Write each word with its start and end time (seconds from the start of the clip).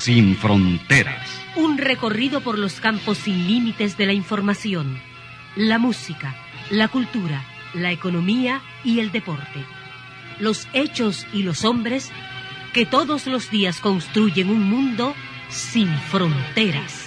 Sin 0.00 0.34
fronteras. 0.34 1.28
Un 1.56 1.76
recorrido 1.76 2.40
por 2.40 2.58
los 2.58 2.80
campos 2.80 3.18
sin 3.18 3.46
límites 3.46 3.98
de 3.98 4.06
la 4.06 4.14
información, 4.14 4.98
la 5.56 5.78
música, 5.78 6.34
la 6.70 6.88
cultura, 6.88 7.44
la 7.74 7.92
economía 7.92 8.62
y 8.82 9.00
el 9.00 9.12
deporte. 9.12 9.62
Los 10.38 10.68
hechos 10.72 11.26
y 11.34 11.42
los 11.42 11.66
hombres 11.66 12.10
que 12.72 12.86
todos 12.86 13.26
los 13.26 13.50
días 13.50 13.80
construyen 13.80 14.48
un 14.48 14.70
mundo 14.70 15.14
sin 15.50 15.88
fronteras. 15.88 17.04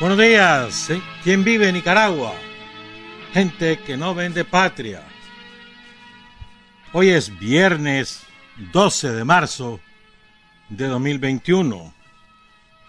Buenos 0.00 0.16
días. 0.16 0.88
¿Quién 1.22 1.44
vive 1.44 1.68
en 1.68 1.74
Nicaragua? 1.74 2.32
Gente 3.34 3.78
que 3.80 3.98
no 3.98 4.14
vende 4.14 4.46
patria. 4.46 5.02
Hoy 6.94 7.10
es 7.10 7.38
viernes 7.38 8.22
12 8.72 9.12
de 9.12 9.24
marzo 9.24 9.78
de 10.70 10.86
2021. 10.86 11.92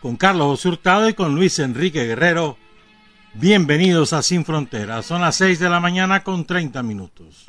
Con 0.02 0.16
Carlos 0.16 0.66
Hurtado 0.66 1.10
y 1.10 1.14
con 1.14 1.36
Luis 1.36 1.60
Enrique 1.60 2.06
Guerrero. 2.06 2.58
Bienvenidos 3.34 4.14
a 4.14 4.22
Sin 4.22 4.46
Fronteras. 4.46 5.06
Son 5.06 5.20
las 5.20 5.36
6 5.36 5.60
de 5.60 5.70
la 5.70 5.82
mañana 5.82 6.24
con 6.24 6.46
30 6.46 6.82
minutos. 6.82 7.46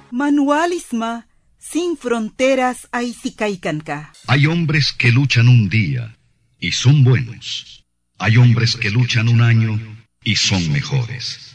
Manualisma 0.10 1.28
sin 1.60 1.96
fronteras 1.96 2.88
Aizicaicanca. 2.92 4.14
Hay 4.26 4.48
hombres 4.48 4.94
que 4.98 5.12
luchan 5.12 5.48
un 5.48 5.70
día 5.70 6.18
y 6.60 6.72
son 6.72 7.04
buenos. 7.04 7.86
Hay 8.18 8.38
hombres 8.38 8.78
que 8.78 8.90
luchan 8.90 9.30
un 9.30 9.42
año 9.42 9.80
y 10.24 10.38
son 10.38 10.72
mejores. 10.72 11.47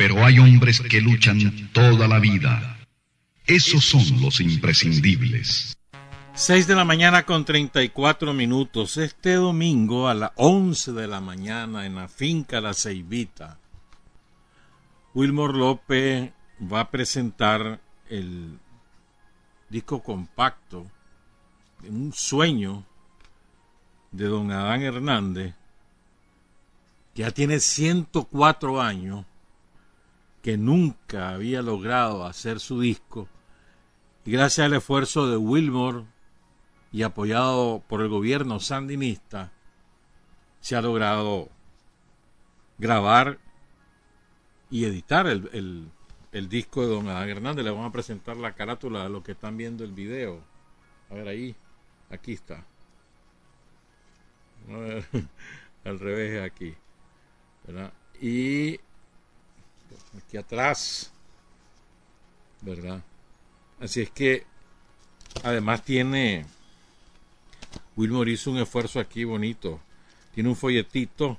Pero 0.00 0.24
hay 0.24 0.38
hombres 0.38 0.80
que 0.80 0.98
luchan 1.02 1.68
toda 1.74 2.08
la 2.08 2.18
vida. 2.18 2.78
Esos 3.44 3.84
son 3.84 4.22
los 4.22 4.40
imprescindibles. 4.40 5.76
6 6.32 6.66
de 6.66 6.74
la 6.74 6.86
mañana 6.86 7.26
con 7.26 7.44
34 7.44 8.32
minutos. 8.32 8.96
Este 8.96 9.34
domingo 9.34 10.08
a 10.08 10.14
las 10.14 10.30
11 10.36 10.92
de 10.92 11.06
la 11.06 11.20
mañana 11.20 11.84
en 11.84 11.96
la 11.96 12.08
finca 12.08 12.62
La 12.62 12.72
Ceibita, 12.72 13.58
Wilmore 15.12 15.58
López 15.58 16.32
va 16.60 16.80
a 16.80 16.90
presentar 16.90 17.78
el 18.08 18.58
disco 19.68 20.02
compacto, 20.02 20.90
Un 21.86 22.14
sueño 22.14 22.86
de 24.12 24.24
don 24.24 24.50
Adán 24.50 24.80
Hernández, 24.80 25.54
que 27.14 27.20
ya 27.20 27.32
tiene 27.32 27.60
104 27.60 28.80
años 28.80 29.26
que 30.42 30.56
nunca 30.56 31.30
había 31.30 31.62
logrado 31.62 32.24
hacer 32.24 32.60
su 32.60 32.80
disco, 32.80 33.28
y 34.24 34.32
gracias 34.32 34.66
al 34.66 34.74
esfuerzo 34.74 35.28
de 35.28 35.36
Wilmore 35.36 36.04
y 36.92 37.02
apoyado 37.02 37.82
por 37.88 38.00
el 38.02 38.08
gobierno 38.08 38.60
sandinista, 38.60 39.52
se 40.60 40.76
ha 40.76 40.82
logrado 40.82 41.48
grabar 42.78 43.38
y 44.70 44.84
editar 44.84 45.26
el, 45.26 45.90
el, 46.32 46.48
disco 46.48 46.82
de 46.82 46.88
Don 46.88 47.08
Adán 47.08 47.28
Hernández. 47.28 47.64
Le 47.64 47.70
vamos 47.70 47.88
a 47.88 47.92
presentar 47.92 48.36
la 48.36 48.54
carátula 48.54 49.04
de 49.04 49.10
lo 49.10 49.22
que 49.22 49.32
están 49.32 49.56
viendo 49.56 49.84
el 49.84 49.92
video. 49.92 50.42
A 51.10 51.14
ver 51.14 51.28
ahí, 51.28 51.56
aquí 52.10 52.32
está. 52.34 52.64
A 54.68 55.18
al 55.88 55.98
revés 55.98 56.42
aquí. 56.42 56.74
Y 58.20 58.78
aquí 60.16 60.36
atrás, 60.36 61.12
¿verdad? 62.60 63.02
Así 63.80 64.02
es 64.02 64.10
que 64.10 64.44
además 65.42 65.84
tiene, 65.84 66.46
Wilmore 67.96 68.32
hizo 68.32 68.50
un 68.50 68.58
esfuerzo 68.58 69.00
aquí 69.00 69.24
bonito, 69.24 69.80
tiene 70.34 70.48
un 70.48 70.56
folletito 70.56 71.38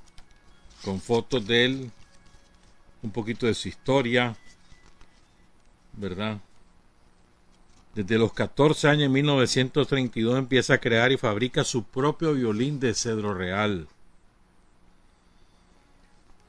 con 0.84 1.00
fotos 1.00 1.46
de 1.46 1.64
él, 1.64 1.90
un 3.02 3.10
poquito 3.10 3.46
de 3.46 3.54
su 3.54 3.68
historia, 3.68 4.36
¿verdad? 5.92 6.40
Desde 7.94 8.18
los 8.18 8.32
14 8.32 8.88
años, 8.88 9.04
en 9.04 9.12
1932, 9.12 10.38
empieza 10.38 10.74
a 10.74 10.78
crear 10.78 11.12
y 11.12 11.18
fabrica 11.18 11.62
su 11.62 11.84
propio 11.84 12.32
violín 12.32 12.80
de 12.80 12.94
cedro 12.94 13.34
real. 13.34 13.86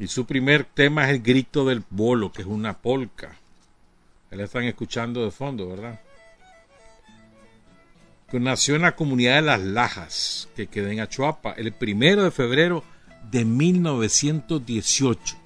Y 0.03 0.08
su 0.08 0.25
primer 0.25 0.66
tema 0.66 1.06
es 1.06 1.12
el 1.12 1.22
grito 1.22 1.64
del 1.64 1.81
bolo, 1.90 2.34
que 2.34 2.41
es 2.41 2.47
una 2.47 2.78
polca. 2.78 3.38
La 4.31 4.44
están 4.44 4.66
escuchando 4.66 5.24
de 5.24 5.31
fondo, 5.31 5.69
¿verdad? 5.69 6.02
Que 8.30 8.38
nació 8.38 8.75
en 8.75 8.81
la 8.81 8.97
comunidad 8.97 9.36
de 9.36 9.44
Las 9.44 9.62
Lajas, 9.62 10.50
que 10.58 10.68
queda 10.68 10.91
en 10.91 11.00
Achuapa, 11.00 11.53
el 11.53 11.72
primero 11.72 12.22
de 12.22 12.31
febrero 12.31 12.84
de 13.31 13.46
1918. 13.46 15.38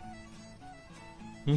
¿Mm? 1.45 1.55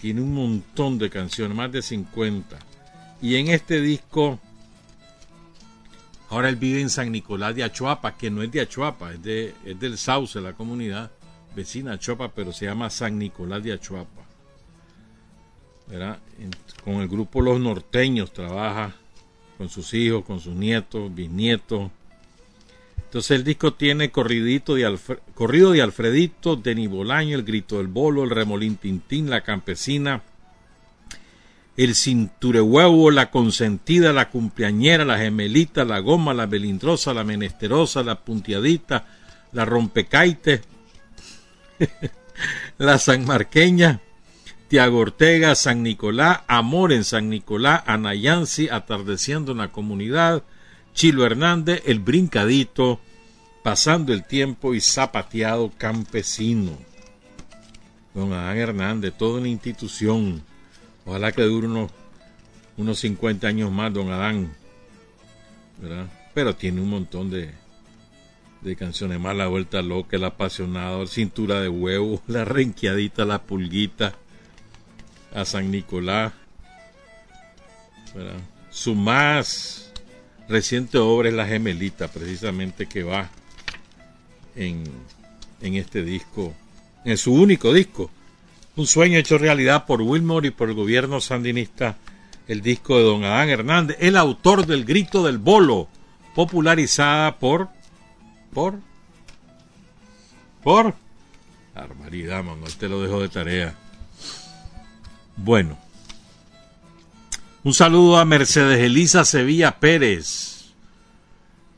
Tiene 0.00 0.20
un 0.20 0.34
montón 0.34 0.98
de 0.98 1.10
canciones, 1.10 1.56
más 1.56 1.72
de 1.72 1.82
50. 1.82 2.56
Y 3.22 3.34
en 3.34 3.48
este 3.48 3.80
disco 3.80 4.38
Ahora 6.28 6.48
él 6.48 6.56
vive 6.56 6.80
en 6.80 6.90
San 6.90 7.12
Nicolás 7.12 7.54
de 7.54 7.62
Achuapa, 7.62 8.16
que 8.16 8.30
no 8.30 8.42
es 8.42 8.50
de 8.50 8.60
Achuapa, 8.60 9.12
es, 9.12 9.22
de, 9.22 9.54
es 9.64 9.78
del 9.78 9.96
Sauce, 9.96 10.40
la 10.40 10.54
comunidad 10.54 11.10
vecina 11.54 11.90
de 11.90 11.96
Achuapa, 11.96 12.32
pero 12.32 12.52
se 12.52 12.66
llama 12.66 12.90
San 12.90 13.18
Nicolás 13.18 13.62
de 13.62 13.72
Achuapa. 13.72 14.24
con 16.84 16.94
el 16.94 17.08
grupo 17.08 17.40
Los 17.40 17.60
Norteños 17.60 18.32
trabaja 18.32 18.94
con 19.56 19.68
sus 19.68 19.94
hijos, 19.94 20.24
con 20.24 20.40
sus 20.40 20.54
nietos, 20.54 21.14
bisnietos. 21.14 21.90
Entonces 23.04 23.30
el 23.30 23.44
disco 23.44 23.72
tiene 23.74 24.04
de 24.04 24.10
corrido 24.10 25.72
de 25.72 25.82
Alfredito, 25.82 26.56
de 26.56 26.74
Nibolaño, 26.74 27.36
el 27.36 27.44
grito 27.44 27.78
del 27.78 27.86
bolo, 27.86 28.24
el 28.24 28.30
remolín 28.30 28.76
tintín, 28.76 29.30
la 29.30 29.42
campesina, 29.42 30.22
el 31.76 31.94
cinturehuevo, 31.94 33.10
la 33.10 33.30
consentida, 33.30 34.12
la 34.12 34.30
cumpleañera, 34.30 35.04
la 35.04 35.18
gemelita, 35.18 35.84
la 35.84 35.98
goma, 35.98 36.32
la 36.32 36.46
belindrosa, 36.46 37.12
la 37.12 37.24
menesterosa, 37.24 38.02
la 38.02 38.24
puntiadita, 38.24 39.04
la 39.52 39.64
rompecaite, 39.64 40.62
la 42.78 42.98
sanmarqueña, 42.98 44.00
Tiago 44.68 44.98
Ortega, 44.98 45.54
San 45.54 45.82
Nicolás, 45.82 46.40
Amor 46.48 46.92
en 46.92 47.04
San 47.04 47.28
Nicolás, 47.28 47.82
Anayansi, 47.86 48.68
Atardeciendo 48.68 49.52
en 49.52 49.58
la 49.58 49.68
comunidad, 49.68 50.42
Chilo 50.94 51.26
Hernández, 51.26 51.82
El 51.86 52.00
Brincadito, 52.00 53.00
Pasando 53.62 54.12
el 54.12 54.24
tiempo 54.24 54.74
y 54.74 54.80
zapateado 54.80 55.72
campesino. 55.76 56.78
Don 58.14 58.32
Adán 58.32 58.56
Hernández, 58.56 59.12
toda 59.18 59.40
una 59.40 59.48
institución. 59.48 60.44
Ojalá 61.06 61.32
que 61.32 61.42
dure 61.42 61.68
unos, 61.68 61.90
unos 62.76 62.98
50 62.98 63.46
años 63.46 63.70
más, 63.70 63.92
don 63.92 64.10
Adán. 64.10 64.52
¿verdad? 65.78 66.06
Pero 66.34 66.56
tiene 66.56 66.80
un 66.80 66.90
montón 66.90 67.30
de, 67.30 67.50
de 68.60 68.76
canciones 68.76 69.20
más. 69.20 69.36
La 69.36 69.46
Vuelta 69.46 69.82
Loca, 69.82 70.16
El 70.16 70.24
Apasionado, 70.24 71.06
Cintura 71.06 71.60
de 71.60 71.68
Huevo, 71.68 72.22
La 72.26 72.44
Renqueadita, 72.44 73.24
La 73.24 73.42
Pulguita, 73.42 74.14
a 75.32 75.44
San 75.44 75.70
Nicolás. 75.70 76.32
Su 78.70 78.94
más 78.94 79.92
reciente 80.48 80.98
obra 80.98 81.28
es 81.28 81.34
La 81.34 81.46
Gemelita, 81.46 82.08
precisamente 82.08 82.86
que 82.86 83.02
va 83.02 83.30
en, 84.54 84.84
en 85.60 85.74
este 85.74 86.02
disco, 86.02 86.54
en 87.04 87.16
su 87.16 87.32
único 87.34 87.72
disco. 87.72 88.10
Un 88.76 88.86
sueño 88.86 89.18
hecho 89.18 89.38
realidad 89.38 89.86
por 89.86 90.02
Wilmore 90.02 90.48
y 90.48 90.50
por 90.50 90.68
el 90.68 90.74
gobierno 90.74 91.20
sandinista, 91.20 91.96
el 92.46 92.60
disco 92.60 92.98
de 92.98 93.04
don 93.04 93.24
Adán 93.24 93.48
Hernández, 93.48 93.96
el 94.00 94.16
autor 94.16 94.66
del 94.66 94.84
Grito 94.84 95.24
del 95.24 95.38
Bolo, 95.38 95.88
popularizada 96.34 97.38
por, 97.38 97.68
por, 98.52 98.78
por, 100.62 100.94
barbaridad, 101.74 102.44
Manuel, 102.44 102.76
te 102.76 102.88
lo 102.88 103.00
dejo 103.00 103.22
de 103.22 103.28
tarea. 103.30 103.74
Bueno, 105.36 105.78
un 107.64 107.72
saludo 107.72 108.18
a 108.18 108.24
Mercedes 108.24 108.78
Elisa 108.80 109.24
Sevilla 109.24 109.80
Pérez, 109.80 110.72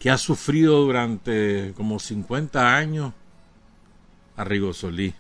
que 0.01 0.11
ha 0.11 0.19
sufrido 0.19 0.81
durante 0.81 1.73
como 1.77 1.99
50 1.99 2.77
años 2.77 3.13
a 4.37 4.45
Rigo 4.45 4.73
Solí. 4.73 5.15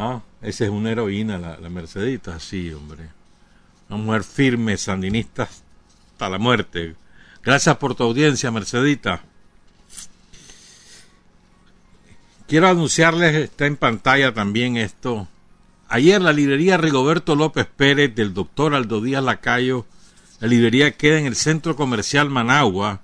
Ah, 0.00 0.22
esa 0.42 0.64
es 0.64 0.70
una 0.70 0.92
heroína, 0.92 1.38
la, 1.38 1.58
la 1.58 1.68
Mercedita, 1.68 2.38
sí, 2.38 2.72
hombre. 2.72 3.08
Una 3.88 3.98
mujer 3.98 4.22
firme, 4.22 4.76
sandinista 4.76 5.42
hasta 5.42 6.28
la 6.28 6.38
muerte. 6.38 6.94
Gracias 7.42 7.76
por 7.78 7.96
tu 7.96 8.04
audiencia, 8.04 8.52
Mercedita. 8.52 9.22
Quiero 12.46 12.68
anunciarles, 12.68 13.34
está 13.34 13.66
en 13.66 13.76
pantalla 13.76 14.32
también 14.32 14.76
esto. 14.76 15.26
Ayer 15.88 16.22
la 16.22 16.32
librería 16.32 16.76
Rigoberto 16.76 17.34
López 17.34 17.66
Pérez 17.66 18.14
del 18.14 18.34
doctor 18.34 18.74
Aldo 18.74 19.00
Díaz 19.00 19.24
Lacayo, 19.24 19.84
la 20.38 20.46
librería 20.46 20.92
queda 20.92 21.18
en 21.18 21.26
el 21.26 21.34
Centro 21.34 21.74
Comercial 21.74 22.30
Managua, 22.30 23.00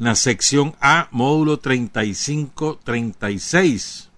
en 0.00 0.06
la 0.06 0.16
sección 0.16 0.74
A, 0.80 1.06
módulo 1.12 1.60
3536. 1.60 4.08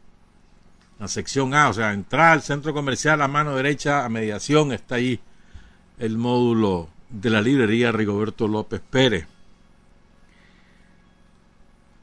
Sección 1.09 1.55
A, 1.55 1.69
o 1.69 1.73
sea, 1.73 1.93
entrar 1.93 2.33
al 2.33 2.43
centro 2.43 2.73
comercial 2.73 3.23
a 3.23 3.29
mano 3.29 3.56
derecha, 3.56 4.05
a 4.05 4.09
mediación, 4.09 4.73
está 4.73 4.97
ahí 4.97 5.21
el 5.99 6.19
módulo 6.19 6.89
de 7.11 7.31
la 7.31 7.41
librería 7.41 7.93
Rigoberto 7.93 8.49
López 8.49 8.81
Pérez. 8.91 9.27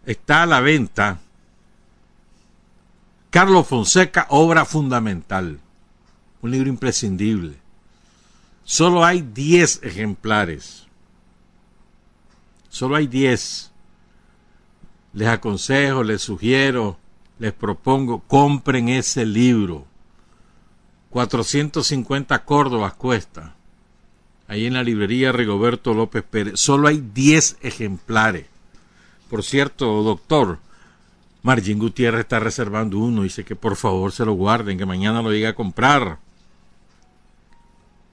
Está 0.06 0.44
a 0.44 0.46
la 0.46 0.62
venta 0.62 1.20
Carlos 3.32 3.66
Fonseca, 3.66 4.28
obra 4.30 4.66
fundamental. 4.66 5.62
Un 6.42 6.52
libro 6.52 6.68
imprescindible. 6.68 7.56
Solo 8.66 9.06
hay 9.06 9.22
10 9.22 9.84
ejemplares. 9.84 10.86
Solo 12.68 12.98
hay 12.98 13.08
10. 13.08 13.72
Les 15.14 15.28
aconsejo, 15.30 16.04
les 16.04 16.22
sugiero, 16.22 16.98
les 17.42 17.54
propongo, 17.54 18.20
compren 18.28 18.88
ese 18.88 19.26
libro. 19.26 19.88
450 21.10 22.46
Córdobas 22.46 22.94
cuesta. 22.94 23.56
Ahí 24.48 24.68
en 24.68 24.76
la 24.76 24.84
librería 24.84 25.32
Rigoberto 25.32 25.96
López 25.96 26.24
Pérez. 26.24 26.60
Solo 26.60 26.88
hay 26.88 27.02
10 27.02 27.58
ejemplares. 27.62 28.46
Por 29.28 29.44
cierto, 29.44 30.04
doctor, 30.04 30.60
Margin 31.42 31.80
Gutiérrez 31.80 32.22
está 32.22 32.40
reservando 32.40 33.00
uno. 33.00 33.24
Dice 33.24 33.44
que 33.44 33.56
por 33.56 33.76
favor 33.76 34.12
se 34.12 34.24
lo 34.24 34.34
guarden, 34.34 34.78
que 34.78 34.86
mañana 34.86 35.24
lo 35.24 35.32
llegue 35.32 35.48
a 35.48 35.56
comprar. 35.56 36.20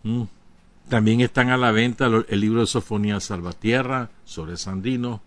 Mm. 0.05 0.23
También 0.89 1.21
están 1.21 1.51
a 1.51 1.59
la 1.59 1.71
venta 1.71 2.07
el 2.07 2.41
libro 2.41 2.61
de 2.61 2.67
Sofonía 2.67 3.21
Salvatierra 3.21 4.09
sobre 4.25 4.57
Sandino 4.57 5.21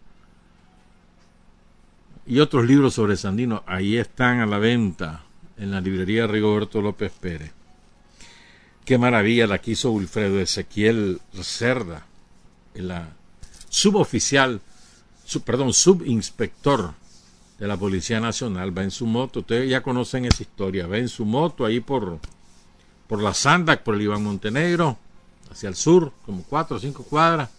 y 2.31 2.39
otros 2.39 2.65
libros 2.65 2.93
sobre 2.93 3.17
Sandino. 3.17 3.61
Ahí 3.67 3.97
están 3.97 4.39
a 4.39 4.45
la 4.45 4.57
venta 4.57 5.25
en 5.57 5.69
la 5.69 5.81
librería 5.81 6.27
Rigoberto 6.27 6.81
López 6.81 7.11
Pérez. 7.11 7.51
Qué 8.85 8.97
maravilla 8.97 9.47
la 9.47 9.57
que 9.57 9.71
hizo 9.71 9.91
Wilfredo 9.91 10.39
Ezequiel 10.39 11.19
Cerda, 11.41 12.05
la 12.73 13.09
suboficial, 13.67 14.61
perdón, 15.43 15.73
subinspector 15.73 16.93
de 17.59 17.67
la 17.67 17.75
Policía 17.75 18.21
Nacional, 18.21 18.75
va 18.75 18.83
en 18.83 18.91
su 18.91 19.07
moto, 19.07 19.41
ustedes 19.41 19.69
ya 19.69 19.83
conocen 19.83 20.23
esa 20.23 20.43
historia, 20.43 20.87
va 20.87 20.99
en 20.99 21.09
su 21.09 21.25
moto 21.25 21.65
ahí 21.65 21.81
por, 21.81 22.17
por 23.07 23.21
la 23.21 23.33
Sandac, 23.33 23.83
por 23.83 23.95
el 23.95 24.03
Iván 24.03 24.23
Montenegro, 24.23 24.97
hacia 25.51 25.67
el 25.67 25.75
sur, 25.75 26.13
como 26.25 26.43
cuatro 26.43 26.77
o 26.77 26.79
cinco 26.79 27.03
cuadras, 27.03 27.49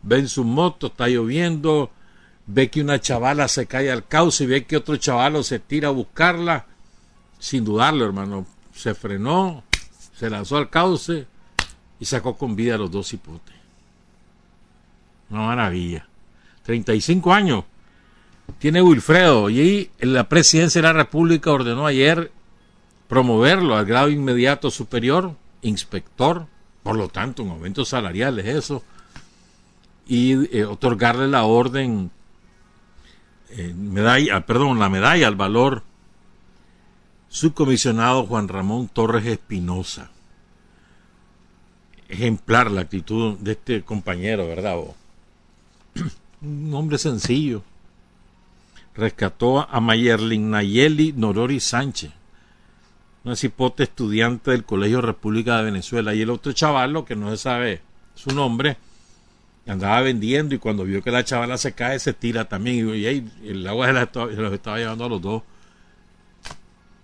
ve 0.00 0.20
en 0.20 0.28
su 0.28 0.42
moto, 0.42 0.86
está 0.86 1.06
lloviendo, 1.06 1.90
ve 2.46 2.70
que 2.70 2.80
una 2.80 3.00
chavala 3.00 3.48
se 3.48 3.66
cae 3.66 3.90
al 3.90 4.06
cauce 4.06 4.44
y 4.44 4.46
ve 4.46 4.64
que 4.64 4.76
otro 4.76 4.96
chavalo 4.96 5.42
se 5.42 5.58
tira 5.58 5.88
a 5.88 5.92
buscarla, 5.92 6.66
sin 7.38 7.64
dudarlo, 7.64 8.04
hermano, 8.04 8.46
se 8.74 8.94
frenó, 8.94 9.64
se 10.16 10.30
lanzó 10.30 10.56
al 10.56 10.70
cauce 10.70 11.26
y 11.98 12.04
sacó 12.04 12.36
con 12.36 12.56
vida 12.56 12.74
a 12.74 12.78
los 12.78 12.90
dos 12.90 13.12
hipotes. 13.12 13.54
Una 15.30 15.42
maravilla. 15.42 16.06
35 16.62 17.32
años 17.32 17.64
tiene 18.58 18.82
Wilfredo 18.82 19.50
y 19.50 19.90
la 20.00 20.28
presidencia 20.28 20.80
de 20.80 20.88
la 20.88 20.92
República 20.92 21.50
ordenó 21.50 21.86
ayer 21.86 22.30
promoverlo 23.08 23.76
al 23.76 23.86
grado 23.86 24.08
inmediato 24.08 24.70
superior, 24.70 25.34
inspector, 25.62 26.46
por 26.82 26.96
lo 26.96 27.08
tanto 27.08 27.42
un 27.42 27.50
aumento 27.50 27.84
salarial 27.84 28.38
es 28.38 28.46
eso, 28.46 28.82
y 30.06 30.56
eh, 30.56 30.64
otorgarle 30.64 31.28
la 31.28 31.44
orden, 31.44 32.10
eh, 33.56 33.72
medalla, 33.74 34.44
perdón, 34.44 34.78
la 34.78 34.90
medalla 34.90 35.26
al 35.28 35.34
valor 35.34 35.82
subcomisionado 37.28 38.26
Juan 38.26 38.48
Ramón 38.48 38.88
Torres 38.88 39.24
Espinosa. 39.26 40.10
Ejemplar 42.08 42.70
la 42.70 42.82
actitud 42.82 43.38
de 43.38 43.52
este 43.52 43.82
compañero, 43.82 44.46
¿verdad? 44.46 44.76
Un 46.42 46.74
hombre 46.74 46.98
sencillo. 46.98 47.62
Rescató 48.94 49.66
a 49.68 49.80
Mayerlin 49.80 50.50
Nayeli 50.50 51.12
Norori 51.14 51.60
Sánchez, 51.60 52.12
una 53.24 53.36
cipote 53.36 53.82
estudiante 53.82 54.50
del 54.50 54.64
Colegio 54.64 55.00
República 55.00 55.56
de 55.58 55.64
Venezuela. 55.64 56.14
Y 56.14 56.22
el 56.22 56.30
otro 56.30 56.52
chavalo, 56.52 57.04
que 57.04 57.16
no 57.16 57.30
se 57.30 57.36
sabe 57.38 57.82
su 58.14 58.34
nombre, 58.34 58.76
andaba 59.66 60.00
vendiendo 60.00 60.54
y 60.54 60.58
cuando 60.58 60.84
vio 60.84 61.02
que 61.02 61.10
la 61.10 61.24
chavala 61.24 61.58
se 61.58 61.72
cae, 61.72 61.98
se 61.98 62.12
tira 62.12 62.48
también. 62.48 62.88
Y, 62.94 63.06
el 63.48 63.66
agua 63.66 63.88
se, 63.88 64.36
los 64.36 64.52
estaba 64.52 64.78
llevando 64.78 65.04
a 65.04 65.08
los 65.08 65.20
dos 65.20 65.42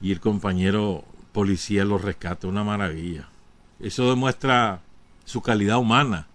y 0.01 0.13
el 0.13 0.21
compañero 0.21 1.05
policía 1.33 1.85
lo 1.85 1.99
rescata, 1.99 2.47
una 2.47 2.65
maravilla. 2.65 3.29
Eso 3.81 4.09
demuestra 4.09 4.81
su 5.25 5.41
calidad 5.43 5.79
humana, 5.79 6.27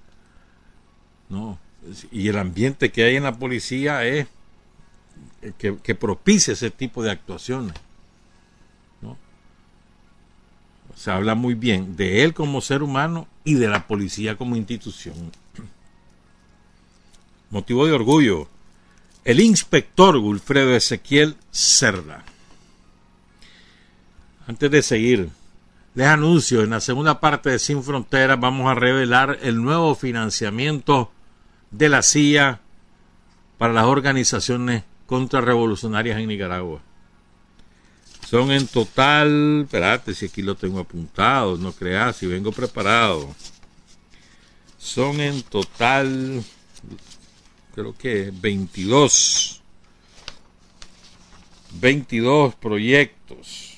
¿no? 1.30 1.60
Y 2.12 2.28
el 2.28 2.38
ambiente 2.38 2.92
que 2.92 3.04
hay 3.04 3.16
en 3.16 3.24
la 3.24 3.38
policía 3.38 4.04
es 4.06 4.28
que, 5.58 5.78
que 5.78 5.96
propicia 5.96 6.54
ese 6.54 6.72
tipo 6.72 7.04
de 7.04 7.12
actuaciones, 7.12 7.74
¿no? 9.02 9.18
Se 10.96 11.12
habla 11.12 11.36
muy 11.36 11.54
bien 11.54 11.96
de 11.96 12.24
él 12.24 12.34
como 12.34 12.60
ser 12.60 12.84
humano 12.84 13.28
y 13.46 13.54
de 13.54 13.70
la 13.70 13.88
policía 13.88 14.38
como 14.38 14.56
institución. 14.56 15.32
Motivo 17.50 17.86
de 17.86 17.94
orgullo, 17.94 18.48
el 19.24 19.40
inspector 19.40 20.18
Wilfredo 20.18 20.76
Ezequiel 20.76 21.36
Cerda. 21.52 22.24
Antes 24.48 24.72
de 24.72 24.82
seguir, 24.82 25.30
les 25.96 26.08
anuncio, 26.08 26.62
en 26.62 26.70
la 26.70 26.80
segunda 26.80 27.20
parte 27.20 27.50
de 27.50 27.60
Sin 27.60 27.84
Fronteras 27.84 28.40
vamos 28.40 28.70
a 28.70 28.76
revelar 28.76 29.40
el 29.42 29.62
nuevo 29.62 29.96
financiamiento 29.96 31.12
de 31.72 31.90
la 31.90 32.02
CIA 32.02 32.60
para 33.58 33.74
las 33.74 33.86
organizaciones 33.86 34.84
contrarrevolucionarias 35.06 36.20
en 36.20 36.28
Nicaragua. 36.28 36.82
Son 38.28 38.52
en 38.52 38.68
total, 38.68 39.62
espérate 39.64 40.14
si 40.14 40.26
aquí 40.26 40.42
lo 40.42 40.56
tengo 40.56 40.80
apuntado, 40.80 41.58
no 41.58 41.72
creas, 41.72 42.18
si 42.18 42.28
vengo 42.28 42.52
preparado. 42.52 43.34
Son 44.78 45.20
en 45.22 45.42
total, 45.44 46.44
creo 47.78 47.96
que 47.96 48.34
22, 48.34 49.62
22 51.74 52.56
proyectos. 52.56 53.76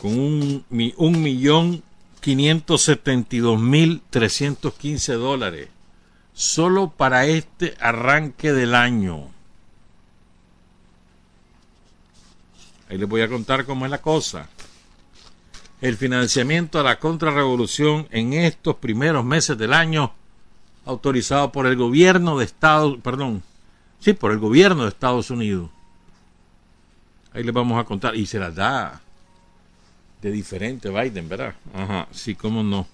Con 0.00 0.16
un, 0.16 0.64
un 0.98 1.20
millón 1.20 1.82
quinientos 2.20 2.82
setenta 2.82 3.34
y 3.34 3.40
dos 3.40 3.60
mil 3.60 4.02
trescientos 4.08 4.74
quince 4.74 5.14
dólares. 5.14 5.68
Solo 6.32 6.90
para 6.90 7.26
este 7.26 7.74
arranque 7.80 8.52
del 8.52 8.76
año. 8.76 9.30
Ahí 12.88 12.98
les 12.98 13.08
voy 13.08 13.22
a 13.22 13.28
contar 13.28 13.64
cómo 13.64 13.84
es 13.84 13.90
la 13.90 14.00
cosa. 14.00 14.48
El 15.80 15.96
financiamiento 15.96 16.80
a 16.80 16.82
la 16.82 16.98
contrarrevolución 16.98 18.08
en 18.10 18.32
estos 18.32 18.76
primeros 18.76 19.24
meses 19.24 19.58
del 19.58 19.74
año 19.74 20.12
autorizado 20.86 21.52
por 21.52 21.66
el 21.66 21.76
gobierno 21.76 22.38
de 22.38 22.44
Estados, 22.44 22.98
perdón, 23.02 23.42
sí, 24.00 24.14
por 24.14 24.32
el 24.32 24.38
gobierno 24.38 24.84
de 24.84 24.88
Estados 24.88 25.30
Unidos. 25.30 25.68
Ahí 27.34 27.42
les 27.42 27.52
vamos 27.52 27.78
a 27.78 27.84
contar 27.84 28.16
y 28.16 28.24
se 28.24 28.38
las 28.38 28.54
da 28.54 29.02
de 30.22 30.30
diferente 30.30 30.88
Biden, 30.88 31.28
¿verdad? 31.28 31.54
Ajá, 31.74 32.08
sí, 32.10 32.34
cómo 32.34 32.62
no. 32.62 32.86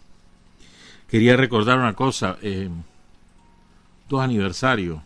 Quería 1.09 1.37
recordar 1.37 1.79
una 1.79 1.95
cosa, 1.95 2.37
eh, 2.43 2.69
dos 4.09 4.21
aniversarios. 4.21 5.01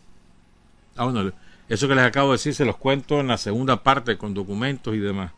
Ah, 0.97 1.05
bueno, 1.05 1.33
eso 1.69 1.89
que 1.89 1.95
les 1.95 2.05
acabo 2.05 2.31
de 2.31 2.35
decir 2.39 2.55
se 2.55 2.65
los 2.65 2.77
cuento 2.77 3.21
en 3.21 3.27
la 3.27 3.37
segunda 3.37 3.83
parte 3.83 4.17
con 4.17 4.33
documentos 4.33 4.95
y 4.95 4.99
demás. 4.99 5.33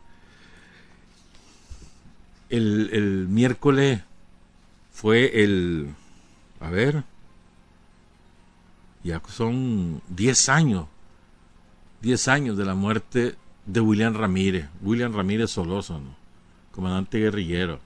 El, 2.48 2.90
el 2.92 3.28
miércoles 3.28 4.02
fue 4.90 5.44
el, 5.44 5.94
a 6.60 6.70
ver, 6.70 7.04
ya 9.04 9.22
son 9.28 10.02
10 10.08 10.48
años, 10.48 10.86
10 12.02 12.28
años 12.28 12.56
de 12.56 12.64
la 12.64 12.74
muerte 12.74 13.36
de 13.64 13.80
William 13.80 14.14
Ramírez, 14.14 14.68
William 14.82 15.14
Ramírez 15.14 15.50
Solózano, 15.50 16.16
comandante 16.72 17.18
guerrillero, 17.18 17.80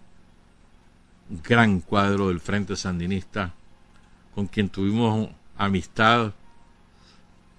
gran 1.45 1.81
cuadro 1.81 2.28
del 2.28 2.40
Frente 2.40 2.76
Sandinista, 2.76 3.52
con 4.35 4.47
quien 4.47 4.69
tuvimos 4.69 5.28
amistad 5.57 6.33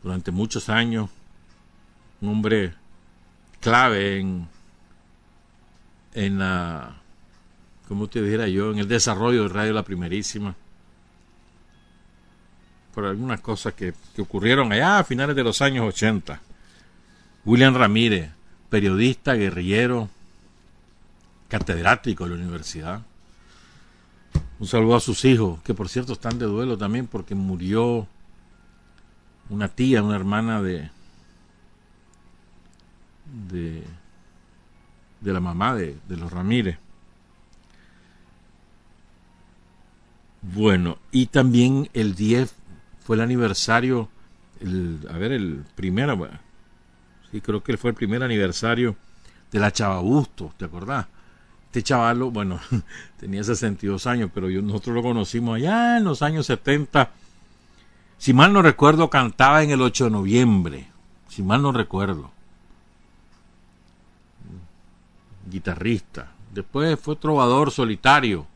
durante 0.02 0.32
muchos 0.32 0.70
años, 0.70 1.10
un 2.22 2.30
hombre 2.30 2.74
clave 3.60 4.20
en, 4.20 4.48
en 6.14 6.40
la, 6.40 6.96
como 7.88 8.08
te 8.08 8.22
dijera 8.22 8.48
yo, 8.48 8.72
en 8.72 8.80
el 8.80 8.88
desarrollo 8.88 9.44
de 9.44 9.50
Radio 9.50 9.74
La 9.74 9.84
Primerísima 9.84 10.56
por 12.94 13.06
algunas 13.06 13.42
cosas 13.42 13.74
que, 13.74 13.94
ocurrieron 14.20 14.72
allá 14.72 15.00
a 15.00 15.04
finales 15.04 15.36
de 15.36 15.44
los 15.44 15.62
años 15.62 15.88
80. 15.88 16.40
William 17.44 17.76
Ramírez, 17.76 18.30
periodista, 18.70 19.34
guerrillero, 19.34 20.10
catedrático 21.48 22.26
de 22.26 22.30
la 22.30 22.36
universidad. 22.36 23.02
Un 24.60 24.68
saludo 24.68 24.96
a 24.96 25.00
sus 25.00 25.26
hijos, 25.26 25.60
que 25.64 25.74
por 25.74 25.90
cierto 25.90 26.14
están 26.14 26.38
de 26.38 26.46
duelo 26.46 26.78
también 26.78 27.08
porque 27.08 27.34
murió 27.34 28.08
una 29.50 29.68
tía, 29.68 30.04
una 30.04 30.16
hermana 30.16 30.62
de 30.62 30.90
de, 33.52 33.84
de 35.24 35.34
la 35.34 35.40
mamá 35.40 35.76
de, 35.76 35.98
de 36.08 36.18
los 36.18 36.32
Ramírez. 36.32 36.78
Bueno, 40.42 40.98
y 41.12 41.28
también 41.28 41.90
el 41.94 42.16
10 42.16 42.54
fue 43.00 43.16
el 43.16 43.22
aniversario, 43.22 44.10
el, 44.60 45.00
a 45.10 45.18
ver, 45.18 45.32
el 45.32 45.64
primero, 45.76 46.30
sí, 47.32 47.40
creo 47.40 47.64
que 47.64 47.78
fue 47.78 47.92
el 47.92 47.96
primer 47.96 48.24
aniversario 48.24 48.98
de 49.52 49.60
la 49.60 49.72
Chava 49.72 50.00
Busto, 50.02 50.54
¿te 50.58 50.66
acordás? 50.66 51.08
Este 51.68 51.82
chavalo, 51.82 52.30
bueno, 52.30 52.60
tenía 53.20 53.44
62 53.44 54.06
años, 54.06 54.32
pero 54.34 54.50
yo, 54.50 54.62
nosotros 54.62 54.96
lo 54.96 55.02
conocimos 55.02 55.56
allá 55.56 55.98
en 55.98 56.04
los 56.04 56.22
años 56.22 56.46
70. 56.46 57.10
Si 58.18 58.34
mal 58.34 58.52
no 58.52 58.62
recuerdo, 58.62 59.10
cantaba 59.10 59.64
en 59.64 59.72
el 59.72 59.82
8 59.82 60.06
de 60.06 60.12
noviembre, 60.12 60.88
si 61.30 61.42
mal 61.42 61.62
no 61.62 61.72
recuerdo. 61.72 62.33
Guitarrista. 65.50 66.32
Después 66.54 67.00
fue 67.00 67.16
trovador 67.16 67.72
solitario 67.72 68.48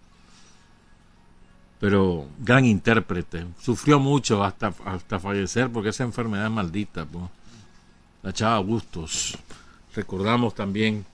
pero 1.80 2.28
gran 2.40 2.66
intérprete. 2.66 3.46
Sufrió 3.62 4.00
mucho 4.00 4.44
hasta, 4.44 4.74
hasta 4.86 5.20
fallecer 5.20 5.70
porque 5.70 5.90
esa 5.90 6.04
enfermedad 6.04 6.50
maldita. 6.50 7.06
La 8.24 8.34
chava 8.34 8.60
Bustos. 8.60 9.38
Recordamos 9.96 10.56
también 10.56 11.06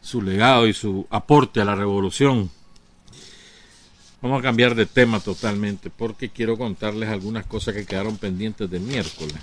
su 0.00 0.22
legado 0.22 0.66
y 0.66 0.72
su 0.72 1.06
aporte 1.10 1.60
a 1.60 1.64
la 1.64 1.74
revolución. 1.74 2.50
Vamos 4.20 4.38
a 4.38 4.42
cambiar 4.42 4.76
de 4.76 4.86
tema 4.86 5.18
totalmente 5.18 5.90
porque 5.90 6.30
quiero 6.30 6.56
contarles 6.56 7.08
algunas 7.08 7.44
cosas 7.44 7.74
que 7.74 7.84
quedaron 7.84 8.16
pendientes 8.16 8.70
de 8.70 8.78
miércoles. 8.78 9.34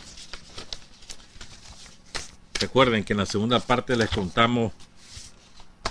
Recuerden 2.60 3.04
que 3.04 3.14
en 3.14 3.20
la 3.20 3.26
segunda 3.26 3.60
parte 3.60 3.96
les 3.98 4.10
contamos, 4.10 4.72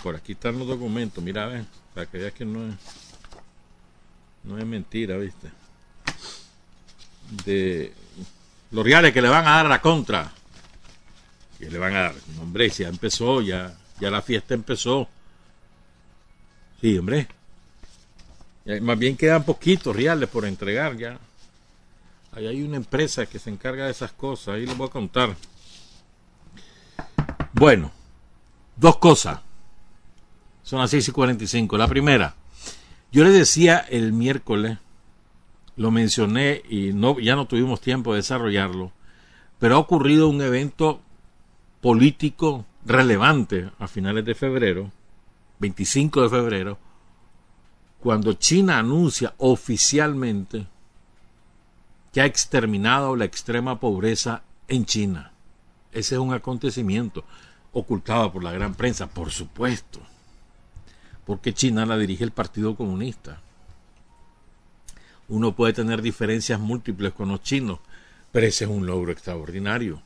por 0.02 0.16
aquí 0.16 0.32
están 0.32 0.58
los 0.58 0.68
documentos, 0.68 1.22
mira, 1.22 1.46
ven, 1.46 1.66
para 1.94 2.06
que 2.06 2.18
veas 2.18 2.32
que 2.32 2.44
no 2.44 2.68
es 2.68 2.74
no 4.44 4.58
es 4.58 4.64
mentira, 4.64 5.16
¿viste? 5.18 5.50
De 7.44 7.92
los 8.70 8.84
reales 8.84 9.12
que 9.12 9.22
le 9.22 9.28
van 9.28 9.46
a 9.46 9.56
dar 9.56 9.66
a 9.66 9.68
la 9.68 9.80
contra. 9.80 10.32
Que 11.58 11.70
le 11.70 11.78
van 11.78 11.94
a 11.94 12.00
dar. 12.02 12.14
Hombre, 12.40 12.70
ya 12.70 12.88
empezó, 12.88 13.42
ya, 13.42 13.76
ya 14.00 14.10
la 14.10 14.22
fiesta 14.22 14.54
empezó. 14.54 15.08
Sí, 16.80 16.96
hombre. 16.96 17.28
más 18.80 18.98
bien 18.98 19.16
quedan 19.16 19.44
poquitos 19.44 19.94
reales 19.94 20.28
por 20.28 20.46
entregar 20.46 20.96
ya. 20.96 21.18
Ahí 22.32 22.46
hay 22.46 22.62
una 22.62 22.76
empresa 22.76 23.26
que 23.26 23.38
se 23.38 23.50
encarga 23.50 23.86
de 23.86 23.90
esas 23.90 24.12
cosas. 24.12 24.54
Ahí 24.54 24.64
les 24.64 24.76
voy 24.76 24.88
a 24.88 24.92
contar. 24.92 25.36
Bueno, 27.52 27.90
dos 28.76 28.96
cosas. 28.98 29.40
Son 30.68 30.80
las 30.80 30.90
6 30.90 31.08
y 31.08 31.12
45. 31.12 31.78
La 31.78 31.88
primera, 31.88 32.34
yo 33.10 33.24
le 33.24 33.30
decía 33.30 33.78
el 33.78 34.12
miércoles, 34.12 34.76
lo 35.76 35.90
mencioné 35.90 36.60
y 36.68 36.88
ya 37.22 37.36
no 37.36 37.46
tuvimos 37.46 37.80
tiempo 37.80 38.12
de 38.12 38.18
desarrollarlo, 38.18 38.92
pero 39.58 39.76
ha 39.76 39.78
ocurrido 39.78 40.28
un 40.28 40.42
evento 40.42 41.00
político 41.80 42.66
relevante 42.84 43.70
a 43.78 43.88
finales 43.88 44.26
de 44.26 44.34
febrero, 44.34 44.92
25 45.58 46.24
de 46.24 46.28
febrero, 46.28 46.78
cuando 48.00 48.34
China 48.34 48.78
anuncia 48.78 49.32
oficialmente 49.38 50.66
que 52.12 52.20
ha 52.20 52.26
exterminado 52.26 53.16
la 53.16 53.24
extrema 53.24 53.80
pobreza 53.80 54.42
en 54.68 54.84
China. 54.84 55.32
Ese 55.92 56.16
es 56.16 56.20
un 56.20 56.34
acontecimiento 56.34 57.24
ocultado 57.72 58.30
por 58.30 58.44
la 58.44 58.52
gran 58.52 58.74
prensa, 58.74 59.06
por 59.06 59.30
supuesto 59.30 60.02
porque 61.28 61.52
China 61.52 61.84
la 61.84 61.98
dirige 61.98 62.24
el 62.24 62.30
Partido 62.30 62.74
Comunista. 62.74 63.42
Uno 65.28 65.54
puede 65.54 65.74
tener 65.74 66.00
diferencias 66.00 66.58
múltiples 66.58 67.12
con 67.12 67.28
los 67.28 67.42
chinos, 67.42 67.80
pero 68.32 68.46
ese 68.46 68.64
es 68.64 68.70
un 68.70 68.86
logro 68.86 69.12
extraordinario. 69.12 70.00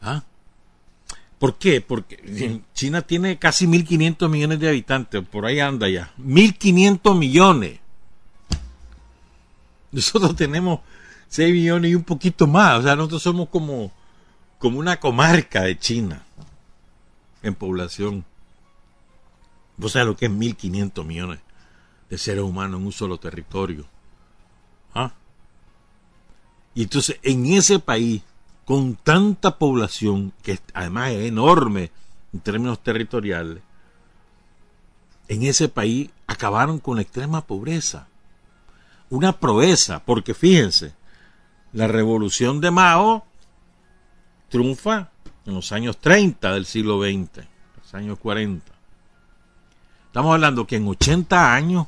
¿Ah? 0.00 0.22
¿Por 1.38 1.58
qué? 1.58 1.82
Porque 1.82 2.62
China 2.72 3.02
tiene 3.02 3.38
casi 3.38 3.66
1.500 3.66 4.30
millones 4.30 4.58
de 4.58 4.68
habitantes, 4.70 5.28
por 5.28 5.44
ahí 5.44 5.60
anda 5.60 5.86
ya. 5.86 6.14
1.500 6.18 7.18
millones. 7.18 7.80
Nosotros 9.92 10.34
tenemos 10.36 10.80
6 11.28 11.52
millones 11.52 11.90
y 11.90 11.94
un 11.96 12.04
poquito 12.04 12.46
más. 12.46 12.80
O 12.80 12.82
sea, 12.84 12.96
nosotros 12.96 13.22
somos 13.22 13.50
como, 13.50 13.92
como 14.58 14.78
una 14.78 14.98
comarca 14.98 15.64
de 15.64 15.78
China 15.78 16.22
en 17.42 17.54
población. 17.54 18.24
¿Vos 19.80 19.92
sabés 19.92 20.08
lo 20.08 20.16
que 20.16 20.26
es 20.26 20.30
1.500 20.30 21.04
millones 21.06 21.40
de 22.10 22.18
seres 22.18 22.44
humanos 22.44 22.80
en 22.80 22.86
un 22.86 22.92
solo 22.92 23.18
territorio? 23.18 23.86
¿Ah? 24.94 25.14
Y 26.74 26.82
entonces, 26.82 27.18
en 27.22 27.46
ese 27.46 27.78
país, 27.78 28.20
con 28.66 28.94
tanta 28.94 29.56
población, 29.56 30.34
que 30.42 30.58
además 30.74 31.12
es 31.12 31.26
enorme 31.26 31.90
en 32.34 32.40
términos 32.40 32.82
territoriales, 32.82 33.62
en 35.28 35.44
ese 35.44 35.70
país 35.70 36.10
acabaron 36.26 36.78
con 36.78 36.96
la 36.96 37.02
extrema 37.02 37.46
pobreza. 37.46 38.06
Una 39.08 39.32
proeza, 39.32 40.04
porque 40.04 40.34
fíjense, 40.34 40.92
la 41.72 41.88
revolución 41.88 42.60
de 42.60 42.70
Mao 42.70 43.24
triunfa 44.50 45.10
en 45.46 45.54
los 45.54 45.72
años 45.72 45.96
30 45.98 46.52
del 46.52 46.66
siglo 46.66 47.00
XX, 47.00 47.46
los 47.78 47.94
años 47.94 48.18
40. 48.18 48.69
Estamos 50.10 50.34
hablando 50.34 50.66
que 50.66 50.74
en 50.74 50.88
80 50.88 51.54
años 51.54 51.86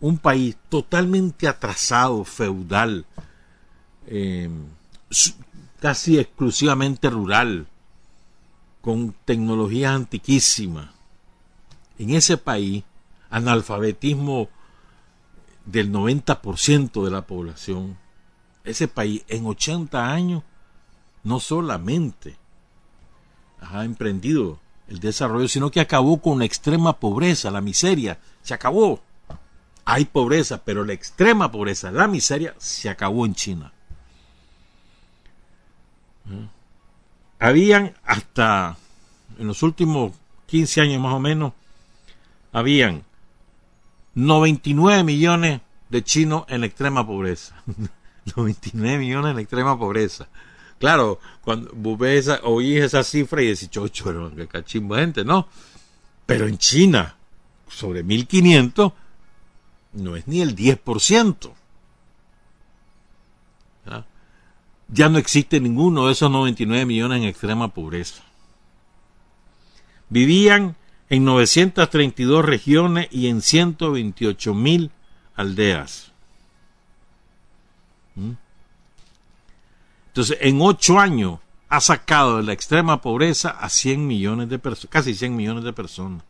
un 0.00 0.16
país 0.16 0.56
totalmente 0.70 1.46
atrasado, 1.46 2.24
feudal, 2.24 3.04
eh, 4.06 4.48
casi 5.78 6.18
exclusivamente 6.18 7.10
rural, 7.10 7.66
con 8.80 9.14
tecnologías 9.26 9.94
antiquísimas. 9.94 10.88
En 11.98 12.14
ese 12.14 12.38
país, 12.38 12.82
analfabetismo 13.28 14.48
del 15.66 15.92
90% 15.92 17.04
de 17.04 17.10
la 17.10 17.26
población. 17.26 17.98
Ese 18.64 18.88
país 18.88 19.22
en 19.28 19.44
80 19.44 20.10
años 20.10 20.44
no 21.24 21.38
solamente 21.38 22.38
ha 23.60 23.84
emprendido 23.84 24.58
el 24.90 24.98
desarrollo, 24.98 25.48
sino 25.48 25.70
que 25.70 25.80
acabó 25.80 26.20
con 26.20 26.40
la 26.40 26.44
extrema 26.44 26.98
pobreza, 26.98 27.50
la 27.50 27.60
miseria, 27.60 28.18
se 28.42 28.54
acabó. 28.54 29.00
Hay 29.84 30.04
pobreza, 30.04 30.62
pero 30.64 30.84
la 30.84 30.92
extrema 30.92 31.50
pobreza, 31.50 31.90
la 31.90 32.08
miseria, 32.08 32.54
se 32.58 32.90
acabó 32.90 33.24
en 33.24 33.34
China. 33.34 33.72
¿Mm? 36.24 36.44
Habían 37.38 37.94
hasta 38.04 38.76
en 39.38 39.46
los 39.46 39.62
últimos 39.62 40.12
15 40.46 40.80
años 40.82 41.00
más 41.00 41.14
o 41.14 41.20
menos, 41.20 41.52
habían 42.52 43.04
99 44.14 45.04
millones 45.04 45.60
de 45.88 46.02
chinos 46.02 46.44
en 46.48 46.64
extrema 46.64 47.06
pobreza. 47.06 47.54
99 48.36 48.98
millones 48.98 49.32
en 49.32 49.38
extrema 49.38 49.78
pobreza. 49.78 50.28
Claro, 50.80 51.20
cuando 51.42 51.96
ves 51.96 52.26
esa, 52.26 52.40
esa 52.58 53.04
cifra 53.04 53.42
y 53.42 53.48
decís, 53.48 53.68
chocho, 53.68 54.34
que 54.34 54.48
cachimbo 54.48 54.96
gente, 54.96 55.24
¿no? 55.24 55.46
Pero 56.24 56.46
en 56.46 56.56
China, 56.56 57.16
sobre 57.68 58.02
1500, 58.02 58.92
no 59.92 60.16
es 60.16 60.26
ni 60.26 60.40
el 60.40 60.56
10%. 60.56 61.52
¿Ya? 63.86 64.06
ya 64.88 65.08
no 65.10 65.18
existe 65.18 65.60
ninguno 65.60 66.06
de 66.06 66.12
esos 66.12 66.30
99 66.30 66.86
millones 66.86 67.18
en 67.18 67.28
extrema 67.28 67.68
pobreza. 67.68 68.22
Vivían 70.08 70.76
en 71.10 71.24
932 71.26 72.42
regiones 72.42 73.08
y 73.10 73.26
en 73.28 73.42
128 73.42 74.54
mil 74.54 74.90
aldeas. 75.34 76.09
Entonces, 80.20 80.46
en 80.46 80.60
ocho 80.60 80.98
años 80.98 81.38
ha 81.70 81.80
sacado 81.80 82.36
de 82.36 82.42
la 82.42 82.52
extrema 82.52 83.00
pobreza 83.00 83.48
a 83.58 83.70
100 83.70 84.06
millones 84.06 84.50
de 84.50 84.58
personas, 84.58 84.90
casi 84.90 85.14
100 85.14 85.34
millones 85.34 85.64
de 85.64 85.72
personas. 85.72 86.22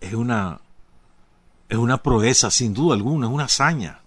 Es 0.00 0.12
una, 0.14 0.58
es 1.68 1.78
una 1.78 2.02
proeza, 2.02 2.50
sin 2.50 2.74
duda 2.74 2.96
alguna, 2.96 3.28
es 3.28 3.32
una 3.32 3.44
hazaña. 3.44 4.00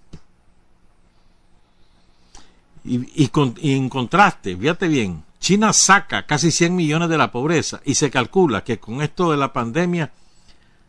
Y, 2.84 3.24
y 3.24 3.72
en 3.72 3.88
contraste, 3.88 4.58
fíjate 4.58 4.90
bien, 4.90 5.24
China 5.40 5.72
saca 5.72 6.26
casi 6.26 6.52
100 6.52 6.76
millones 6.76 7.08
de 7.08 7.18
la 7.18 7.32
pobreza 7.32 7.80
y 7.86 7.96
se 7.96 8.12
calcula 8.12 8.66
que 8.66 8.80
con 8.80 9.02
esto 9.02 9.32
de 9.32 9.38
la 9.38 9.54
pandemia, 9.54 10.12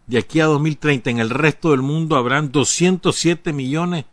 de 0.09 0.19
aquí 0.19 0.41
a 0.41 0.47
2030 0.47 1.11
en 1.11 1.21
el 1.21 1.31
resto 1.31 1.71
del 1.71 1.83
mundo 1.83 2.17
habrán 2.17 2.51
207 2.51 3.53
millones 3.53 4.07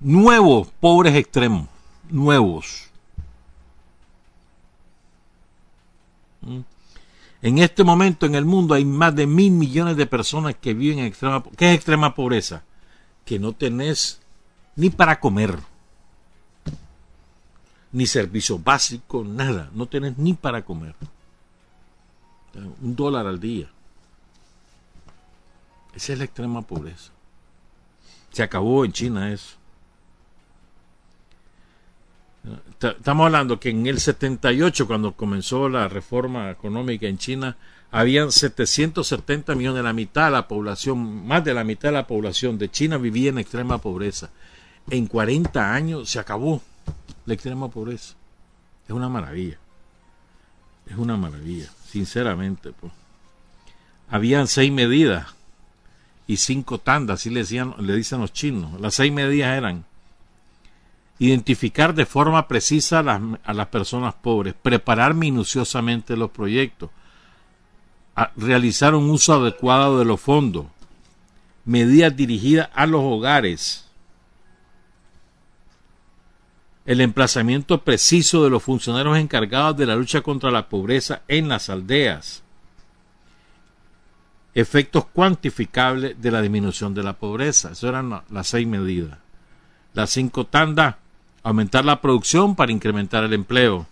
nuevos 0.00 0.68
pobres 0.80 1.14
extremos, 1.14 1.68
nuevos. 2.10 2.88
¿Mm? 6.42 6.60
En 7.42 7.58
este 7.58 7.84
momento 7.84 8.26
en 8.26 8.34
el 8.34 8.44
mundo 8.44 8.74
hay 8.74 8.84
más 8.84 9.14
de 9.14 9.26
mil 9.26 9.52
millones 9.52 9.96
de 9.96 10.06
personas 10.06 10.54
que 10.56 10.74
viven 10.74 11.00
en 11.00 11.06
extrema 11.06 11.42
¿Qué 11.56 11.70
es 11.70 11.76
extrema 11.76 12.14
pobreza? 12.14 12.64
Que 13.24 13.38
no 13.38 13.52
tenés 13.52 14.20
ni 14.74 14.90
para 14.90 15.20
comer, 15.20 15.58
ni 17.92 18.06
servicio 18.06 18.58
básico, 18.58 19.24
nada. 19.24 19.70
No 19.72 19.86
tenés 19.86 20.18
ni 20.18 20.34
para 20.34 20.64
comer. 20.64 20.94
Un 22.82 22.94
dólar 22.94 23.26
al 23.26 23.40
día. 23.40 23.70
Esa 25.94 26.12
es 26.12 26.18
la 26.18 26.24
extrema 26.26 26.62
pobreza. 26.62 27.10
Se 28.32 28.42
acabó 28.42 28.84
en 28.84 28.92
China 28.92 29.32
eso. 29.32 29.55
Estamos 32.80 33.26
hablando 33.26 33.58
que 33.58 33.70
en 33.70 33.86
el 33.86 33.98
78, 33.98 34.86
cuando 34.86 35.12
comenzó 35.12 35.68
la 35.68 35.88
reforma 35.88 36.50
económica 36.50 37.06
en 37.06 37.18
China, 37.18 37.56
habían 37.90 38.30
770 38.30 39.54
millones, 39.54 39.82
la 39.82 39.92
mitad 39.92 40.26
de 40.26 40.32
la 40.32 40.48
población, 40.48 41.26
más 41.26 41.44
de 41.44 41.54
la 41.54 41.64
mitad 41.64 41.88
de 41.88 41.94
la 41.94 42.06
población 42.06 42.58
de 42.58 42.70
China 42.70 42.98
vivía 42.98 43.30
en 43.30 43.38
extrema 43.38 43.78
pobreza. 43.78 44.30
En 44.90 45.06
40 45.06 45.72
años 45.72 46.10
se 46.10 46.18
acabó 46.18 46.62
la 47.24 47.34
extrema 47.34 47.68
pobreza. 47.68 48.14
Es 48.86 48.94
una 48.94 49.08
maravilla. 49.08 49.58
Es 50.86 50.96
una 50.96 51.16
maravilla, 51.16 51.70
sinceramente. 51.88 52.72
Pues. 52.72 52.92
Habían 54.08 54.46
seis 54.46 54.70
medidas 54.70 55.26
y 56.26 56.36
cinco 56.36 56.78
tandas, 56.78 57.20
así 57.20 57.30
le, 57.30 57.40
decían, 57.40 57.74
le 57.78 57.96
dicen 57.96 58.20
los 58.20 58.32
chinos. 58.32 58.80
Las 58.80 58.94
seis 58.94 59.12
medidas 59.12 59.56
eran 59.56 59.84
identificar 61.18 61.94
de 61.94 62.06
forma 62.06 62.46
precisa 62.46 62.98
a 62.98 63.54
las, 63.54 63.66
personas 63.68 64.14
pobres, 64.14 64.54
preparar 64.60 65.14
minuciosamente 65.14 66.16
los 66.16 66.30
proyectos, 66.30 66.90
realizar 68.36 68.94
un 68.94 69.10
uso 69.10 69.34
adecuado 69.34 69.98
de 69.98 70.04
los 70.04 70.20
fondos, 70.20 70.66
medidas 71.64 72.14
dirigidas 72.16 72.68
a 72.74 72.86
los 72.86 73.02
hogares, 73.02 73.88
el 76.84 77.00
emplazamiento 77.00 77.82
preciso 77.82 78.44
de 78.44 78.50
los 78.50 78.62
funcionarios 78.62 79.18
encargados 79.18 79.76
de 79.76 79.86
la 79.86 79.96
lucha 79.96 80.20
contra 80.20 80.50
la 80.50 80.68
pobreza 80.68 81.22
en 81.26 81.48
las 81.48 81.68
aldeas, 81.68 82.44
efectos 84.54 85.06
cuantificables 85.06 86.20
de 86.20 86.30
la 86.30 86.40
disminución 86.40 86.94
de 86.94 87.02
la 87.02 87.14
pobreza. 87.14 87.72
Eso 87.72 87.88
eran 87.88 88.22
las 88.30 88.46
seis 88.46 88.66
medidas. 88.66 89.18
Las 89.92 90.10
cinco 90.10 90.46
tandas 90.46 90.96
aumentar 91.46 91.84
la 91.84 92.00
producción 92.00 92.56
para 92.56 92.72
incrementar 92.72 93.22
el 93.22 93.32
empleo, 93.32 93.86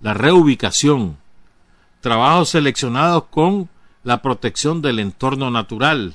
la 0.00 0.14
reubicación, 0.14 1.18
trabajos 2.00 2.50
seleccionados 2.50 3.24
con 3.24 3.68
la 4.04 4.22
protección 4.22 4.80
del 4.80 5.00
entorno 5.00 5.50
natural, 5.50 6.14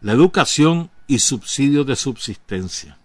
la 0.00 0.12
educación 0.12 0.88
y 1.08 1.18
subsidios 1.18 1.84
de 1.84 1.96
subsistencia. 1.96 2.96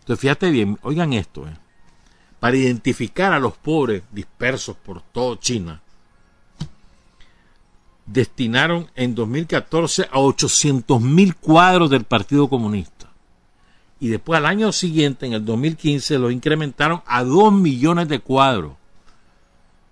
Entonces, 0.00 0.20
fíjate 0.20 0.50
bien, 0.50 0.80
oigan 0.82 1.12
esto, 1.12 1.46
eh. 1.46 1.56
para 2.40 2.56
identificar 2.56 3.32
a 3.32 3.38
los 3.38 3.56
pobres 3.56 4.02
dispersos 4.10 4.74
por 4.74 5.00
toda 5.00 5.38
China, 5.38 5.80
destinaron 8.04 8.90
en 8.96 9.14
2014 9.14 10.08
a 10.10 10.18
800 10.18 11.00
mil 11.00 11.36
cuadros 11.36 11.88
del 11.88 12.02
Partido 12.02 12.48
Comunista 12.48 12.93
y 14.00 14.08
después 14.08 14.38
al 14.38 14.46
año 14.46 14.72
siguiente, 14.72 15.26
en 15.26 15.34
el 15.34 15.44
2015, 15.44 16.18
los 16.18 16.32
incrementaron 16.32 17.02
a 17.06 17.22
2 17.22 17.52
millones 17.52 18.08
de 18.08 18.18
cuadros. 18.18 18.74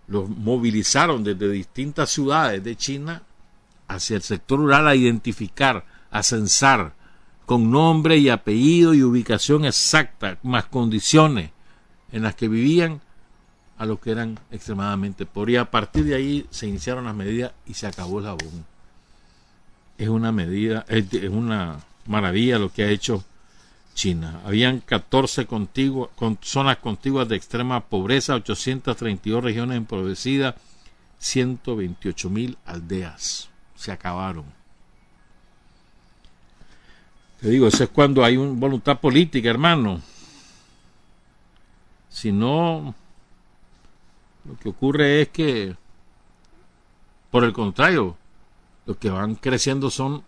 Los 0.08 0.28
movilizaron 0.28 1.24
desde 1.24 1.50
distintas 1.50 2.10
ciudades 2.10 2.62
de 2.62 2.76
China 2.76 3.22
hacia 3.88 4.16
el 4.16 4.22
sector 4.22 4.58
rural 4.58 4.88
a 4.88 4.94
identificar, 4.94 5.84
a 6.10 6.22
censar, 6.22 6.94
con 7.46 7.70
nombre 7.70 8.18
y 8.18 8.28
apellido 8.28 8.94
y 8.94 9.02
ubicación 9.02 9.64
exacta, 9.64 10.38
más 10.42 10.66
condiciones 10.66 11.50
en 12.10 12.22
las 12.22 12.34
que 12.34 12.48
vivían 12.48 13.00
a 13.78 13.86
los 13.86 13.98
que 14.00 14.10
eran 14.10 14.38
extremadamente 14.50 15.26
pobres. 15.26 15.54
Y 15.54 15.56
a 15.56 15.70
partir 15.70 16.04
de 16.04 16.14
ahí 16.14 16.46
se 16.50 16.66
iniciaron 16.66 17.04
las 17.04 17.14
medidas 17.14 17.52
y 17.66 17.74
se 17.74 17.86
acabó 17.86 18.18
el 18.18 18.26
jabón. 18.26 18.64
Es 19.98 20.08
una 20.08 20.32
medida, 20.32 20.84
es 20.88 21.30
una 21.30 21.80
maravilla 22.06 22.58
lo 22.58 22.72
que 22.72 22.84
ha 22.84 22.88
hecho 22.88 23.24
China. 23.94 24.40
Habían 24.44 24.80
14 24.80 25.46
contiguas, 25.46 26.10
con 26.16 26.38
zonas 26.42 26.78
contiguas 26.78 27.28
de 27.28 27.36
extrema 27.36 27.80
pobreza, 27.80 28.34
832 28.34 29.42
regiones 29.42 29.76
empobrecidas, 29.76 30.54
128 31.18 32.30
mil 32.30 32.58
aldeas. 32.64 33.48
Se 33.74 33.92
acabaron. 33.92 34.44
Te 37.40 37.48
digo, 37.48 37.66
eso 37.66 37.84
es 37.84 37.90
cuando 37.90 38.24
hay 38.24 38.36
una 38.36 38.58
voluntad 38.58 39.00
política, 39.00 39.50
hermano. 39.50 40.00
Si 42.08 42.30
no, 42.30 42.94
lo 44.44 44.56
que 44.58 44.68
ocurre 44.68 45.22
es 45.22 45.28
que, 45.30 45.74
por 47.30 47.42
el 47.44 47.52
contrario, 47.52 48.16
los 48.86 48.96
que 48.96 49.10
van 49.10 49.34
creciendo 49.34 49.90
son 49.90 50.24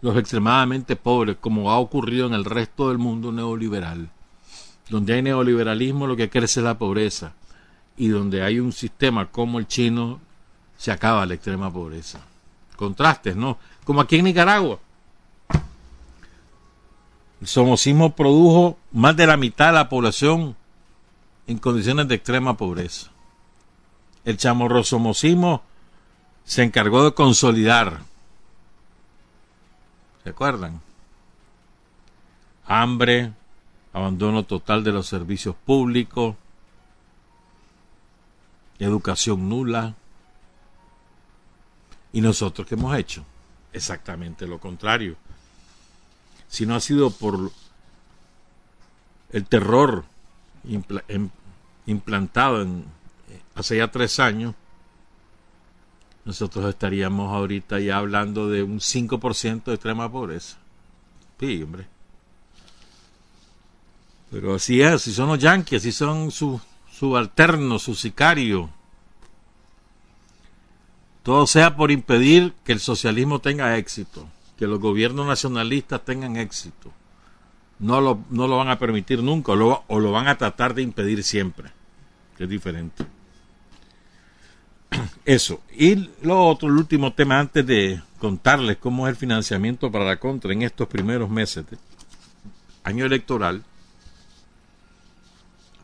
los 0.00 0.16
extremadamente 0.16 0.96
pobres, 0.96 1.36
como 1.40 1.70
ha 1.70 1.78
ocurrido 1.78 2.26
en 2.26 2.34
el 2.34 2.44
resto 2.44 2.88
del 2.88 2.98
mundo 2.98 3.32
neoliberal. 3.32 4.10
Donde 4.88 5.14
hay 5.14 5.22
neoliberalismo 5.22 6.06
lo 6.06 6.16
que 6.16 6.30
crece 6.30 6.60
es 6.60 6.64
la 6.64 6.78
pobreza. 6.78 7.32
Y 7.96 8.08
donde 8.08 8.42
hay 8.42 8.60
un 8.60 8.72
sistema 8.72 9.26
como 9.26 9.58
el 9.58 9.66
chino, 9.66 10.20
se 10.76 10.92
acaba 10.92 11.26
la 11.26 11.34
extrema 11.34 11.72
pobreza. 11.72 12.20
Contrastes, 12.76 13.34
¿no? 13.34 13.58
Como 13.84 14.00
aquí 14.00 14.16
en 14.16 14.26
Nicaragua. 14.26 14.78
El 17.40 17.46
somocismo 17.46 18.14
produjo 18.14 18.78
más 18.92 19.16
de 19.16 19.26
la 19.26 19.36
mitad 19.36 19.66
de 19.66 19.72
la 19.72 19.88
población 19.88 20.56
en 21.46 21.58
condiciones 21.58 22.06
de 22.08 22.14
extrema 22.14 22.56
pobreza. 22.56 23.10
El 24.24 24.36
chamorrosomocismo 24.36 25.62
se 26.44 26.62
encargó 26.62 27.04
de 27.04 27.14
consolidar. 27.14 28.00
¿Se 30.24 30.30
acuerdan? 30.30 30.80
Hambre, 32.66 33.32
abandono 33.92 34.44
total 34.44 34.84
de 34.84 34.92
los 34.92 35.06
servicios 35.06 35.54
públicos, 35.56 36.36
educación 38.78 39.48
nula. 39.48 39.94
¿Y 42.12 42.20
nosotros 42.20 42.66
qué 42.66 42.74
hemos 42.74 42.96
hecho? 42.96 43.24
Exactamente 43.72 44.46
lo 44.46 44.58
contrario. 44.58 45.16
Si 46.48 46.66
no 46.66 46.74
ha 46.74 46.80
sido 46.80 47.10
por 47.10 47.52
el 49.30 49.44
terror 49.46 50.04
implantado 51.86 52.62
en, 52.62 52.84
hace 53.54 53.76
ya 53.76 53.90
tres 53.90 54.18
años, 54.20 54.54
nosotros 56.28 56.68
estaríamos 56.68 57.34
ahorita 57.34 57.80
ya 57.80 57.96
hablando 57.96 58.50
de 58.50 58.62
un 58.62 58.80
5% 58.80 59.64
de 59.64 59.72
extrema 59.72 60.12
pobreza. 60.12 60.58
Sí, 61.40 61.62
hombre. 61.62 61.86
Pero 64.30 64.56
así 64.56 64.82
es, 64.82 64.92
así 64.92 65.14
son 65.14 65.28
los 65.28 65.38
yanquis, 65.38 65.78
así 65.78 65.90
son 65.90 66.30
sus 66.30 66.60
subalternos, 66.92 67.82
sus 67.82 68.00
sicarios. 68.00 68.68
Todo 71.22 71.46
sea 71.46 71.74
por 71.74 71.90
impedir 71.90 72.52
que 72.62 72.72
el 72.72 72.80
socialismo 72.80 73.38
tenga 73.38 73.78
éxito, 73.78 74.28
que 74.58 74.66
los 74.66 74.80
gobiernos 74.80 75.26
nacionalistas 75.26 76.04
tengan 76.04 76.36
éxito. 76.36 76.92
No 77.78 78.02
lo, 78.02 78.22
no 78.28 78.46
lo 78.46 78.58
van 78.58 78.68
a 78.68 78.78
permitir 78.78 79.22
nunca, 79.22 79.52
o 79.52 79.56
lo, 79.56 79.82
o 79.86 79.98
lo 79.98 80.12
van 80.12 80.28
a 80.28 80.36
tratar 80.36 80.74
de 80.74 80.82
impedir 80.82 81.24
siempre, 81.24 81.70
que 82.36 82.44
es 82.44 82.50
diferente. 82.50 83.06
Eso. 85.24 85.60
Y 85.76 86.10
lo 86.22 86.46
otro, 86.46 86.68
el 86.68 86.76
último 86.76 87.12
tema, 87.12 87.38
antes 87.38 87.66
de 87.66 88.00
contarles 88.18 88.78
cómo 88.78 89.06
es 89.06 89.12
el 89.12 89.16
financiamiento 89.16 89.90
para 89.90 90.04
la 90.04 90.18
contra 90.18 90.52
en 90.52 90.62
estos 90.62 90.88
primeros 90.88 91.30
meses 91.30 91.64
de 91.70 91.78
año 92.84 93.04
electoral. 93.04 93.64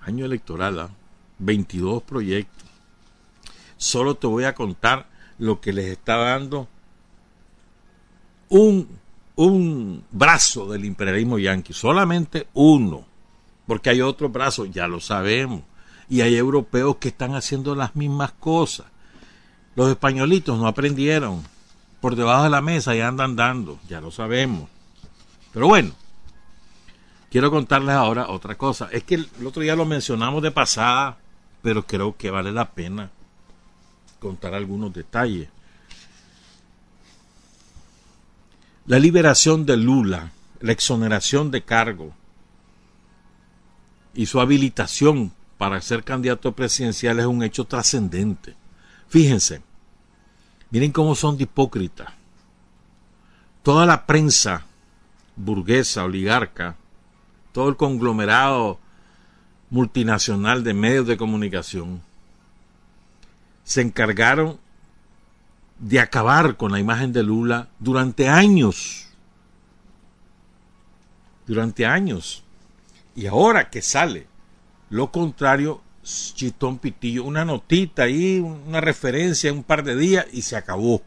Año 0.03 0.25
electoral, 0.25 0.91
22 1.39 2.03
¿ah? 2.03 2.07
proyectos. 2.07 2.69
Solo 3.77 4.15
te 4.15 4.27
voy 4.27 4.45
a 4.45 4.55
contar 4.55 5.07
lo 5.39 5.61
que 5.61 5.73
les 5.73 5.87
está 5.87 6.17
dando 6.17 6.69
un, 8.49 8.89
un 9.37 10.05
brazo 10.11 10.71
del 10.71 10.85
imperialismo 10.85 11.39
yanqui, 11.39 11.73
solamente 11.73 12.47
uno, 12.55 13.05
porque 13.67 13.91
hay 13.91 14.01
otro 14.01 14.29
brazo, 14.29 14.67
ya 14.67 14.87
lo 14.87 15.01
sabemos, 15.01 15.63
y 16.09 16.21
hay 16.21 16.37
europeos 16.37 16.97
que 16.97 17.09
están 17.09 17.35
haciendo 17.35 17.75
las 17.75 17.97
mismas 17.97 18.33
cosas. 18.33 18.87
Los 19.77 19.91
españolitos 19.91 20.59
no 20.59 20.67
aprendieron, 20.67 21.43
por 22.01 22.17
debajo 22.17 22.45
de 22.45 22.51
la 22.51 22.61
mesa 22.61 22.95
y 22.95 23.01
andan 23.01 23.35
dando, 23.35 23.79
ya 23.89 24.01
lo 24.01 24.11
sabemos. 24.11 24.69
Pero 25.53 25.69
bueno, 25.69 25.93
quiero 27.31 27.51
contarles 27.51 27.95
ahora 27.95 28.29
otra 28.29 28.57
cosa. 28.57 28.89
Es 28.93 29.05
que 29.05 29.15
el 29.15 29.29
otro 29.45 29.63
día 29.63 29.75
lo 29.75 29.87
mencionamos 29.87 30.43
de 30.43 30.51
pasada, 30.51 31.17
pero 31.63 31.87
creo 31.87 32.15
que 32.17 32.31
vale 32.31 32.53
la 32.53 32.71
pena 32.71 33.11
contar 34.21 34.53
algunos 34.53 34.93
detalles. 34.93 35.49
La 38.87 38.99
liberación 38.99 39.65
de 39.65 39.79
Lula, 39.79 40.33
la 40.61 40.73
exoneración 40.73 41.51
de 41.51 41.63
cargo 41.63 42.13
y 44.13 44.27
su 44.27 44.41
habilitación 44.41 45.33
para 45.57 45.81
ser 45.81 46.05
candidato 46.05 46.53
presidencial 46.53 47.19
es 47.19 47.25
un 47.25 47.43
hecho 47.43 47.65
trascendente. 47.65 48.57
Fíjense, 49.09 49.63
miren 50.71 50.93
cómo 50.93 51.15
son 51.15 51.37
de 51.37 51.45
hipócritas. 51.45 52.09
Toda 53.63 53.87
la 53.87 54.07
prensa 54.07 54.67
burguesa, 55.37 56.05
oligarca, 56.05 56.77
todo 57.53 57.69
el 57.69 57.77
conglomerado 57.77 58.79
multinacional 59.71 60.63
de 60.65 60.75
medios 60.75 61.07
de 61.07 61.17
comunicación, 61.17 62.03
se 63.65 63.81
encargaron 63.81 64.59
de 65.79 66.01
acabar 66.01 66.57
con 66.57 66.73
la 66.73 66.79
imagen 66.79 67.13
de 67.13 67.23
Lula 67.23 67.69
durante 67.79 68.29
años. 68.29 69.09
Durante 71.47 71.87
años. 71.87 72.43
Y 73.17 73.27
ahora 73.27 73.71
que 73.71 73.83
sale 73.83 74.27
lo 74.91 75.11
contrario, 75.11 75.81
chitón 76.05 76.79
pitillo, 76.79 77.25
una 77.25 77.45
notita 77.45 78.05
ahí, 78.05 78.39
una 78.39 78.81
referencia, 78.81 79.53
un 79.53 79.63
par 79.63 79.83
de 79.85 79.97
días 79.97 80.27
y 80.33 80.43
se 80.43 80.57
acabó. 80.57 81.03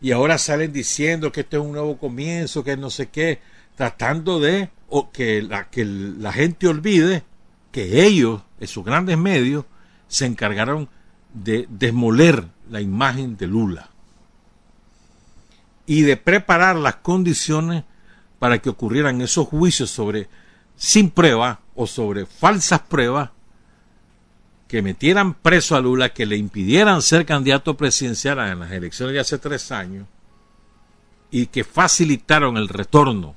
Y 0.00 0.10
ahora 0.10 0.36
salen 0.38 0.72
diciendo 0.72 1.30
que 1.30 1.42
este 1.42 1.56
es 1.56 1.62
un 1.62 1.72
nuevo 1.72 1.96
comienzo, 1.96 2.64
que 2.64 2.76
no 2.76 2.90
sé 2.90 3.08
qué, 3.08 3.40
tratando 3.76 4.40
de 4.40 4.70
que, 5.12 5.42
la, 5.42 5.70
que 5.70 5.84
la 5.84 6.32
gente 6.32 6.66
olvide 6.66 7.22
que 7.70 8.04
ellos, 8.04 8.42
esos 8.58 8.84
grandes 8.84 9.16
medios, 9.16 9.64
se 10.08 10.26
encargaron 10.26 10.88
de 11.32 11.66
desmoler 11.70 12.44
la 12.68 12.80
imagen 12.80 13.36
de 13.36 13.46
Lula 13.46 13.90
y 15.86 16.02
de 16.02 16.16
preparar 16.16 16.76
las 16.76 16.96
condiciones 16.96 17.84
para 18.38 18.58
que 18.58 18.70
ocurrieran 18.70 19.20
esos 19.20 19.46
juicios 19.48 19.90
sobre 19.90 20.28
sin 20.76 21.10
prueba 21.10 21.60
o 21.74 21.86
sobre 21.86 22.26
falsas 22.26 22.80
pruebas 22.80 23.30
que 24.72 24.80
metieran 24.80 25.34
preso 25.34 25.76
a 25.76 25.82
Lula, 25.82 26.14
que 26.14 26.24
le 26.24 26.38
impidieran 26.38 27.02
ser 27.02 27.26
candidato 27.26 27.76
presidencial 27.76 28.38
en 28.38 28.60
las 28.60 28.72
elecciones 28.72 29.12
de 29.12 29.20
hace 29.20 29.36
tres 29.36 29.70
años 29.70 30.06
y 31.30 31.48
que 31.48 31.62
facilitaron 31.62 32.56
el 32.56 32.70
retorno 32.70 33.34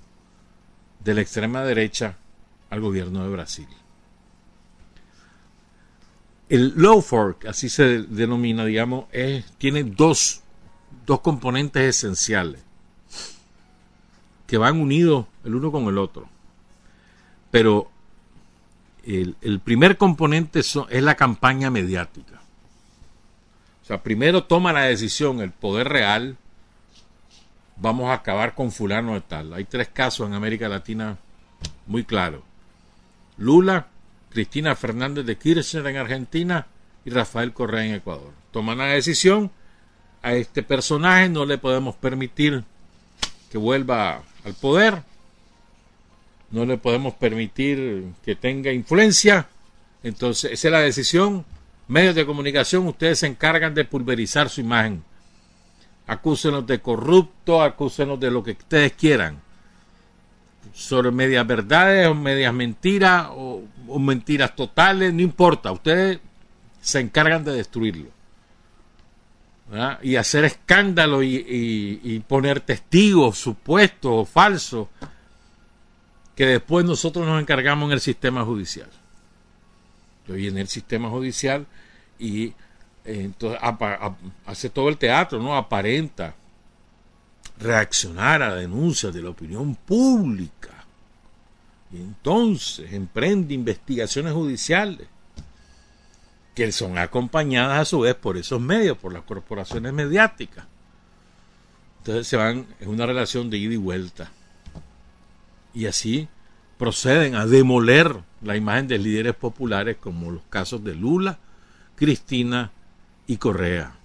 de 1.03 1.13
la 1.13 1.19
extrema 1.19 1.61
derecha 1.63 2.15
al 2.69 2.79
gobierno 2.79 3.21
de 3.21 3.29
Brasil. 3.29 3.67
El 6.47 6.71
low 6.77 7.01
fork, 7.01 7.47
así 7.47 7.67
se 7.67 8.03
denomina, 8.03 8.63
digamos, 8.63 9.07
tiene 9.57 9.83
dos, 9.83 10.41
dos 11.05 11.19
componentes 11.19 11.97
esenciales 11.97 12.61
que 14.47 14.57
van 14.57 14.79
unidos 14.79 15.25
el 15.43 15.55
uno 15.55 15.69
con 15.69 15.83
el 15.89 15.97
otro. 15.97 16.29
Pero 17.51 17.91
el, 19.05 19.59
primer 19.63 19.97
componente 19.97 20.59
es 20.59 21.03
la 21.03 21.15
campaña 21.15 21.69
mediática. 21.69 22.41
O 23.83 23.85
sea, 23.85 24.01
primero 24.01 24.45
toma 24.45 24.73
la 24.73 24.83
decisión 24.83 25.41
el 25.41 25.51
poder 25.51 25.89
real, 25.89 26.37
vamos 27.77 28.09
a 28.09 28.13
acabar 28.13 28.55
con 28.55 28.71
fulano 28.71 29.13
de 29.13 29.21
tal. 29.21 29.53
Hay 29.53 29.65
tres 29.65 29.89
casos 29.89 30.27
en 30.27 30.33
América 30.33 30.67
Latina 30.67 31.17
muy 31.85 32.03
claros. 32.03 32.41
Lula, 33.37 33.87
Cristina 34.31 34.75
Fernández 34.75 35.25
de 35.25 35.37
Kirchner 35.37 35.85
en 35.87 35.97
Argentina 35.97 36.67
y 37.03 37.11
Rafael 37.11 37.53
Correa 37.53 37.85
en 37.85 37.93
Ecuador. 37.95 38.31
Toman 38.51 38.79
la 38.79 38.85
decisión, 38.85 39.51
a 40.23 40.33
este 40.33 40.63
personaje 40.63 41.29
no 41.29 41.45
le 41.45 41.59
podemos 41.59 41.95
permitir 41.95 42.63
que 43.51 43.57
vuelva 43.59 44.23
al 44.43 44.53
poder, 44.55 45.03
no 46.55 46.63
le 46.63 46.77
podemos 46.77 47.13
permitir 47.15 48.05
que 48.23 48.33
tenga 48.33 48.71
influencia, 48.71 49.49
entonces 50.03 50.53
esa 50.53 50.69
es 50.69 50.71
la 50.71 50.79
decisión. 50.79 51.43
Medios 51.89 52.15
de 52.15 52.25
comunicación, 52.25 52.87
ustedes 52.87 53.19
se 53.19 53.27
encargan 53.27 53.73
de 53.73 53.83
pulverizar 53.83 54.49
su 54.49 54.61
imagen. 54.61 55.03
Acúsenos 56.07 56.65
de 56.65 56.79
corrupto, 56.79 57.61
acúsenos 57.61 58.17
de 58.21 58.31
lo 58.31 58.41
que 58.41 58.51
ustedes 58.51 58.93
quieran 58.93 59.41
sobre 60.73 61.11
medias 61.11 61.45
verdades 61.45 62.07
o 62.07 62.15
medias 62.15 62.53
mentiras 62.53 63.27
o, 63.31 63.63
mentiras 63.99 64.55
totales, 64.55 65.13
no 65.13 65.21
importa, 65.21 65.73
ustedes 65.73 66.19
se 66.79 67.01
encargan 67.01 67.43
de 67.43 67.51
destruirlo. 67.51 68.07
Y 70.03 70.15
hacer 70.15 70.45
escándalo 70.45 71.21
y, 71.21 72.23
poner 72.29 72.61
testigos 72.61 73.39
supuestos 73.39 74.11
o 74.13 74.25
falsos 74.25 74.87
que 76.35 76.45
después 76.45 76.85
nosotros 76.85 77.25
nos 77.25 77.41
encargamos 77.41 77.87
en 77.87 77.93
el 77.93 78.01
sistema 78.01 78.43
judicial. 78.43 78.89
Yo 80.27 80.35
en 80.35 80.57
el 80.57 80.67
sistema 80.67 81.09
judicial 81.09 81.65
y 82.19 82.47
eh, 82.47 82.53
entonces 83.05 83.59
hace 84.45 84.69
todo 84.69 84.89
el 84.89 84.97
teatro, 84.97 85.39
¿no? 85.39 85.55
Aparenta 85.55 86.35
reaccionar 87.59 88.41
a 88.41 88.55
denuncias 88.55 89.13
de 89.13 89.21
la 89.21 89.29
opinión 89.29 89.75
pública. 89.75 90.71
Y 91.91 91.97
entonces 91.97 92.91
emprende 92.91 93.53
investigaciones 93.53 94.33
judiciales 94.33 95.07
que 96.55 96.71
son 96.71 96.97
acompañadas 96.97 97.79
a 97.79 97.85
su 97.85 97.99
vez 97.99 98.15
por 98.15 98.37
esos 98.37 98.59
medios, 98.59 98.97
por 98.97 99.13
las 99.13 99.23
corporaciones 99.23 99.93
mediáticas. 99.93 100.65
Entonces 101.99 102.27
se 102.27 102.37
van, 102.37 102.65
es 102.79 102.87
una 102.87 103.05
relación 103.05 103.49
de 103.49 103.57
ida 103.57 103.73
y 103.73 103.77
vuelta. 103.77 104.31
Y 105.75 105.85
así 105.85 106.27
proceden 106.77 107.35
a 107.35 107.45
demoler 107.45 108.15
la 108.41 108.55
imagen 108.55 108.87
de 108.87 108.97
líderes 108.97 109.35
populares 109.35 109.97
como 109.99 110.31
los 110.31 110.43
casos 110.49 110.83
de 110.83 110.95
Lula, 110.95 111.37
Cristina 111.95 112.71
y 113.27 113.37
Correa. 113.37 113.95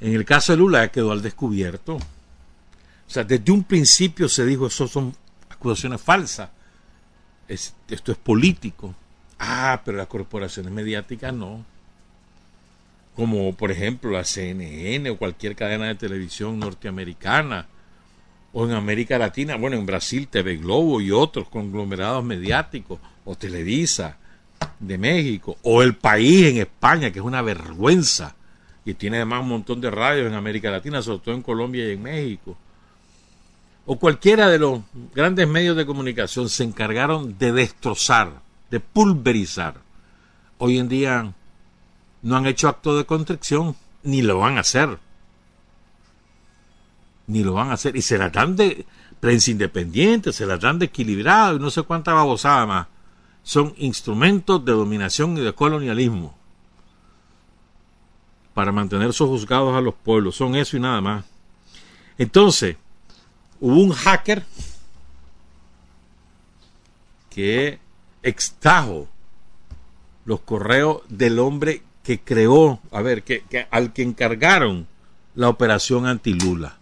En 0.00 0.14
el 0.14 0.24
caso 0.24 0.52
de 0.52 0.58
Lula 0.58 0.88
quedó 0.88 1.12
al 1.12 1.22
descubierto. 1.22 1.96
O 1.96 3.10
sea, 3.10 3.24
desde 3.24 3.52
un 3.52 3.64
principio 3.64 4.28
se 4.28 4.44
dijo, 4.44 4.66
eso 4.66 4.88
son 4.88 5.14
acusaciones 5.48 6.00
falsas. 6.00 6.50
esto 7.48 8.12
es 8.12 8.18
político. 8.18 8.94
Ah, 9.38 9.82
pero 9.84 9.98
las 9.98 10.06
corporaciones 10.06 10.72
mediáticas 10.72 11.32
no. 11.32 11.64
Como 13.14 13.54
por 13.54 13.70
ejemplo 13.70 14.10
la 14.10 14.24
CNN 14.24 15.08
o 15.10 15.18
cualquier 15.18 15.54
cadena 15.54 15.86
de 15.86 15.94
televisión 15.94 16.58
norteamericana. 16.58 17.68
O 18.54 18.64
en 18.64 18.72
América 18.72 19.18
Latina, 19.18 19.56
bueno, 19.56 19.76
en 19.76 19.84
Brasil, 19.84 20.28
TV 20.28 20.56
Globo 20.56 21.02
y 21.02 21.10
otros 21.10 21.48
conglomerados 21.48 22.24
mediáticos. 22.24 22.98
O 23.26 23.36
Televisa 23.36 24.16
de 24.78 24.96
México. 24.96 25.58
O 25.62 25.82
El 25.82 25.96
País 25.96 26.46
en 26.46 26.56
España, 26.58 27.10
que 27.10 27.18
es 27.18 27.24
una 27.24 27.42
vergüenza 27.42 28.34
y 28.84 28.94
tiene 28.94 29.16
además 29.16 29.42
un 29.42 29.48
montón 29.48 29.80
de 29.80 29.90
radios 29.90 30.26
en 30.26 30.34
América 30.34 30.70
Latina, 30.70 31.02
sobre 31.02 31.20
todo 31.20 31.34
en 31.34 31.42
Colombia 31.42 31.88
y 31.88 31.92
en 31.92 32.02
México, 32.02 32.56
o 33.86 33.98
cualquiera 33.98 34.48
de 34.48 34.58
los 34.58 34.80
grandes 35.14 35.46
medios 35.48 35.76
de 35.76 35.86
comunicación 35.86 36.48
se 36.48 36.64
encargaron 36.64 37.36
de 37.38 37.52
destrozar, 37.52 38.40
de 38.70 38.80
pulverizar. 38.80 39.74
Hoy 40.58 40.78
en 40.78 40.88
día 40.88 41.32
no 42.22 42.36
han 42.36 42.46
hecho 42.46 42.68
acto 42.68 42.96
de 42.96 43.04
contrición, 43.04 43.76
ni 44.02 44.22
lo 44.22 44.38
van 44.38 44.56
a 44.56 44.60
hacer. 44.60 44.98
Ni 47.26 47.42
lo 47.42 47.54
van 47.54 47.70
a 47.70 47.74
hacer. 47.74 47.96
Y 47.96 48.02
se 48.02 48.18
la 48.18 48.30
dan 48.30 48.56
de 48.56 48.84
prensa 49.20 49.50
independiente, 49.50 50.32
se 50.32 50.46
la 50.46 50.58
dan 50.58 50.78
de 50.78 50.86
equilibrado 50.86 51.56
y 51.56 51.58
no 51.58 51.70
sé 51.70 51.82
cuánta 51.82 52.12
babosada 52.12 52.66
más. 52.66 52.86
Son 53.42 53.74
instrumentos 53.78 54.64
de 54.64 54.72
dominación 54.72 55.36
y 55.36 55.40
de 55.40 55.52
colonialismo 55.52 56.36
para 58.54 58.72
mantener 58.72 59.12
sojuzgados 59.12 59.76
a 59.76 59.80
los 59.80 59.94
pueblos. 59.94 60.36
Son 60.36 60.54
eso 60.54 60.76
y 60.76 60.80
nada 60.80 61.00
más. 61.00 61.24
Entonces, 62.16 62.76
hubo 63.60 63.80
un 63.80 63.92
hacker 63.92 64.44
que 67.30 67.80
extrajo 68.22 69.08
los 70.24 70.40
correos 70.40 71.02
del 71.08 71.38
hombre 71.38 71.82
que 72.02 72.20
creó, 72.20 72.80
a 72.92 73.02
ver, 73.02 73.24
que, 73.24 73.66
al 73.70 73.92
que 73.92 74.02
encargaron 74.02 74.86
la 75.34 75.48
operación 75.48 76.06
anti-Lula. 76.06 76.78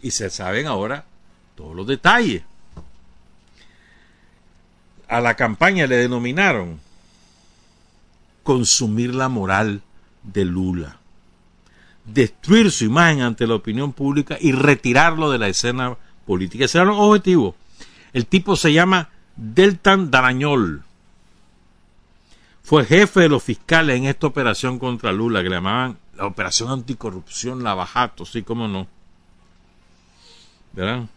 Y 0.00 0.10
se 0.12 0.30
saben 0.30 0.66
ahora 0.66 1.04
todos 1.54 1.74
los 1.74 1.86
detalles. 1.86 2.42
A 5.08 5.20
la 5.20 5.34
campaña 5.34 5.86
le 5.86 5.96
denominaron 5.96 6.80
consumir 8.42 9.14
la 9.14 9.28
moral 9.28 9.82
de 10.22 10.44
Lula. 10.44 10.96
Destruir 12.04 12.70
su 12.70 12.84
imagen 12.84 13.22
ante 13.22 13.46
la 13.46 13.54
opinión 13.54 13.92
pública 13.92 14.38
y 14.40 14.52
retirarlo 14.52 15.30
de 15.30 15.38
la 15.38 15.48
escena 15.48 15.96
política. 16.26 16.64
Ese 16.64 16.78
era 16.78 16.90
el 16.90 16.98
objetivo. 16.98 17.54
El 18.12 18.26
tipo 18.26 18.56
se 18.56 18.72
llama 18.72 19.10
Deltan 19.36 20.10
Darañol. 20.10 20.82
Fue 22.62 22.84
jefe 22.84 23.20
de 23.20 23.28
los 23.28 23.42
fiscales 23.42 23.96
en 23.96 24.04
esta 24.04 24.26
operación 24.26 24.78
contra 24.78 25.12
Lula, 25.12 25.42
que 25.42 25.48
le 25.48 25.56
llamaban 25.56 25.98
la 26.16 26.26
operación 26.26 26.70
anticorrupción 26.70 27.62
Lavajato, 27.62 28.26
sí, 28.26 28.42
cómo 28.42 28.68
no. 28.68 28.86
¿Verdad? 30.78 31.08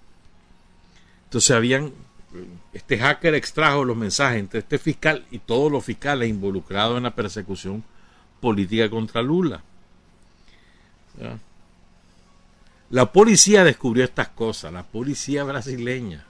Entonces 1.26 1.52
habían, 1.52 1.93
este 2.74 2.97
hacker 2.97 3.36
extrajo 3.36 3.86
los 3.86 3.95
mensajes 3.95 4.39
entre 4.39 4.62
este 4.62 4.80
fiscal 4.80 5.24
y 5.30 5.38
todos 5.38 5.71
los 5.71 5.86
fiscales 5.86 6.28
involucrados 6.28 6.97
en 6.97 7.04
la 7.04 7.13
persecución 7.13 7.84
política 8.39 8.89
contra 8.89 9.21
Lula. 9.21 9.62
La 12.89 13.12
policía 13.12 13.63
descubrió 13.63 14.04
estas 14.04 14.30
cosas, 14.30 14.74
la 14.74 14.82
policía 14.82 15.43
brasileña. 15.43 16.26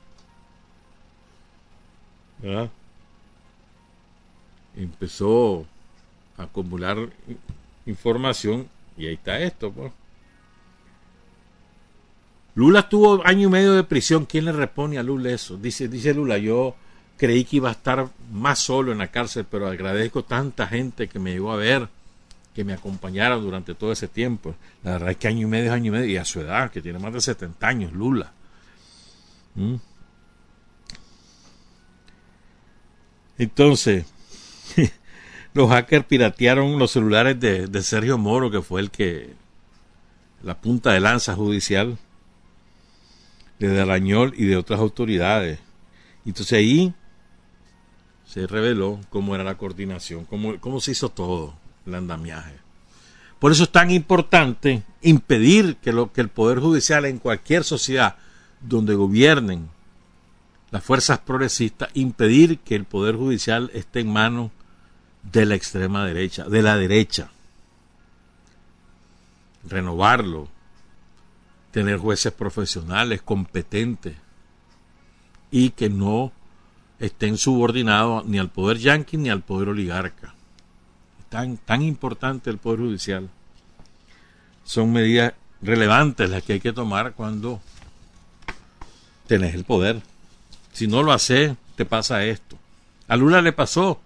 Empezó 4.75 5.65
a 6.37 6.43
acumular 6.43 6.97
información 7.85 8.67
y 8.97 9.07
ahí 9.07 9.13
está 9.13 9.39
esto. 9.39 9.71
Pues. 9.71 9.93
Lula 12.55 12.89
tuvo 12.89 13.25
año 13.25 13.47
y 13.47 13.51
medio 13.51 13.73
de 13.73 13.83
prisión. 13.83 14.25
¿Quién 14.25 14.45
le 14.45 14.51
responde 14.51 14.97
a 14.97 15.03
Lula 15.03 15.31
eso? 15.31 15.57
Dice, 15.57 15.87
dice 15.87 16.13
Lula, 16.13 16.37
yo 16.37 16.75
creí 17.17 17.45
que 17.45 17.57
iba 17.57 17.69
a 17.69 17.73
estar 17.73 18.09
más 18.31 18.59
solo 18.59 18.91
en 18.91 18.97
la 18.97 19.07
cárcel, 19.07 19.45
pero 19.49 19.67
agradezco 19.67 20.23
tanta 20.23 20.67
gente 20.67 21.07
que 21.07 21.19
me 21.19 21.31
llegó 21.31 21.51
a 21.51 21.55
ver 21.55 21.87
que 22.53 22.63
me 22.65 22.73
acompañaron 22.73 23.41
durante 23.41 23.75
todo 23.75 23.91
ese 23.91 24.07
tiempo. 24.07 24.55
La 24.83 24.93
verdad 24.93 25.11
es 25.11 25.17
que 25.17 25.27
año 25.27 25.47
y 25.47 25.49
medio, 25.49 25.71
año 25.71 25.87
y 25.87 25.91
medio, 25.91 26.09
y 26.09 26.17
a 26.17 26.25
su 26.25 26.41
edad, 26.41 26.69
que 26.69 26.81
tiene 26.81 26.99
más 26.99 27.13
de 27.13 27.21
70 27.21 27.67
años, 27.67 27.93
Lula. 27.93 28.33
¿Mm? 29.55 29.75
Entonces, 33.37 34.05
los 35.53 35.69
hackers 35.69 36.05
piratearon 36.05 36.77
los 36.77 36.91
celulares 36.91 37.39
de, 37.39 37.67
de, 37.67 37.83
Sergio 37.83 38.17
Moro, 38.17 38.51
que 38.51 38.61
fue 38.61 38.81
el 38.81 38.91
que, 38.91 39.33
la 40.43 40.59
punta 40.59 40.91
de 40.91 40.99
lanza 40.99 41.35
judicial 41.35 41.97
de 43.67 43.75
Darañol 43.75 44.33
y 44.37 44.45
de 44.45 44.57
otras 44.57 44.79
autoridades. 44.79 45.59
Entonces 46.25 46.53
ahí 46.53 46.93
se 48.25 48.47
reveló 48.47 48.99
cómo 49.09 49.35
era 49.35 49.43
la 49.43 49.57
coordinación, 49.57 50.25
cómo, 50.25 50.59
cómo 50.59 50.79
se 50.79 50.91
hizo 50.91 51.09
todo 51.09 51.53
el 51.85 51.95
andamiaje. 51.95 52.55
Por 53.39 53.51
eso 53.51 53.63
es 53.63 53.71
tan 53.71 53.89
importante 53.91 54.83
impedir 55.01 55.77
que, 55.77 55.91
lo, 55.91 56.13
que 56.13 56.21
el 56.21 56.29
Poder 56.29 56.59
Judicial 56.59 57.05
en 57.05 57.17
cualquier 57.17 57.63
sociedad 57.63 58.15
donde 58.61 58.93
gobiernen 58.93 59.69
las 60.69 60.83
fuerzas 60.83 61.19
progresistas, 61.19 61.89
impedir 61.93 62.59
que 62.59 62.75
el 62.75 62.85
Poder 62.85 63.15
Judicial 63.15 63.71
esté 63.73 64.01
en 64.01 64.13
manos 64.13 64.51
de 65.23 65.45
la 65.45 65.55
extrema 65.55 66.05
derecha, 66.05 66.45
de 66.45 66.61
la 66.61 66.77
derecha. 66.77 67.31
Renovarlo, 69.67 70.47
tener 71.71 71.97
jueces 71.97 72.33
profesionales, 72.33 73.21
competentes, 73.21 74.15
y 75.49 75.71
que 75.71 75.89
no 75.89 76.31
estén 76.99 77.37
subordinados 77.37 78.25
ni 78.25 78.37
al 78.37 78.49
poder 78.49 78.77
yanqui 78.77 79.17
ni 79.17 79.29
al 79.29 79.41
poder 79.41 79.69
oligarca 79.69 80.35
tan, 81.31 81.55
tan 81.55 81.81
importante 81.81 82.49
el 82.49 82.57
Poder 82.57 82.81
Judicial, 82.81 83.29
son 84.65 84.91
medidas 84.91 85.33
relevantes 85.61 86.29
las 86.29 86.43
que 86.43 86.53
hay 86.53 86.59
que 86.59 86.73
tomar 86.73 87.13
cuando 87.13 87.61
tenés 89.27 89.55
el 89.55 89.63
poder. 89.63 90.01
Si 90.73 90.87
no 90.87 91.03
lo 91.03 91.13
haces, 91.13 91.55
te 91.77 91.85
pasa 91.85 92.25
esto. 92.25 92.57
A 93.07 93.15
Lula 93.15 93.41
le 93.41 93.53
pasó. 93.53 94.01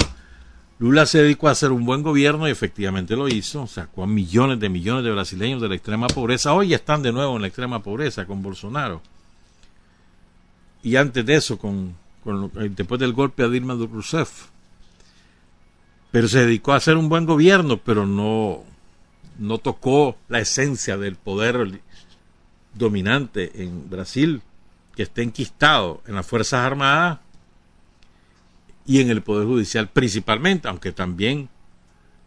Lula 0.78 1.06
se 1.06 1.22
dedicó 1.22 1.48
a 1.48 1.52
hacer 1.52 1.72
un 1.72 1.86
buen 1.86 2.04
gobierno 2.04 2.48
y 2.48 2.52
efectivamente 2.52 3.16
lo 3.16 3.30
hizo. 3.30 3.66
Sacó 3.66 4.04
a 4.04 4.08
millones 4.08 4.60
de 4.60 4.68
millones 4.68 5.06
de 5.06 5.12
brasileños 5.12 5.62
de 5.62 5.70
la 5.70 5.76
extrema 5.76 6.08
pobreza. 6.08 6.54
Hoy 6.54 6.74
están 6.74 7.02
de 7.02 7.14
nuevo 7.14 7.36
en 7.36 7.44
la 7.44 7.48
extrema 7.48 7.82
pobreza 7.82 8.26
con 8.26 8.44
Bolsonaro. 8.44 9.02
Y 10.84 10.98
antes 10.98 11.26
de 11.26 11.36
eso, 11.36 11.58
con, 11.58 11.96
con 12.24 12.52
después 12.76 13.00
del 13.00 13.14
golpe 13.14 13.44
a 13.44 13.48
Dilma 13.48 13.74
Rousseff, 13.74 14.48
pero 16.12 16.28
se 16.28 16.46
dedicó 16.46 16.74
a 16.74 16.78
hacer 16.78 16.98
un 16.98 17.10
buen 17.10 17.26
gobierno, 17.26 17.78
pero 17.78 18.06
no, 18.06 18.64
no 19.40 19.58
tocó 19.58 20.18
la 20.28 20.40
esencia 20.40 20.98
del 20.98 21.16
poder 21.16 21.82
dominante 22.74 23.64
en 23.64 23.90
Brasil, 23.90 24.42
que 24.96 25.04
está 25.04 25.22
enquistado 25.22 26.02
en 26.06 26.16
las 26.16 26.26
Fuerzas 26.26 26.62
Armadas 26.62 27.20
y 28.86 29.02
en 29.02 29.10
el 29.10 29.21
Poder 29.21 29.48
Judicial 29.48 29.89
principalmente, 29.89 30.67
aunque 30.67 30.91
también 30.91 31.50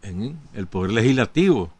en 0.02 0.38
el 0.54 0.66
Poder 0.66 0.92
Legislativo. 0.92 1.72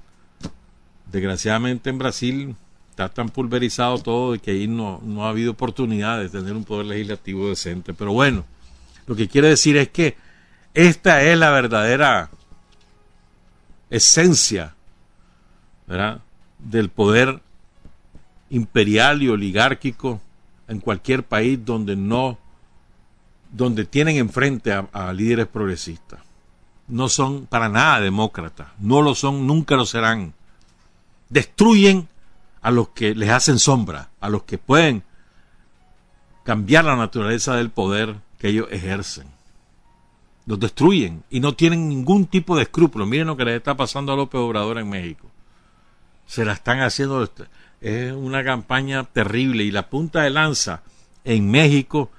Desgraciadamente 1.11 1.91
en 1.91 1.99
Brasil 1.99 2.57
está 2.91 3.09
tan 3.09 3.29
pulverizado 3.29 3.99
todo 3.99 4.35
y 4.35 4.39
que 4.39 4.53
ahí 4.53 4.69
no, 4.69 5.01
no 5.05 5.25
ha 5.25 5.31
habido 5.31 5.53
oportunidad 5.53 6.19
de 6.19 6.29
tener 6.29 6.53
un 6.53 6.65
Poder 6.65 6.87
Legislativo 6.87 7.49
decente. 7.49 7.95
Pero 7.95 8.13
bueno, 8.13 8.45
lo 9.07 9.17
que 9.17 9.29
quiere 9.29 9.49
decir 9.49 9.77
es 9.77 9.89
que 9.89 10.17
esta 10.75 11.23
es 11.23 11.39
la 11.39 11.51
verdadera 11.51 12.31
esencia 13.91 14.75
del 16.59 16.91
poder 16.91 17.41
imperial 18.51 19.23
y 19.23 19.29
oligárquico 19.29 20.21
en 20.69 20.81
cualquier 20.81 21.23
país 21.23 21.65
donde 21.65 21.97
no 21.97 22.39
donde 23.51 23.85
tienen 23.85 24.17
enfrente 24.17 24.73
a, 24.73 25.13
líderes 25.13 25.47
progresistas. 25.47 26.21
No 26.87 27.09
son 27.09 27.47
para 27.47 27.69
nada 27.69 28.01
demócratas, 28.01 28.69
no 28.79 29.03
lo 29.03 29.15
son, 29.15 29.47
nunca 29.47 29.77
lo 29.77 29.85
serán. 29.85 30.35
Destruyen 31.29 32.09
a 32.63 32.71
los 32.71 32.89
que 32.89 33.15
les 33.15 33.31
hacen 33.31 33.59
sombra, 33.59 34.11
a 34.21 34.29
los 34.29 34.45
que 34.45 34.59
pueden 34.59 35.03
cambiar 36.45 36.87
la 36.87 36.97
naturaleza 36.97 37.57
del 37.57 37.71
poder 37.71 38.17
que 38.39 38.49
ellos 38.49 38.69
ejercen. 38.71 39.27
Los 40.47 40.59
destruyen 40.59 41.25
y 41.29 41.41
no 41.41 41.55
tienen 41.55 41.91
ningún 41.91 42.27
tipo 42.27 42.57
de 42.57 42.63
escrúpulo. 42.63 43.05
Miren 43.05 43.27
lo 43.27 43.37
que 43.37 43.45
les 43.45 43.57
está 43.57 43.77
pasando 43.77 44.13
a 44.13 44.17
López 44.17 44.41
Obrador 44.41 44.79
en 44.79 44.89
México. 44.89 45.31
Se 46.25 46.47
la 46.47 46.55
están 46.55 46.81
haciendo. 46.81 47.29
Es 47.83 48.13
una 48.13 48.43
campaña 48.43 49.05
terrible 49.05 49.65
y 49.65 49.71
la 49.71 49.91
punta 49.91 50.23
de 50.23 50.31
lanza 50.31 50.83
en 51.25 51.51
México, 51.51 52.11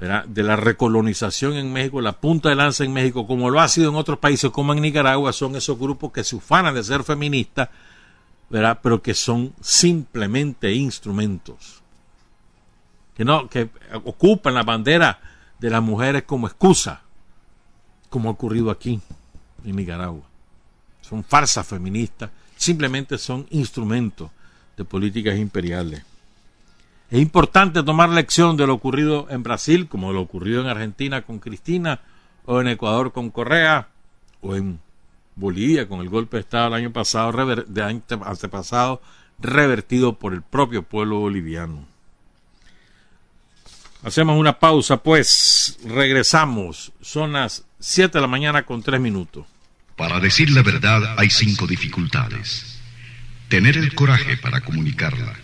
de 0.00 0.42
la 0.42 0.56
recolonización 0.56 1.54
en 1.54 1.72
México, 1.72 2.00
la 2.00 2.12
punta 2.12 2.48
de 2.48 2.54
lanza 2.54 2.84
en 2.84 2.92
México, 2.92 3.26
como 3.26 3.50
lo 3.50 3.60
ha 3.60 3.68
sido 3.68 3.90
en 3.90 3.96
otros 3.96 4.18
países, 4.18 4.50
como 4.50 4.72
en 4.72 4.80
Nicaragua, 4.80 5.32
son 5.32 5.56
esos 5.56 5.78
grupos 5.78 6.10
que 6.10 6.24
se 6.24 6.36
ufanan 6.36 6.74
de 6.74 6.82
ser 6.82 7.04
feministas, 7.04 7.68
¿verdad? 8.48 8.80
pero 8.82 9.02
que 9.02 9.12
son 9.12 9.52
simplemente 9.60 10.72
instrumentos 10.72 11.80
que 13.20 13.24
no 13.26 13.50
que 13.50 13.68
ocupan 14.04 14.54
la 14.54 14.62
bandera 14.62 15.20
de 15.58 15.68
las 15.68 15.82
mujeres 15.82 16.22
como 16.22 16.46
excusa, 16.46 17.02
como 18.08 18.30
ha 18.30 18.32
ocurrido 18.32 18.70
aquí 18.70 18.98
en 19.62 19.76
Nicaragua. 19.76 20.22
Son 21.02 21.22
farsas 21.22 21.66
feministas, 21.66 22.30
simplemente 22.56 23.18
son 23.18 23.46
instrumentos 23.50 24.30
de 24.74 24.86
políticas 24.86 25.36
imperiales. 25.36 26.02
Es 27.10 27.20
importante 27.20 27.82
tomar 27.82 28.08
lección 28.10 28.56
de 28.56 28.66
lo 28.66 28.74
ocurrido 28.74 29.26
en 29.30 29.42
Brasil, 29.42 29.88
como 29.88 30.12
lo 30.12 30.20
ocurrido 30.20 30.60
en 30.60 30.68
Argentina 30.68 31.22
con 31.22 31.40
Cristina, 31.40 32.00
o 32.44 32.60
en 32.60 32.68
Ecuador 32.68 33.12
con 33.12 33.30
Correa, 33.30 33.88
o 34.40 34.54
en 34.54 34.78
Bolivia 35.34 35.88
con 35.88 36.00
el 36.00 36.08
golpe 36.08 36.36
de 36.36 36.42
Estado 36.42 36.68
el 36.68 36.74
año 36.74 36.92
pasado, 36.92 37.32
de 37.66 37.82
antepasado, 37.82 39.02
revertido 39.40 40.18
por 40.18 40.34
el 40.34 40.42
propio 40.42 40.84
pueblo 40.84 41.18
boliviano. 41.18 41.84
Hacemos 44.02 44.38
una 44.38 44.58
pausa, 44.58 45.02
pues 45.02 45.78
regresamos. 45.84 46.92
Son 47.00 47.32
las 47.32 47.64
7 47.80 48.18
de 48.18 48.22
la 48.22 48.28
mañana 48.28 48.62
con 48.62 48.82
3 48.82 49.00
minutos. 49.00 49.46
Para 49.96 50.20
decir 50.20 50.50
la 50.50 50.62
verdad 50.62 51.18
hay 51.18 51.28
cinco 51.28 51.66
dificultades. 51.66 52.78
Tener 53.48 53.76
el 53.76 53.94
coraje 53.94 54.36
para 54.38 54.60
comunicarla, 54.62 55.34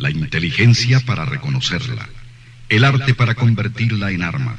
la 0.00 0.10
inteligencia 0.10 1.00
para 1.00 1.26
reconocerla, 1.26 2.08
el 2.70 2.84
arte 2.84 3.14
para 3.14 3.34
convertirla 3.34 4.10
en 4.10 4.22
arma, 4.22 4.56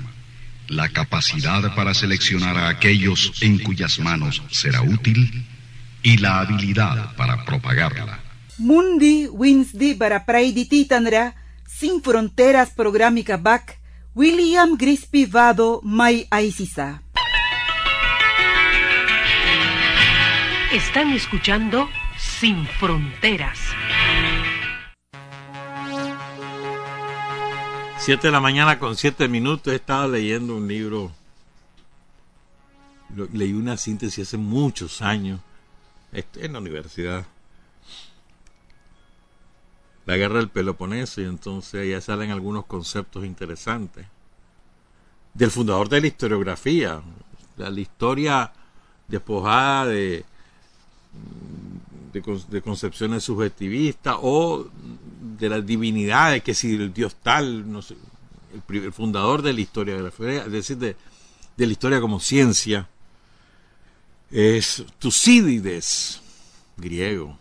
la 0.68 0.90
capacidad 0.90 1.74
para 1.76 1.96
seleccionar 1.96 2.58
a 2.58 2.70
aquellos 2.70 3.42
en 3.42 3.58
cuyas 3.58 4.00
manos 4.00 4.44
será 4.52 4.84
útil 4.84 5.46
y 6.04 6.18
la 6.18 6.40
habilidad 6.40 7.16
para 7.16 7.44
propagarla. 7.44 8.20
Mundi 8.60 9.28
Winsdi 9.28 9.96
para 9.96 10.26
Titanra 10.26 11.36
sin 11.66 12.04
Fronteras 12.04 12.70
Programica 12.70 13.38
Back, 13.38 13.80
William 14.14 14.78
Grisby 14.78 15.26
Vado 15.26 15.82
Mai 15.84 16.28
Aisisa. 16.30 17.02
Están 20.72 21.12
escuchando 21.14 21.90
Sin 22.40 22.68
Fronteras. 22.80 23.58
Siete 28.04 28.30
de 28.30 28.32
la 28.32 28.40
mañana 28.42 28.80
con 28.80 28.98
siete 28.98 29.28
minutos 29.28 29.72
he 29.72 29.76
estado 29.76 30.08
leyendo 30.08 30.56
un 30.56 30.68
libro. 30.68 31.12
leí 33.32 33.54
una 33.54 33.78
síntesis 33.78 34.28
hace 34.28 34.38
muchos 34.38 35.04
años 35.04 35.40
este, 36.12 36.48
en 36.48 36.54
la 36.54 36.60
universidad 36.60 37.28
la 40.08 40.18
guerra 40.18 40.40
del 40.40 40.50
Peloponeso 40.50 41.22
y 41.22 41.26
entonces 41.26 41.88
ya 41.88 42.02
salen 42.02 42.32
algunos 42.32 42.66
conceptos 42.66 43.24
interesantes. 43.24 44.08
Del 45.36 45.52
fundador 45.52 45.88
de 45.88 46.02
la 46.02 46.08
historiografía, 46.08 47.04
la, 47.56 47.80
historia 47.80 48.52
despojada 49.08 49.86
de, 49.86 50.26
de, 52.14 52.62
concepciones 52.64 53.24
subjetivistas 53.24 54.18
o 54.20 54.66
de 55.22 55.50
las 55.50 55.66
divinidades, 55.66 56.44
que 56.44 56.54
si 56.54 56.76
el 56.76 56.94
dios 56.94 57.16
tal, 57.22 57.72
no 57.72 57.82
sé, 57.82 57.96
el, 58.70 58.92
fundador 58.92 59.42
de 59.42 59.54
la 59.54 59.62
historiografía, 59.62 60.44
es 60.44 60.52
decir, 60.52 60.78
de, 60.78 60.96
de 61.56 61.66
la 61.66 61.72
historia 61.72 62.02
como 62.02 62.20
ciencia, 62.20 62.90
es 64.32 64.84
Tucídides, 65.00 66.22
griego 66.78 67.38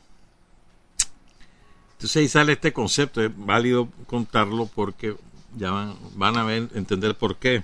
entonces 2.00 2.16
ahí 2.16 2.28
sale 2.28 2.52
este 2.54 2.72
concepto, 2.72 3.22
es 3.22 3.30
válido 3.36 3.90
contarlo 4.06 4.64
porque 4.74 5.16
ya 5.54 5.70
van, 6.14 6.36
a 6.38 6.44
ver, 6.44 6.70
entender 6.72 7.14
por 7.14 7.36
qué. 7.36 7.62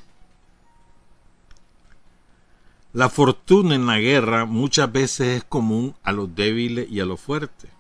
La 2.93 3.09
fortuna 3.09 3.75
en 3.75 3.87
la 3.87 3.99
guerra 3.99 4.45
muchas 4.45 4.93
veces 4.93 5.39
es 5.39 5.45
común 5.45 5.95
a 6.03 6.13
los 6.13 6.35
débiles 6.35 6.87
y 6.91 7.01
a 7.01 7.07
los 7.07 7.19
fuertes, 7.19 7.71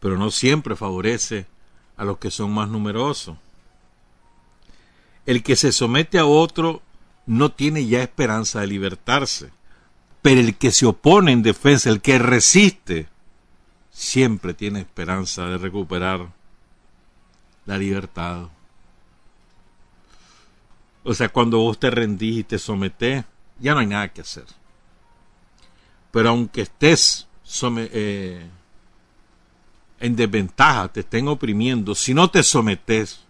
pero 0.00 0.16
no 0.16 0.30
siempre 0.30 0.74
favorece 0.76 1.46
a 1.96 2.04
los 2.04 2.18
que 2.18 2.30
son 2.30 2.52
más 2.52 2.68
numerosos. 2.68 3.36
El 5.26 5.42
que 5.42 5.54
se 5.54 5.70
somete 5.70 6.18
a 6.18 6.24
otro 6.24 6.82
no 7.26 7.52
tiene 7.52 7.86
ya 7.86 8.02
esperanza 8.02 8.60
de 8.60 8.66
libertarse, 8.66 9.50
pero 10.22 10.40
el 10.40 10.56
que 10.56 10.72
se 10.72 10.86
opone 10.86 11.32
en 11.32 11.42
defensa, 11.42 11.90
el 11.90 12.00
que 12.00 12.18
resiste, 12.18 13.08
siempre 13.90 14.54
tiene 14.54 14.80
esperanza 14.80 15.44
de 15.46 15.58
recuperar 15.58 16.32
la 17.66 17.78
libertad. 17.78 18.48
O 21.04 21.14
sea, 21.14 21.28
cuando 21.28 21.58
vos 21.58 21.78
te 21.78 21.90
rendís 21.90 22.38
y 22.38 22.44
te 22.44 22.58
sometés, 22.58 23.24
ya 23.58 23.74
no 23.74 23.80
hay 23.80 23.86
nada 23.86 24.12
que 24.12 24.22
hacer. 24.22 24.44
Pero 26.10 26.30
aunque 26.30 26.62
estés 26.62 27.26
eh, 27.76 28.48
en 30.00 30.16
desventaja, 30.16 30.88
te 30.88 31.00
estén 31.00 31.28
oprimiendo, 31.28 31.94
si 31.94 32.14
no 32.14 32.30
te 32.30 32.42
sometes, 32.42 33.20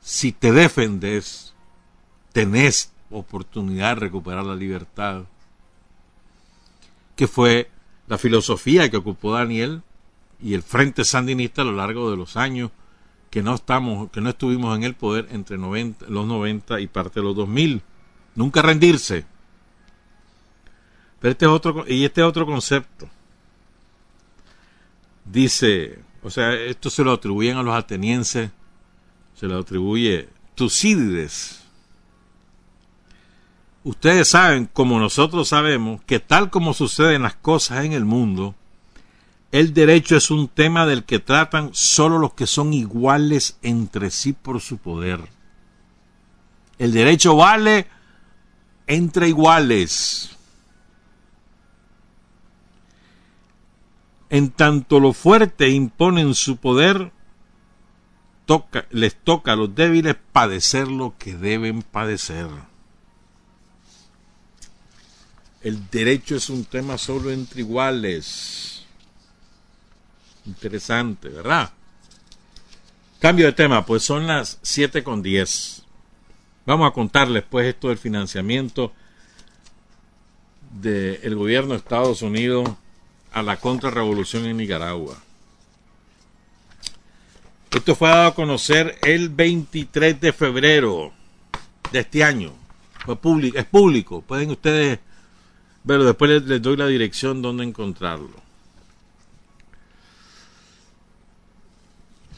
si 0.00 0.32
te 0.32 0.52
defendes, 0.52 1.54
tenés 2.32 2.92
oportunidad 3.10 3.96
de 3.96 4.00
recuperar 4.00 4.44
la 4.44 4.54
libertad. 4.54 5.24
Que 7.16 7.26
fue 7.26 7.70
la 8.06 8.16
filosofía 8.16 8.88
que 8.90 8.96
ocupó 8.96 9.32
Daniel 9.32 9.82
y 10.40 10.54
el 10.54 10.62
Frente 10.62 11.04
Sandinista 11.04 11.62
a 11.62 11.64
lo 11.64 11.72
largo 11.72 12.10
de 12.10 12.16
los 12.16 12.36
años 12.36 12.70
que 13.30 13.42
no 13.42 13.54
estamos, 13.54 14.10
que 14.10 14.20
no 14.20 14.30
estuvimos 14.30 14.76
en 14.76 14.84
el 14.84 14.94
poder 14.94 15.28
entre 15.32 15.58
los 15.58 16.26
90 16.26 16.80
y 16.80 16.86
parte 16.86 17.20
de 17.20 17.26
los 17.26 17.36
2000. 17.36 17.82
Nunca 18.36 18.62
rendirse. 18.62 19.26
Pero 21.20 21.32
este 21.32 21.44
es 21.44 21.50
otro, 21.50 21.84
y 21.86 22.04
este 22.04 22.20
es 22.20 22.26
otro 22.26 22.46
concepto. 22.46 23.08
Dice, 25.30 25.98
o 26.22 26.30
sea, 26.30 26.54
esto 26.54 26.88
se 26.88 27.04
lo 27.04 27.12
atribuyen 27.12 27.58
a 27.58 27.62
los 27.62 27.74
atenienses, 27.74 28.50
se 29.34 29.46
lo 29.46 29.58
atribuye 29.58 30.28
Tucídides. 30.54 31.62
Ustedes 33.84 34.28
saben, 34.28 34.68
como 34.72 34.98
nosotros 34.98 35.48
sabemos, 35.48 36.02
que 36.02 36.18
tal 36.18 36.50
como 36.50 36.74
suceden 36.74 37.22
las 37.22 37.34
cosas 37.34 37.84
en 37.84 37.92
el 37.92 38.04
mundo, 38.04 38.54
el 39.52 39.72
derecho 39.72 40.16
es 40.16 40.30
un 40.30 40.48
tema 40.48 40.86
del 40.86 41.04
que 41.04 41.20
tratan 41.20 41.70
solo 41.72 42.18
los 42.18 42.34
que 42.34 42.46
son 42.46 42.72
iguales 42.72 43.58
entre 43.62 44.10
sí 44.10 44.32
por 44.32 44.60
su 44.60 44.78
poder. 44.78 45.20
El 46.78 46.92
derecho 46.92 47.36
vale 47.36 47.86
entre 48.86 49.28
iguales. 49.28 50.37
En 54.30 54.50
tanto 54.50 55.00
los 55.00 55.16
fuertes 55.16 55.72
imponen 55.72 56.34
su 56.34 56.58
poder, 56.58 57.12
toca, 58.44 58.86
les 58.90 59.14
toca 59.14 59.52
a 59.52 59.56
los 59.56 59.74
débiles 59.74 60.16
padecer 60.32 60.88
lo 60.88 61.14
que 61.18 61.34
deben 61.34 61.82
padecer. 61.82 62.48
El 65.62 65.88
derecho 65.90 66.36
es 66.36 66.50
un 66.50 66.64
tema 66.64 66.98
solo 66.98 67.30
entre 67.30 67.60
iguales. 67.60 68.84
Interesante, 70.46 71.28
¿verdad? 71.28 71.72
Cambio 73.18 73.46
de 73.46 73.52
tema, 73.52 73.84
pues 73.84 74.02
son 74.04 74.26
las 74.26 74.58
7 74.62 75.02
con 75.02 75.22
10. 75.22 75.82
Vamos 76.66 76.88
a 76.88 76.94
contarles 76.94 77.44
pues 77.48 77.66
esto 77.66 77.88
del 77.88 77.98
financiamiento 77.98 78.92
del 80.70 81.34
gobierno 81.34 81.70
de 81.70 81.78
Estados 81.78 82.22
Unidos 82.22 82.68
a 83.32 83.42
la 83.42 83.56
contrarrevolución 83.56 84.46
en 84.46 84.56
Nicaragua. 84.56 85.16
Esto 87.70 87.94
fue 87.94 88.08
dado 88.08 88.28
a 88.28 88.34
conocer 88.34 88.98
el 89.02 89.28
23 89.28 90.20
de 90.20 90.32
febrero 90.32 91.12
de 91.92 92.00
este 92.00 92.24
año. 92.24 92.52
Es 93.54 93.64
público. 93.66 94.22
Pueden 94.22 94.50
ustedes 94.50 94.98
verlo. 95.84 96.04
Después 96.04 96.42
les 96.42 96.62
doy 96.62 96.76
la 96.76 96.86
dirección 96.86 97.42
donde 97.42 97.64
encontrarlo. 97.64 98.48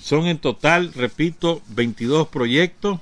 Son 0.00 0.26
en 0.26 0.38
total, 0.38 0.92
repito, 0.94 1.62
22 1.68 2.28
proyectos 2.28 2.98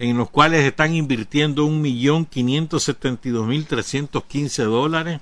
en 0.00 0.16
los 0.16 0.30
cuales 0.30 0.64
están 0.64 0.94
invirtiendo 0.94 1.68
1.572.315 1.68 4.64
dólares, 4.64 5.20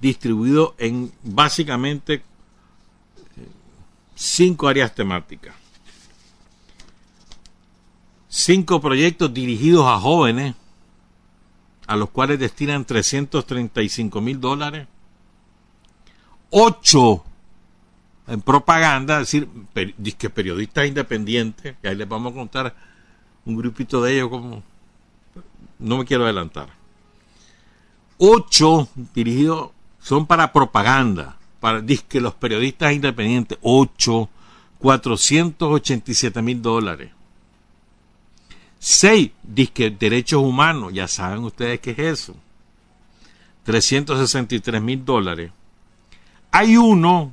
distribuido 0.00 0.74
en 0.78 1.12
básicamente 1.22 2.14
eh, 2.14 2.22
cinco 4.14 4.68
áreas 4.68 4.94
temáticas. 4.94 5.54
Cinco 8.28 8.80
proyectos 8.80 9.32
dirigidos 9.32 9.86
a 9.86 9.98
jóvenes, 9.98 10.54
a 11.86 11.96
los 11.96 12.10
cuales 12.10 12.38
destinan 12.38 12.84
335 12.84 14.20
mil 14.20 14.40
dólares. 14.40 14.86
Ocho 16.50 17.24
en 18.28 18.42
propaganda, 18.42 19.22
es 19.22 19.32
decir, 19.32 19.48
que 20.18 20.28
periodistas 20.28 20.86
independientes, 20.86 21.76
y 21.82 21.86
ahí 21.86 21.96
les 21.96 22.06
vamos 22.06 22.32
a 22.32 22.36
contar 22.36 22.76
un 23.46 23.56
grupito 23.56 24.02
de 24.02 24.14
ellos 24.14 24.28
como... 24.28 24.62
No 25.78 25.96
me 25.96 26.04
quiero 26.04 26.24
adelantar. 26.24 26.68
Ocho 28.18 28.88
dirigidos 29.14 29.70
son 30.00 30.26
para 30.26 30.52
propaganda, 30.52 31.36
para 31.60 31.84
que 31.84 32.20
los 32.20 32.34
periodistas 32.34 32.92
independientes. 32.92 33.58
Ocho, 33.62 34.28
487 34.78 36.42
mil 36.42 36.62
dólares. 36.62 37.10
Seis, 38.78 39.32
disque 39.42 39.90
derechos 39.90 40.42
humanos, 40.42 40.92
ya 40.92 41.08
saben 41.08 41.44
ustedes 41.44 41.80
qué 41.80 41.90
es 41.90 41.98
eso. 41.98 42.36
363 43.64 44.80
mil 44.80 45.04
dólares. 45.04 45.50
Hay 46.52 46.76
uno 46.76 47.32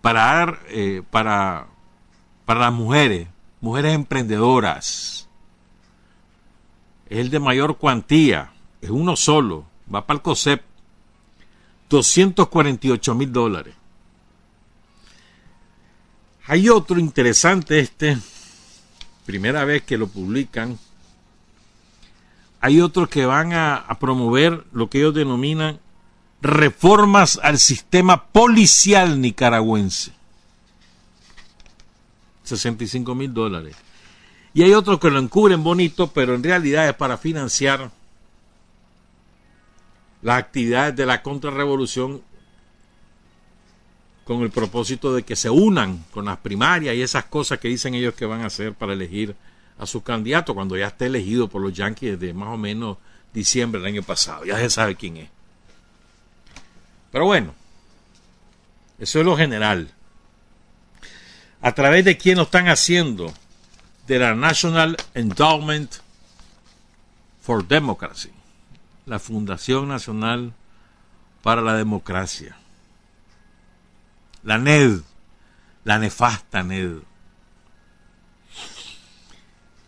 para, 0.00 0.60
eh, 0.68 1.02
para, 1.10 1.66
para 2.44 2.60
las 2.60 2.72
mujeres, 2.72 3.28
mujeres 3.60 3.94
emprendedoras. 3.94 5.28
Es 7.08 7.18
el 7.18 7.30
de 7.30 7.40
mayor 7.40 7.76
cuantía, 7.76 8.52
es 8.80 8.90
uno 8.90 9.16
solo, 9.16 9.66
va 9.92 10.06
para 10.06 10.16
el 10.16 10.22
COSEP, 10.22 10.62
248 11.88 13.14
mil 13.14 13.32
dólares. 13.32 13.74
Hay 16.46 16.68
otro 16.68 16.98
interesante 16.98 17.78
este, 17.78 18.18
primera 19.26 19.64
vez 19.64 19.82
que 19.82 19.98
lo 19.98 20.08
publican. 20.08 20.78
Hay 22.60 22.80
otros 22.80 23.08
que 23.08 23.26
van 23.26 23.52
a 23.52 23.86
promover 24.00 24.64
lo 24.72 24.88
que 24.90 24.98
ellos 24.98 25.14
denominan 25.14 25.78
reformas 26.40 27.38
al 27.42 27.58
sistema 27.58 28.26
policial 28.26 29.20
nicaragüense. 29.20 30.12
65 32.44 33.14
mil 33.14 33.34
dólares. 33.34 33.76
Y 34.54 34.62
hay 34.62 34.72
otros 34.72 34.98
que 34.98 35.10
lo 35.10 35.18
encubren 35.18 35.62
bonito, 35.62 36.08
pero 36.08 36.34
en 36.34 36.42
realidad 36.42 36.88
es 36.88 36.94
para 36.94 37.18
financiar 37.18 37.90
las 40.22 40.38
actividades 40.38 40.96
de 40.96 41.06
la 41.06 41.22
contrarrevolución 41.22 42.22
con 44.24 44.42
el 44.42 44.50
propósito 44.50 45.14
de 45.14 45.22
que 45.22 45.36
se 45.36 45.48
unan 45.48 46.04
con 46.10 46.26
las 46.26 46.38
primarias 46.38 46.94
y 46.94 47.02
esas 47.02 47.24
cosas 47.24 47.58
que 47.58 47.68
dicen 47.68 47.94
ellos 47.94 48.14
que 48.14 48.26
van 48.26 48.42
a 48.42 48.46
hacer 48.46 48.74
para 48.74 48.92
elegir 48.92 49.34
a 49.78 49.86
su 49.86 50.02
candidato 50.02 50.54
cuando 50.54 50.76
ya 50.76 50.88
esté 50.88 51.06
elegido 51.06 51.48
por 51.48 51.62
los 51.62 51.72
Yankees 51.72 52.18
desde 52.20 52.34
más 52.34 52.48
o 52.48 52.58
menos 52.58 52.98
diciembre 53.32 53.80
del 53.80 53.94
año 53.94 54.02
pasado. 54.02 54.44
Ya 54.44 54.58
se 54.58 54.68
sabe 54.68 54.96
quién 54.96 55.16
es. 55.18 55.30
Pero 57.10 57.24
bueno, 57.24 57.54
eso 58.98 59.20
es 59.20 59.24
lo 59.24 59.36
general. 59.36 59.92
¿A 61.60 61.72
través 61.72 62.04
de 62.04 62.18
quién 62.18 62.36
lo 62.36 62.44
están 62.44 62.68
haciendo? 62.68 63.32
De 64.06 64.18
la 64.18 64.34
National 64.34 64.96
Endowment 65.14 65.96
for 67.40 67.66
Democracy, 67.66 68.30
la 69.08 69.18
Fundación 69.18 69.88
Nacional 69.88 70.52
para 71.42 71.62
la 71.62 71.74
Democracia. 71.74 72.56
La 74.42 74.58
NED, 74.58 75.00
la 75.84 75.98
nefasta 75.98 76.62
NED. 76.62 76.98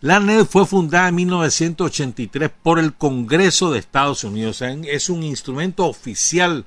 La 0.01 0.19
NED 0.19 0.47
fue 0.47 0.67
fundada 0.67 1.09
en 1.09 1.15
1983 1.17 2.51
por 2.63 2.79
el 2.79 2.95
Congreso 2.95 3.71
de 3.71 3.79
Estados 3.79 4.25
Unidos. 4.25 4.63
es 4.63 5.11
un 5.11 5.23
instrumento 5.23 5.87
oficial 5.87 6.65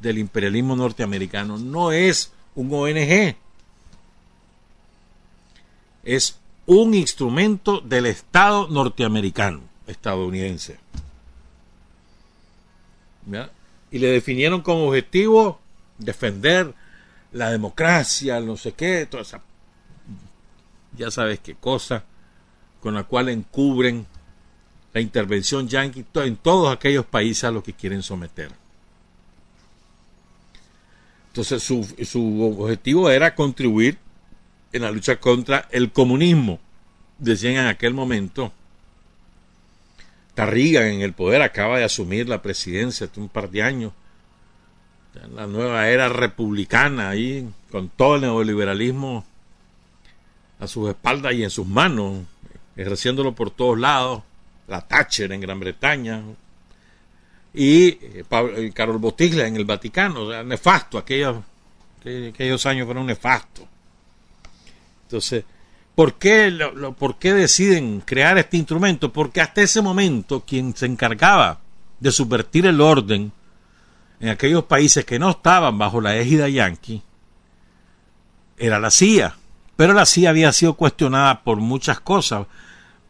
del 0.00 0.18
imperialismo 0.18 0.76
norteamericano. 0.76 1.58
No 1.58 1.90
es 1.90 2.32
un 2.54 2.72
ONG. 2.72 3.36
Es 6.04 6.38
un 6.66 6.94
instrumento 6.94 7.80
del 7.80 8.06
Estado 8.06 8.68
norteamericano, 8.68 9.62
estadounidense. 9.88 10.78
Y 13.90 13.98
le 13.98 14.08
definieron 14.08 14.62
como 14.62 14.88
objetivo 14.88 15.60
defender 15.98 16.74
la 17.32 17.50
democracia, 17.50 18.40
no 18.40 18.56
sé 18.56 18.72
qué, 18.72 19.06
toda 19.06 19.22
esa, 19.22 19.42
ya 20.96 21.10
sabes 21.10 21.40
qué 21.40 21.54
cosa, 21.54 22.04
con 22.80 22.94
la 22.94 23.04
cual 23.04 23.28
encubren 23.28 24.06
la 24.92 25.00
intervención 25.00 25.68
yanqui 25.68 26.04
en 26.14 26.36
todos 26.36 26.72
aquellos 26.72 27.04
países 27.04 27.44
a 27.44 27.50
los 27.50 27.62
que 27.62 27.74
quieren 27.74 28.02
someter. 28.02 28.50
Entonces 31.28 31.62
su, 31.62 31.86
su 32.04 32.56
objetivo 32.58 33.10
era 33.10 33.34
contribuir 33.34 33.98
en 34.72 34.82
la 34.82 34.90
lucha 34.90 35.20
contra 35.20 35.68
el 35.70 35.92
comunismo. 35.92 36.58
Decían 37.18 37.54
en 37.54 37.66
aquel 37.66 37.94
momento, 37.94 38.52
Tarriga 40.38 40.86
en 40.86 41.00
el 41.00 41.14
poder 41.14 41.42
acaba 41.42 41.78
de 41.78 41.84
asumir 41.84 42.28
la 42.28 42.40
presidencia 42.40 43.08
hace 43.08 43.18
un 43.18 43.28
par 43.28 43.50
de 43.50 43.60
años. 43.60 43.92
La 45.34 45.48
nueva 45.48 45.88
era 45.88 46.08
republicana 46.08 47.08
ahí, 47.08 47.50
con 47.72 47.88
todo 47.88 48.14
el 48.14 48.20
neoliberalismo 48.20 49.26
a 50.60 50.68
sus 50.68 50.90
espaldas 50.90 51.34
y 51.34 51.42
en 51.42 51.50
sus 51.50 51.66
manos, 51.66 52.22
ejerciéndolo 52.76 53.34
por 53.34 53.50
todos 53.50 53.80
lados. 53.80 54.22
La 54.68 54.80
Thatcher 54.80 55.32
en 55.32 55.40
Gran 55.40 55.58
Bretaña, 55.58 56.22
y 57.52 57.98
eh, 58.00 58.72
Carol 58.72 58.98
Botiglia 58.98 59.44
en 59.44 59.56
el 59.56 59.64
Vaticano, 59.64 60.44
nefasto, 60.44 60.98
aquellos, 60.98 61.38
aquellos 62.00 62.64
años 62.64 62.86
fueron 62.86 63.06
nefastos. 63.06 63.64
Entonces, 65.02 65.44
¿por 65.98 66.14
qué, 66.14 66.56
¿por 66.96 67.18
qué 67.18 67.34
deciden 67.34 68.00
crear 68.06 68.38
este 68.38 68.56
instrumento? 68.56 69.12
Porque 69.12 69.40
hasta 69.40 69.62
ese 69.62 69.82
momento 69.82 70.44
quien 70.46 70.76
se 70.76 70.86
encargaba 70.86 71.58
de 71.98 72.12
subvertir 72.12 72.66
el 72.66 72.80
orden 72.80 73.32
en 74.20 74.28
aquellos 74.28 74.62
países 74.62 75.04
que 75.04 75.18
no 75.18 75.30
estaban 75.30 75.76
bajo 75.76 76.00
la 76.00 76.16
égida 76.16 76.48
yanqui 76.48 77.02
era 78.56 78.78
la 78.78 78.92
CIA. 78.92 79.38
Pero 79.74 79.92
la 79.92 80.06
CIA 80.06 80.30
había 80.30 80.52
sido 80.52 80.74
cuestionada 80.74 81.42
por 81.42 81.56
muchas 81.56 81.98
cosas 81.98 82.46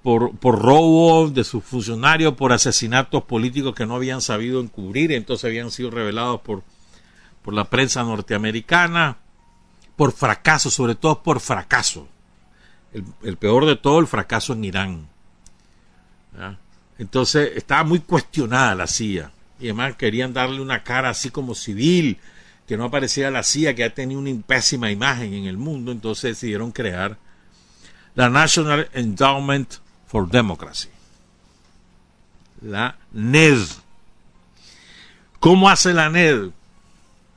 por, 0.02 0.34
por 0.38 0.58
robo 0.58 1.28
de 1.28 1.44
sus 1.44 1.62
funcionarios, 1.62 2.36
por 2.36 2.54
asesinatos 2.54 3.24
políticos 3.24 3.74
que 3.74 3.84
no 3.84 3.96
habían 3.96 4.22
sabido 4.22 4.62
encubrir, 4.62 5.12
entonces 5.12 5.44
habían 5.44 5.70
sido 5.70 5.90
revelados 5.90 6.40
por, 6.40 6.62
por 7.42 7.52
la 7.52 7.64
prensa 7.64 8.02
norteamericana, 8.02 9.18
por 9.94 10.12
fracaso, 10.12 10.70
sobre 10.70 10.94
todo 10.94 11.22
por 11.22 11.40
fracaso. 11.40 12.08
El, 12.92 13.36
peor 13.36 13.66
de 13.66 13.76
todo, 13.76 14.00
el 14.00 14.06
fracaso 14.06 14.52
en 14.54 14.64
Irán. 14.64 15.08
Entonces 16.98 17.52
estaba 17.54 17.84
muy 17.84 18.00
cuestionada 18.00 18.74
la 18.74 18.86
CIA. 18.86 19.30
Y 19.60 19.64
además 19.66 19.96
querían 19.96 20.32
darle 20.32 20.60
una 20.60 20.82
cara 20.84 21.10
así 21.10 21.30
como 21.30 21.54
civil, 21.54 22.18
que 22.66 22.76
no 22.76 22.84
apareciera 22.84 23.30
la 23.30 23.42
CIA, 23.42 23.74
que 23.74 23.84
ha 23.84 23.94
tenido 23.94 24.20
una 24.20 24.42
pésima 24.42 24.90
imagen 24.90 25.34
en 25.34 25.44
el 25.46 25.56
mundo. 25.56 25.92
Entonces 25.92 26.36
decidieron 26.36 26.72
crear 26.72 27.16
la 28.14 28.28
National 28.28 28.88
Endowment 28.94 29.74
for 30.06 30.28
Democracy. 30.28 30.88
La 32.60 32.96
NED. 33.12 33.58
¿Cómo 35.40 35.70
hace 35.70 35.94
la 35.94 36.08
NED 36.08 36.50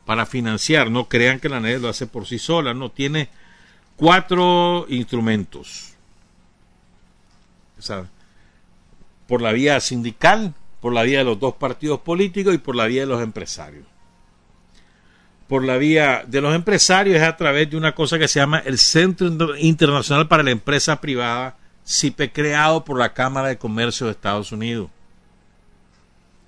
para 0.06 0.26
financiar? 0.26 0.89
No 0.89 1.08
crean 1.08 1.39
que 1.39 1.49
la 1.49 1.60
NED 1.60 1.82
lo 1.82 1.89
hace 1.89 2.08
por 2.08 2.26
sí 2.26 2.39
sola, 2.39 2.74
no 2.74 2.89
tiene 2.89 3.30
cuatro 4.02 4.88
instrumentos. 4.89 5.93
Por 9.28 9.43
la 9.43 9.52
vía 9.52 9.80
sindical, 9.80 10.56
por 10.82 10.91
la 10.91 11.04
vía 11.04 11.20
de 11.20 11.26
los 11.26 11.39
dos 11.39 11.54
partidos 11.54 11.99
políticos 11.99 12.56
y 12.56 12.58
por 12.58 12.76
la 12.76 12.88
vía 12.88 13.02
de 13.02 13.08
los 13.08 13.22
empresarios. 13.22 13.86
Por 15.47 15.64
la 15.64 15.78
vía 15.78 16.24
de 16.26 16.41
los 16.41 16.56
empresarios 16.56 17.18
es 17.18 17.22
a 17.22 17.38
través 17.38 17.70
de 17.70 17.78
una 17.78 17.93
cosa 17.93 18.18
que 18.18 18.28
se 18.28 18.39
llama 18.39 18.58
el 18.66 18.80
Centro 18.80 19.56
Internacional 19.56 20.28
para 20.28 20.41
la 20.41 20.49
Empresa 20.49 20.99
Privada 20.99 21.58
CIPE 21.86 22.32
creado 22.32 22.84
por 22.84 22.97
la 22.97 23.14
Cámara 23.14 23.49
de 23.49 23.60
Comercio 23.60 24.08
de 24.08 24.14
Estados 24.14 24.52
Unidos, 24.52 24.89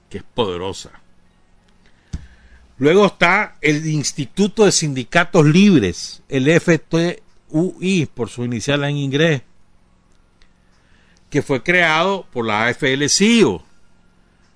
que 0.09 0.19
es 0.19 0.23
poderosa. 0.23 0.89
Luego 2.79 3.05
está 3.05 3.57
el 3.61 3.85
Instituto 3.85 4.65
de 4.65 4.71
Sindicatos 4.71 5.45
Libres, 5.45 6.23
el 6.29 6.47
FTUI, 7.53 8.07
por 8.07 8.29
su 8.29 8.43
inicial 8.43 8.83
en 8.83 8.97
inglés, 8.97 9.43
que 11.29 11.41
fue 11.41 11.63
creado 11.63 12.25
por 12.31 12.45
la 12.45 12.67
AFL-CIO, 12.69 13.63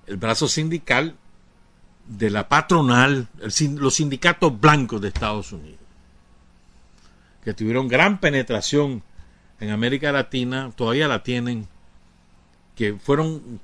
el 0.06 0.16
brazo 0.16 0.48
sindical 0.48 1.14
de 2.06 2.30
la 2.30 2.48
patronal, 2.48 3.28
los 3.76 3.94
sindicatos 3.94 4.60
blancos 4.60 5.00
de 5.00 5.08
Estados 5.08 5.52
Unidos, 5.52 5.80
que 7.44 7.54
tuvieron 7.54 7.88
gran 7.88 8.18
penetración 8.20 9.02
en 9.60 9.70
América 9.70 10.12
Latina, 10.12 10.72
todavía 10.74 11.08
la 11.08 11.22
tienen, 11.22 11.66
que 12.76 12.94
fueron 12.94 13.60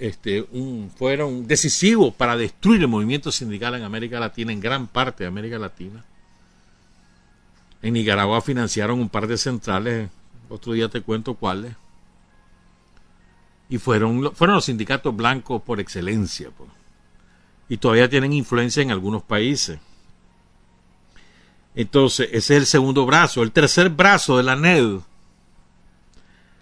este, 0.00 0.46
un, 0.52 0.90
fueron 0.96 1.46
decisivos 1.46 2.14
para 2.14 2.36
destruir 2.36 2.80
el 2.80 2.88
movimiento 2.88 3.30
sindical 3.30 3.74
en 3.74 3.82
América 3.82 4.18
Latina, 4.18 4.52
en 4.52 4.60
gran 4.60 4.86
parte 4.86 5.24
de 5.24 5.28
América 5.28 5.58
Latina. 5.58 6.04
En 7.82 7.94
Nicaragua 7.94 8.40
financiaron 8.42 9.00
un 9.00 9.08
par 9.08 9.26
de 9.26 9.38
centrales, 9.38 10.10
otro 10.48 10.72
día 10.72 10.88
te 10.88 11.00
cuento 11.00 11.34
cuáles. 11.34 11.74
Y 13.68 13.78
fueron, 13.78 14.34
fueron 14.34 14.56
los 14.56 14.64
sindicatos 14.64 15.14
blancos 15.14 15.62
por 15.62 15.80
excelencia. 15.80 16.50
Y 17.68 17.76
todavía 17.76 18.10
tienen 18.10 18.32
influencia 18.32 18.82
en 18.82 18.90
algunos 18.90 19.22
países. 19.22 19.78
Entonces, 21.74 22.28
ese 22.32 22.56
es 22.56 22.62
el 22.62 22.66
segundo 22.66 23.06
brazo. 23.06 23.42
El 23.42 23.52
tercer 23.52 23.90
brazo 23.90 24.36
de 24.36 24.42
la 24.42 24.56
NED 24.56 24.98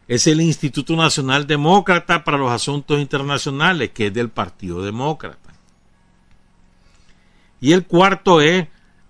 es 0.06 0.26
el 0.26 0.40
Instituto 0.40 0.96
Nacional 0.96 1.46
Demócrata 1.46 2.24
para 2.24 2.38
los 2.38 2.50
Asuntos 2.50 3.00
Internacionales, 3.00 3.90
que 3.90 4.08
es 4.08 4.14
del 4.14 4.28
Partido 4.28 4.82
Demócrata. 4.82 5.54
Y 7.60 7.72
el 7.72 7.86
cuarto 7.86 8.40
es 8.40 8.68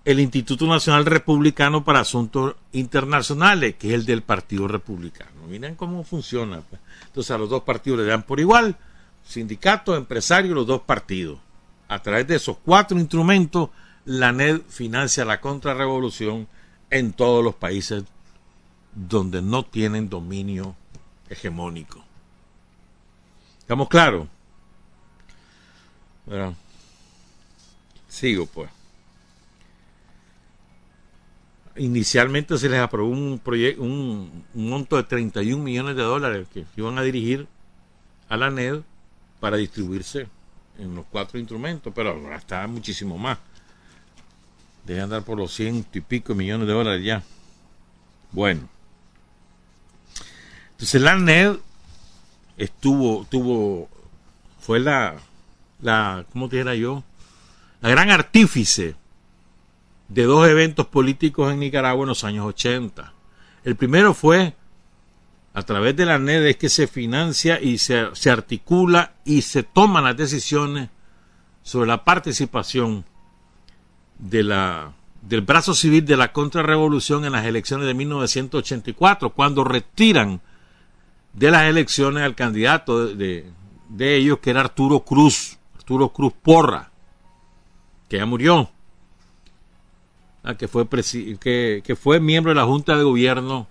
el 0.09 0.19
Instituto 0.19 0.65
Nacional 0.65 1.05
Republicano 1.05 1.83
para 1.83 1.99
Asuntos 1.99 2.55
Internacionales, 2.71 3.75
que 3.77 3.89
es 3.89 3.93
el 3.93 4.05
del 4.07 4.23
Partido 4.23 4.67
Republicano. 4.67 5.45
Miren 5.47 5.75
cómo 5.75 6.03
funciona. 6.03 6.61
Pues. 6.61 6.81
Entonces 7.05 7.29
a 7.29 7.37
los 7.37 7.49
dos 7.49 7.61
partidos 7.61 7.99
le 7.99 8.05
dan 8.05 8.23
por 8.23 8.39
igual, 8.39 8.75
sindicatos, 9.23 9.95
empresarios, 9.95 10.55
los 10.55 10.65
dos 10.65 10.81
partidos. 10.81 11.37
A 11.87 12.01
través 12.01 12.25
de 12.27 12.37
esos 12.37 12.57
cuatro 12.57 12.97
instrumentos, 12.97 13.69
la 14.05 14.31
NED 14.31 14.61
financia 14.67 15.25
la 15.25 15.39
contrarrevolución 15.41 16.47
en 16.89 17.13
todos 17.13 17.43
los 17.43 17.53
países 17.53 18.03
donde 18.95 19.43
no 19.43 19.63
tienen 19.63 20.09
dominio 20.09 20.75
hegemónico. 21.29 22.03
¿Estamos 23.59 23.87
claros? 23.89 24.27
sigo 28.07 28.47
pues. 28.47 28.78
Inicialmente 31.79 32.57
se 32.57 32.67
les 32.67 32.79
aprobó 32.79 33.09
un, 33.09 33.39
proyecto, 33.39 33.81
un, 33.81 34.43
monto 34.53 34.97
de 34.97 35.03
31 35.03 35.63
millones 35.63 35.95
de 35.95 36.03
dólares 36.03 36.47
que 36.53 36.65
iban 36.75 36.97
a 36.97 37.03
dirigir 37.03 37.47
a 38.27 38.35
la 38.35 38.49
NED 38.51 38.81
para 39.39 39.55
distribuirse 39.55 40.27
en 40.77 40.93
los 40.93 41.05
cuatro 41.09 41.39
instrumentos, 41.39 41.93
pero 41.95 42.11
ahora 42.11 42.35
está 42.35 42.67
muchísimo 42.67 43.17
más. 43.17 43.37
Debe 44.85 45.01
andar 45.01 45.23
por 45.23 45.37
los 45.37 45.53
ciento 45.53 45.97
y 45.97 46.01
pico 46.01 46.35
millones 46.35 46.67
de 46.67 46.73
dólares 46.73 47.03
ya. 47.03 47.23
Bueno. 48.33 48.67
Entonces 50.71 51.01
la 51.01 51.15
NED 51.15 51.55
estuvo, 52.57 53.25
tuvo, 53.29 53.89
fue 54.59 54.81
la, 54.81 55.15
la, 55.81 56.25
¿cómo 56.33 56.49
te 56.49 56.57
dijera 56.57 56.75
yo? 56.75 57.03
La 57.81 57.89
gran 57.89 58.09
artífice 58.09 58.95
de 60.09 60.23
dos 60.23 60.47
eventos 60.47 60.87
políticos 60.87 61.53
en 61.53 61.59
Nicaragua 61.59 62.03
en 62.03 62.09
los 62.09 62.23
años 62.23 62.45
80. 62.45 63.13
El 63.63 63.75
primero 63.75 64.13
fue 64.13 64.55
a 65.53 65.63
través 65.63 65.95
de 65.95 66.05
la 66.05 66.19
NED 66.19 66.45
es 66.47 66.57
que 66.57 66.69
se 66.69 66.87
financia 66.87 67.59
y 67.61 67.77
se, 67.77 68.07
se, 68.13 68.29
articula 68.29 69.13
y 69.25 69.41
se 69.41 69.63
toman 69.63 70.03
las 70.03 70.17
decisiones 70.17 70.89
sobre 71.63 71.87
la 71.87 72.03
participación 72.03 73.05
de 74.17 74.43
del 75.21 75.41
brazo 75.41 75.73
civil 75.73 76.05
de 76.05 76.15
la 76.15 76.31
contrarrevolución 76.31 77.25
en 77.25 77.33
las 77.33 77.45
elecciones 77.45 77.87
de 77.87 77.93
1984, 77.93 79.31
cuando 79.31 79.65
retiran 79.65 80.39
de 81.33 81.51
las 81.51 81.63
elecciones 81.63 82.23
al 82.23 82.35
candidato 82.35 83.07
de, 83.07 83.51
de, 83.89 84.15
ellos, 84.15 84.39
que 84.39 84.51
era 84.51 84.61
Arturo 84.61 85.01
Cruz, 85.01 85.57
Arturo 85.75 86.09
Cruz 86.09 86.33
Porra, 86.41 86.89
que 88.07 88.17
ya 88.17 88.25
murió, 88.25 88.71
que, 90.57 90.67
fue 90.67 90.87
que, 90.87 91.97
fue 91.99 92.19
miembro 92.19 92.51
de 92.51 92.55
la 92.55 92.65
Junta 92.65 92.97
de 92.97 93.03
Gobierno 93.03 93.67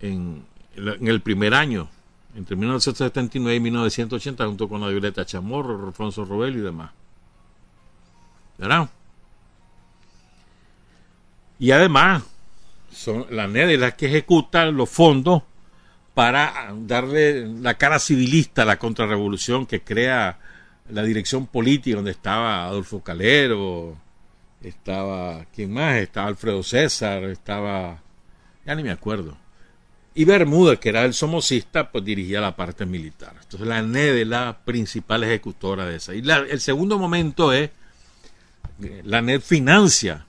en, 0.00 0.44
en, 0.76 1.08
el 1.08 1.20
primer 1.20 1.54
año, 1.54 1.88
entre 2.34 2.56
1979 2.56 3.56
y 3.56 3.60
1980, 3.60 4.46
junto 4.46 4.68
con 4.68 4.80
la 4.80 4.88
Violeta 4.88 5.24
Chamorro, 5.24 5.86
Alfonso 5.86 6.24
Robel 6.24 6.56
y 6.56 6.60
demás. 6.60 6.90
¿Verdad? 8.58 8.88
Y 11.58 11.70
además, 11.70 12.22
son 12.90 13.26
la 13.30 13.46
NED 13.46 13.70
es 13.70 13.80
la 13.80 13.96
que 13.96 14.06
ejecuta 14.06 14.66
los 14.66 14.88
fondos 14.88 15.42
para 16.14 16.72
darle 16.74 17.46
la 17.46 17.74
cara 17.74 17.98
civilista 17.98 18.62
a 18.62 18.64
la 18.64 18.78
contrarrevolución 18.78 19.66
que 19.66 19.82
crea 19.82 20.38
la 20.90 21.02
dirección 21.02 21.46
política 21.46 21.96
donde 21.96 22.12
estaba 22.12 22.64
Adolfo 22.64 23.00
Calero, 23.00 23.96
estaba, 24.62 25.44
¿quién 25.54 25.72
más? 25.72 25.96
Estaba 25.96 26.28
Alfredo 26.28 26.62
César, 26.62 27.24
estaba, 27.24 28.00
ya 28.64 28.74
ni 28.74 28.82
me 28.82 28.90
acuerdo. 28.90 29.36
Y 30.14 30.24
Bermuda, 30.24 30.76
que 30.76 30.88
era 30.88 31.04
el 31.04 31.12
somocista, 31.12 31.90
pues 31.92 32.04
dirigía 32.04 32.40
la 32.40 32.56
parte 32.56 32.86
militar. 32.86 33.34
Entonces 33.42 33.68
la 33.68 33.82
NED 33.82 34.16
es 34.16 34.26
la 34.26 34.58
principal 34.64 35.24
ejecutora 35.24 35.84
de 35.84 35.96
esa. 35.96 36.14
Y 36.14 36.22
el 36.28 36.60
segundo 36.60 36.98
momento 36.98 37.52
es, 37.52 37.70
la 39.04 39.20
NED 39.20 39.40
financia 39.40 40.26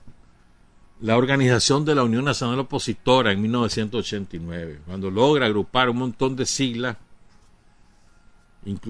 la 0.99 1.17
organización 1.17 1.85
de 1.85 1.95
la 1.95 2.03
Unión 2.03 2.25
Nacional 2.25 2.59
Opositora 2.59 3.31
en 3.31 3.41
1989, 3.41 4.81
cuando 4.85 5.11
logra 5.11 5.45
agrupar 5.45 5.89
un 5.89 5.97
montón 5.97 6.35
de 6.35 6.45
siglas 6.45 6.97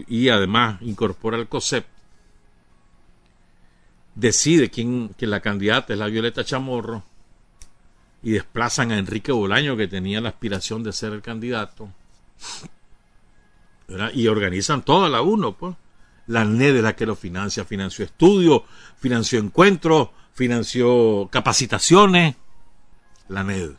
y 0.07 0.29
además 0.29 0.81
incorpora 0.81 1.37
el 1.37 1.47
COSEP, 1.47 1.85
decide 4.15 4.69
quién, 4.69 5.09
que 5.09 5.27
la 5.27 5.41
candidata 5.41 5.93
es 5.93 5.99
la 5.99 6.07
Violeta 6.07 6.43
Chamorro 6.43 7.03
y 8.23 8.31
desplazan 8.31 8.91
a 8.91 8.97
Enrique 8.97 9.31
Bolaño, 9.31 9.77
que 9.77 9.87
tenía 9.87 10.19
la 10.19 10.29
aspiración 10.29 10.83
de 10.83 10.91
ser 10.91 11.13
el 11.13 11.21
candidato, 11.21 11.89
y 14.13 14.27
organizan 14.27 14.81
toda 14.83 15.09
la 15.09 15.21
UNO, 15.21 15.53
pues. 15.55 15.75
La 16.25 16.43
NED 16.43 16.77
es 16.77 16.83
la 16.83 16.93
que 16.93 17.05
lo 17.05 17.15
financia, 17.15 17.63
financió 17.63 18.03
estudios, 18.03 18.63
financió 18.97 19.39
encuentros, 19.39 20.09
financió 20.33 21.29
capacitaciones, 21.31 22.35
la 23.29 23.45
NED. 23.45 23.71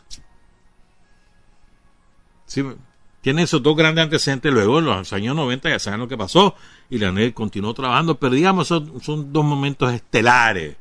Tiene 3.20 3.42
esos 3.42 3.62
dos 3.62 3.76
grandes 3.76 4.04
antecedentes. 4.04 4.52
Luego, 4.52 4.78
en 4.78 4.86
los 4.86 5.12
años 5.12 5.34
90, 5.36 5.70
ya 5.70 5.78
saben 5.78 6.00
lo 6.00 6.08
que 6.08 6.16
pasó, 6.16 6.54
y 6.90 6.98
la 6.98 7.12
continuó 7.32 7.74
trabajando, 7.74 8.18
pero 8.18 8.34
digamos, 8.34 8.68
son, 8.68 9.00
son 9.02 9.32
dos 9.32 9.44
momentos 9.44 9.92
estelares. 9.92 10.76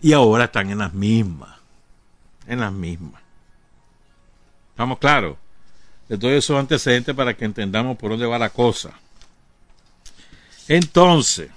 Y 0.00 0.12
ahora 0.12 0.44
están 0.44 0.70
en 0.70 0.78
las 0.78 0.94
mismas. 0.94 1.58
En 2.46 2.60
las 2.60 2.72
mismas. 2.72 3.20
¿Estamos 4.70 4.98
claros? 4.98 5.36
De 6.08 6.16
todos 6.16 6.34
esos 6.34 6.58
antecedentes 6.58 7.14
para 7.14 7.34
que 7.34 7.44
entendamos 7.44 7.98
por 7.98 8.10
dónde 8.10 8.26
va 8.26 8.38
la 8.38 8.50
cosa. 8.50 8.92
Entonces, 10.68 11.50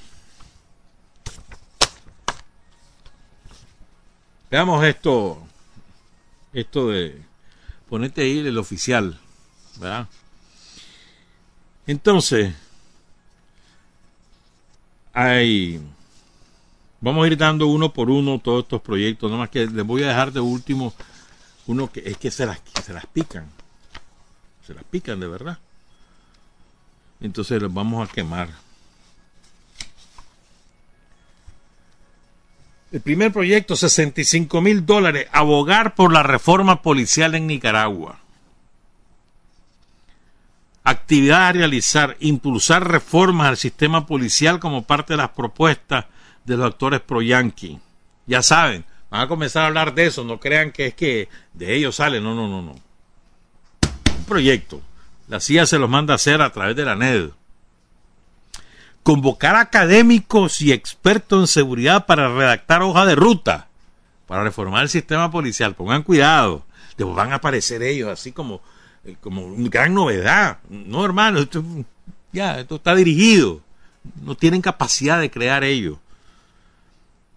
Veamos 4.52 4.84
esto, 4.84 5.42
esto 6.52 6.90
de 6.90 7.22
ponete 7.92 8.22
ahí 8.22 8.40
el 8.40 8.58
oficial, 8.58 9.20
¿verdad? 9.76 10.08
Entonces, 11.86 12.56
hay, 15.12 15.82
vamos 17.02 17.26
a 17.26 17.28
ir 17.28 17.36
dando 17.36 17.68
uno 17.68 17.92
por 17.92 18.10
uno 18.10 18.40
todos 18.40 18.64
estos 18.64 18.80
proyectos, 18.82 19.30
más 19.34 19.50
que 19.50 19.66
les 19.68 19.86
voy 19.86 20.04
a 20.04 20.08
dejar 20.08 20.32
de 20.32 20.40
último 20.40 20.94
uno 21.68 21.92
que 21.92 22.02
es 22.06 22.16
que 22.16 22.32
se 22.32 22.46
las, 22.46 22.62
se 22.82 22.94
las 22.94 23.06
pican, 23.08 23.50
se 24.66 24.74
las 24.74 24.86
pican 24.86 25.20
de 25.20 25.28
verdad. 25.28 25.60
Entonces 27.20 27.62
los 27.62 27.74
vamos 27.74 28.10
a 28.10 28.14
quemar. 28.14 28.52
El 32.92 33.00
primer 33.00 33.32
proyecto, 33.32 33.78
65 33.78 34.62
mil 34.62 34.86
dólares, 34.86 35.28
abogar 35.32 35.96
por 35.96 36.12
la 36.12 36.24
reforma 36.24 36.82
policial 36.82 37.36
en 37.36 37.48
Nicaragua. 37.48 38.20
Actividad 40.84 41.48
a 41.48 41.52
realizar, 41.54 42.18
impulsar 42.20 42.86
reformas 42.86 43.48
al 43.48 43.58
sistema 43.58 44.06
policial 44.06 44.60
como 44.60 44.84
parte 44.84 45.14
de 45.14 45.18
las 45.18 45.30
propuestas 45.30 46.06
de 46.44 46.58
los 46.58 46.66
actores 46.66 47.00
pro-yankee. 47.00 47.80
Ya 48.26 48.42
saben, 48.42 48.84
van 49.10 49.22
a 49.22 49.28
comenzar 49.28 49.64
a 49.64 49.68
hablar 49.68 49.94
de 49.94 50.08
eso, 50.08 50.26
no 50.26 50.40
crean 50.40 50.72
que 50.72 50.88
es 50.88 50.94
que 50.94 51.30
de 51.54 51.76
ellos 51.76 51.96
sale, 51.96 52.20
no, 52.20 52.36
no, 52.36 52.50
no, 52.50 52.62
no. 52.62 52.72
Un 52.72 54.26
proyecto. 54.28 54.82
La 55.30 55.40
CIA 55.40 55.66
se 55.66 55.80
los 55.80 55.90
manda 55.90 56.14
a 56.14 56.16
hacer 56.16 56.42
a 56.42 56.52
través 56.52 56.76
de 56.76 56.84
la 56.84 56.96
NED. 56.96 57.30
Convocar 59.04 59.56
académicos 59.56 60.62
y 60.62 60.72
expertos 60.72 61.40
en 61.42 61.48
seguridad 61.48 62.06
para 62.06 62.34
redactar 62.34 62.82
hoja 62.84 63.06
de 63.06 63.16
ruta 63.16 63.68
para 64.28 64.44
reformar 64.44 64.84
el 64.84 64.90
sistema 64.90 65.30
policial. 65.30 65.76
Pongan 65.76 66.04
cuidado. 66.04 66.66
Después 66.96 67.18
van 67.18 67.34
a 67.34 67.36
aparecer 67.36 67.84
ellos 67.84 68.10
así 68.10 68.32
como 68.32 68.62
eh, 69.04 69.16
como 69.20 69.44
una 69.44 69.70
gran 69.70 69.94
novedad. 69.94 70.60
No, 70.70 71.04
hermano, 71.04 71.40
esto, 71.40 71.64
ya, 72.32 72.60
esto 72.60 72.76
está 72.76 72.96
dirigido. 72.96 73.62
No 74.24 74.36
tienen 74.36 74.62
capacidad 74.62 75.20
de 75.20 75.32
crear 75.32 75.64
ellos. 75.64 75.98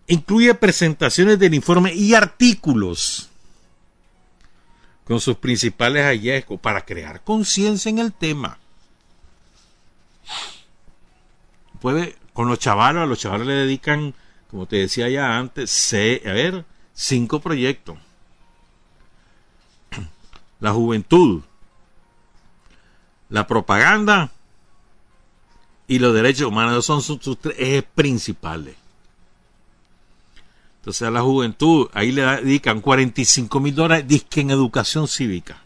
Incluye 0.07 0.55
presentaciones 0.55 1.39
del 1.39 1.55
informe 1.55 1.95
y 1.95 2.15
artículos 2.15 3.31
con 5.05 5.21
sus 5.21 5.37
principales 5.37 6.05
hallazgos 6.05 6.61
para 6.61 6.85
crear 6.85 7.23
conciencia 7.23 7.89
en 7.89 7.99
el 7.99 8.13
tema. 8.13 8.59
Puede, 11.85 12.17
con 12.33 12.49
los 12.49 12.59
chavalos, 12.61 13.03
a 13.03 13.07
los 13.07 13.19
chavalos 13.19 13.47
le 13.47 13.53
dedican, 13.53 14.15
como 14.51 14.65
te 14.65 14.77
decía 14.77 15.07
ya 15.11 15.37
antes, 15.37 15.93
a 15.93 16.33
ver, 16.33 16.65
cinco 16.95 17.41
proyectos. 17.41 17.99
La 20.61 20.73
juventud, 20.73 21.43
la 23.29 23.47
propaganda 23.47 24.33
y 25.87 25.99
los 25.99 26.15
derechos 26.15 26.49
humanos 26.49 26.87
son 26.87 27.03
sus, 27.03 27.21
tres 27.39 27.55
ejes 27.59 27.85
principales. 27.95 28.77
Entonces 30.77 31.07
a 31.07 31.11
la 31.11 31.21
juventud, 31.21 31.91
ahí 31.93 32.13
le 32.13 32.23
dedican 32.23 32.81
45 32.81 33.61
mil 33.61 33.75
dólares 33.75 34.09
disque 34.09 34.41
en 34.41 34.53
educación 34.53 35.07
cívica. 35.07 35.64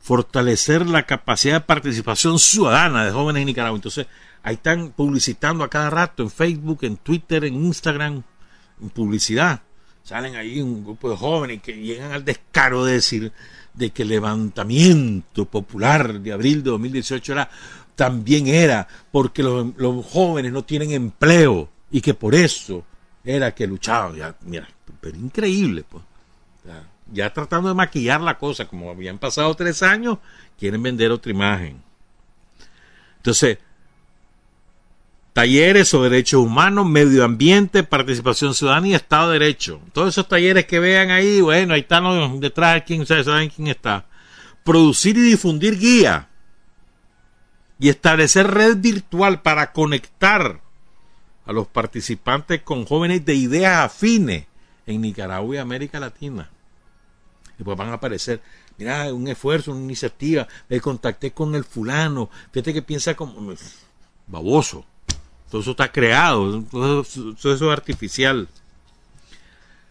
Fortalecer 0.00 0.86
la 0.86 1.04
capacidad 1.04 1.54
de 1.54 1.60
participación 1.60 2.38
ciudadana 2.38 3.04
de 3.04 3.12
jóvenes 3.12 3.42
en 3.42 3.46
Nicaragua. 3.46 3.76
Entonces, 3.76 4.06
ahí 4.42 4.54
están 4.54 4.90
publicitando 4.90 5.62
a 5.62 5.70
cada 5.70 5.90
rato 5.90 6.22
en 6.22 6.30
Facebook, 6.30 6.80
en 6.82 6.96
Twitter, 6.96 7.44
en 7.44 7.54
Instagram, 7.54 8.22
en 8.80 8.90
publicidad. 8.90 9.62
Salen 10.02 10.36
ahí 10.36 10.60
un 10.60 10.82
grupo 10.82 11.10
de 11.10 11.16
jóvenes 11.16 11.62
que 11.62 11.76
llegan 11.76 12.12
al 12.12 12.24
descaro 12.24 12.84
de 12.84 12.94
decir, 12.94 13.32
de 13.74 13.90
que 13.90 14.02
el 14.02 14.08
levantamiento 14.08 15.44
popular 15.44 16.20
de 16.20 16.32
abril 16.32 16.62
de 16.62 16.70
2018 16.70 17.32
era, 17.32 17.50
también 17.94 18.46
era 18.46 18.88
porque 19.12 19.42
los, 19.42 20.06
jóvenes 20.06 20.52
no 20.52 20.64
tienen 20.64 20.92
empleo 20.92 21.68
y 21.90 22.00
que 22.00 22.14
por 22.14 22.34
eso 22.34 22.84
era 23.22 23.54
que 23.54 23.66
luchaban. 23.66 24.16
Mira, 24.46 24.68
pero 25.00 25.16
increíble, 25.16 25.84
pues. 25.88 26.02
Tratando 27.32 27.68
de 27.68 27.74
maquillar 27.74 28.20
la 28.20 28.38
cosa, 28.38 28.66
como 28.66 28.90
habían 28.90 29.18
pasado 29.18 29.54
tres 29.54 29.82
años, 29.82 30.18
quieren 30.58 30.82
vender 30.82 31.10
otra 31.10 31.32
imagen. 31.32 31.82
Entonces, 33.16 33.58
talleres 35.32 35.88
sobre 35.88 36.10
derechos 36.10 36.44
humanos, 36.44 36.86
medio 36.86 37.24
ambiente, 37.24 37.82
participación 37.82 38.54
ciudadana 38.54 38.88
y 38.88 38.94
Estado 38.94 39.30
de 39.30 39.38
Derecho. 39.38 39.80
Todos 39.92 40.10
esos 40.10 40.28
talleres 40.28 40.66
que 40.66 40.78
vean 40.78 41.10
ahí, 41.10 41.40
bueno, 41.40 41.74
ahí 41.74 41.80
están 41.80 42.04
los 42.04 42.40
detrás, 42.40 42.82
quién 42.86 43.06
saben 43.06 43.50
quién 43.50 43.68
está. 43.68 44.06
Producir 44.64 45.16
y 45.16 45.22
difundir 45.22 45.78
guía 45.78 46.28
y 47.78 47.88
establecer 47.88 48.46
red 48.46 48.76
virtual 48.76 49.40
para 49.42 49.72
conectar 49.72 50.60
a 51.46 51.52
los 51.52 51.66
participantes 51.66 52.62
con 52.62 52.84
jóvenes 52.84 53.24
de 53.24 53.34
ideas 53.34 53.84
afines 53.84 54.46
en 54.86 55.00
Nicaragua 55.00 55.56
y 55.56 55.58
América 55.58 55.98
Latina. 55.98 56.50
Después 57.60 57.76
van 57.76 57.90
a 57.90 57.94
aparecer, 57.94 58.40
mira, 58.78 59.12
un 59.12 59.28
esfuerzo, 59.28 59.72
una 59.72 59.82
iniciativa, 59.82 60.48
me 60.68 60.80
contacté 60.80 61.32
con 61.32 61.54
el 61.54 61.64
fulano, 61.64 62.30
fíjate 62.52 62.72
que 62.72 62.80
piensa 62.80 63.14
como 63.14 63.54
baboso 64.26 64.86
todo 65.50 65.62
eso 65.62 65.72
está 65.72 65.90
creado, 65.90 66.62
todo 66.70 67.00
eso, 67.00 67.52
es 67.52 67.62
artificial. 67.62 68.48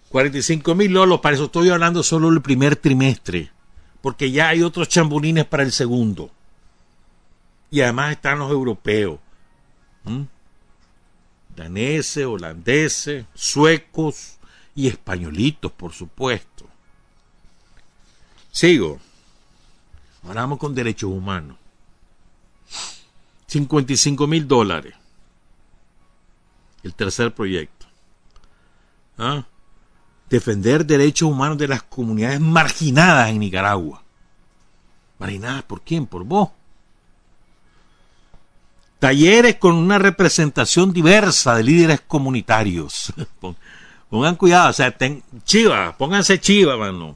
45 0.07 0.73
mil 0.73 0.93
lolos, 0.93 1.19
para 1.19 1.35
eso 1.35 1.45
estoy 1.45 1.69
hablando 1.69 2.01
solo 2.01 2.31
del 2.31 2.41
primer 2.41 2.77
trimestre, 2.77 3.51
porque 4.01 4.31
ya 4.31 4.47
hay 4.47 4.63
otros 4.63 4.87
chambulines 4.87 5.45
para 5.45 5.63
el 5.63 5.73
segundo. 5.73 6.31
Y 7.69 7.81
además 7.81 8.13
están 8.13 8.39
los 8.39 8.49
europeos, 8.49 9.19
daneses, 11.55 12.25
holandeses, 12.25 13.25
suecos 13.35 14.39
y 14.73 14.87
españolitos, 14.87 15.73
por 15.73 15.91
supuesto. 15.91 16.68
Sigo. 18.59 18.99
Ahora 20.21 20.41
vamos 20.41 20.59
con 20.59 20.75
derechos 20.75 21.09
humanos. 21.09 21.55
55 23.47 24.27
mil 24.27 24.45
dólares 24.49 24.95
el 26.83 26.93
tercer 26.93 27.33
proyecto. 27.33 27.85
¿Ah? 29.17 29.45
Defender 30.29 30.85
derechos 30.85 31.29
humanos 31.29 31.57
de 31.57 31.69
las 31.69 31.83
comunidades 31.83 32.41
marginadas 32.41 33.29
en 33.29 33.39
Nicaragua. 33.39 34.03
¿Marginadas 35.19 35.63
por 35.63 35.79
quién? 35.79 36.05
Por 36.05 36.25
vos. 36.25 36.49
Talleres 38.99 39.55
con 39.55 39.75
una 39.75 39.99
representación 39.99 40.91
diversa 40.91 41.55
de 41.55 41.63
líderes 41.63 42.01
comunitarios. 42.01 43.13
Pongan 44.09 44.35
cuidado, 44.35 44.71
o 44.71 44.73
sea, 44.73 44.93
chiva, 45.45 45.95
pónganse 45.97 46.41
chiva, 46.41 46.75
mano. 46.75 47.15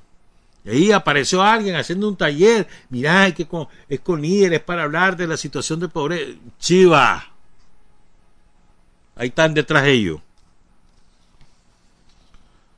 Y 0.66 0.70
ahí 0.70 0.91
apareció 0.91 1.41
alguien 1.41 1.76
haciendo 1.76 2.07
un 2.07 2.16
taller. 2.16 2.68
Mirá, 2.89 3.34
que 3.34 3.47
es 3.89 3.99
con 3.99 4.22
líderes 4.22 4.61
para 4.61 4.84
hablar 4.84 5.18
de 5.18 5.28
la 5.28 5.38
situación 5.38 5.80
de 5.80 5.89
pobreza. 5.89 6.38
Chiva. 6.59 7.34
Ahí 9.16 9.28
están 9.28 9.53
detrás 9.53 9.84
de 9.84 9.91
ellos. 9.91 10.22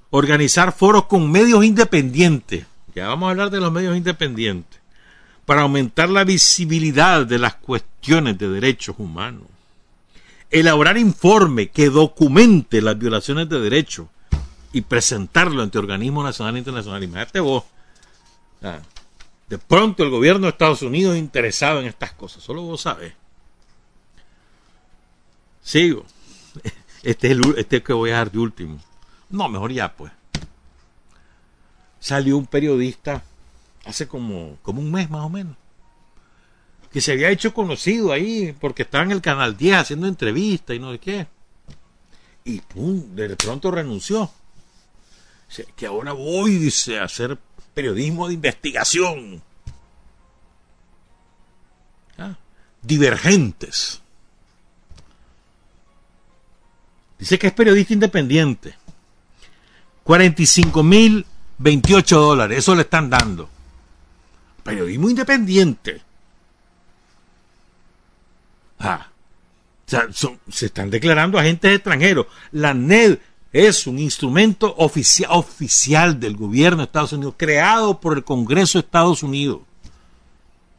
Organizar 0.09 0.71
foros 0.71 1.05
con 1.05 1.31
medios 1.31 1.63
independientes. 1.63 2.65
Ya 2.95 3.07
vamos 3.07 3.27
a 3.27 3.31
hablar 3.31 3.49
de 3.49 3.59
los 3.59 3.71
medios 3.71 3.95
independientes. 3.95 4.79
Para 5.45 5.61
aumentar 5.61 6.09
la 6.09 6.23
visibilidad 6.23 7.25
de 7.25 7.37
las 7.37 7.55
cuestiones 7.55 8.37
de 8.37 8.49
derechos 8.49 8.95
humanos. 8.97 9.43
Elaborar 10.49 10.97
informe 10.97 11.67
que 11.67 11.89
documente 11.89 12.81
las 12.81 12.97
violaciones 12.97 13.47
de 13.49 13.59
derechos 13.59 14.07
y 14.73 14.81
presentarlo 14.81 15.61
ante 15.61 15.77
organismos 15.77 16.23
nacionales 16.23 16.57
e 16.57 16.59
internacionales. 16.59 17.09
Imagínate 17.09 17.39
vos. 17.39 17.63
De 19.47 19.57
pronto 19.57 20.03
el 20.03 20.09
gobierno 20.09 20.47
de 20.47 20.51
Estados 20.51 20.81
Unidos 20.81 21.17
interesado 21.17 21.79
en 21.79 21.87
estas 21.87 22.11
cosas. 22.13 22.43
Solo 22.43 22.63
vos 22.63 22.81
sabés. 22.81 23.13
Sigo. 25.61 26.05
Este 27.03 27.27
es 27.27 27.33
el 27.33 27.55
este 27.59 27.83
que 27.83 27.93
voy 27.93 28.09
a 28.09 28.15
dar 28.15 28.31
de 28.31 28.39
último. 28.39 28.79
No, 29.29 29.47
mejor 29.47 29.71
ya, 29.71 29.95
pues. 29.95 30.11
Salió 31.99 32.35
un 32.35 32.47
periodista 32.47 33.21
hace 33.85 34.07
como, 34.07 34.57
como 34.63 34.81
un 34.81 34.91
mes 34.91 35.07
más 35.11 35.23
o 35.23 35.29
menos. 35.29 35.55
Que 36.91 37.01
se 37.01 37.11
había 37.11 37.29
hecho 37.29 37.53
conocido 37.53 38.11
ahí 38.11 38.55
porque 38.59 38.81
estaba 38.81 39.03
en 39.03 39.11
el 39.11 39.21
canal 39.21 39.55
10 39.55 39.75
haciendo 39.75 40.07
entrevistas 40.07 40.75
y 40.75 40.79
no 40.79 40.91
sé 40.93 40.99
qué. 40.99 41.27
Y 42.43 42.61
pum, 42.61 43.15
de 43.15 43.35
pronto 43.35 43.69
renunció. 43.69 44.31
Que 45.75 45.85
ahora 45.85 46.13
voy, 46.13 46.55
dice, 46.55 46.97
a 46.97 47.03
hacer 47.03 47.37
periodismo 47.75 48.27
de 48.27 48.33
investigación. 48.33 49.43
Ah, 52.17 52.35
divergentes. 52.81 54.01
Dice 57.19 57.37
que 57.37 57.47
es 57.47 57.53
periodista 57.53 57.93
independiente. 57.93 58.75
45 60.03 60.83
mil 60.83 61.25
28 61.57 62.19
dólares. 62.19 62.59
Eso 62.59 62.73
le 62.73 62.81
están 62.81 63.09
dando. 63.09 63.49
Periodismo 64.63 65.09
independiente. 65.09 66.01
Ah. 68.79 69.09
O 69.87 69.89
sea, 69.89 70.07
se 70.49 70.65
están 70.65 70.89
declarando 70.89 71.37
agentes 71.37 71.75
extranjeros. 71.75 72.27
La 72.51 72.73
NED 72.73 73.19
es 73.55 73.87
un 73.87 73.99
instrumento 73.99 74.75
oficial, 74.77 76.19
del 76.19 76.35
gobierno 76.35 76.77
de 76.77 76.83
Estados 76.83 77.13
Unidos, 77.13 77.35
creado 77.37 77.99
por 77.99 78.17
el 78.17 78.23
Congreso 78.23 78.77
de 78.77 78.85
Estados 78.85 79.23
Unidos. 79.23 79.61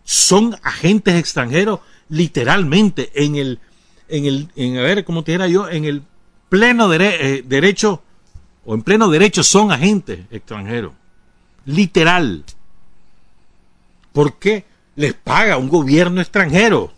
Son 0.04 0.56
agentes 0.62 1.14
extranjeros 1.16 1.80
literalmente 2.08 3.10
en 3.14 3.36
el, 3.36 3.60
en 4.08 4.26
el, 4.26 4.48
en, 4.56 4.78
a 4.78 4.82
ver, 4.82 5.04
¿cómo 5.04 5.24
te 5.24 5.32
era 5.32 5.48
yo? 5.48 5.68
En 5.68 5.84
el 5.84 6.02
pleno 6.48 6.92
eh, 6.92 7.42
derecho 7.46 8.02
o 8.64 8.74
en 8.74 8.82
pleno 8.82 9.08
derecho 9.08 9.42
son 9.42 9.72
agentes 9.72 10.20
extranjeros. 10.30 10.92
Literal. 11.64 12.44
¿Por 14.12 14.38
qué? 14.38 14.64
les 14.96 15.12
paga 15.14 15.58
un 15.58 15.68
gobierno 15.68 16.20
extranjero. 16.20 16.92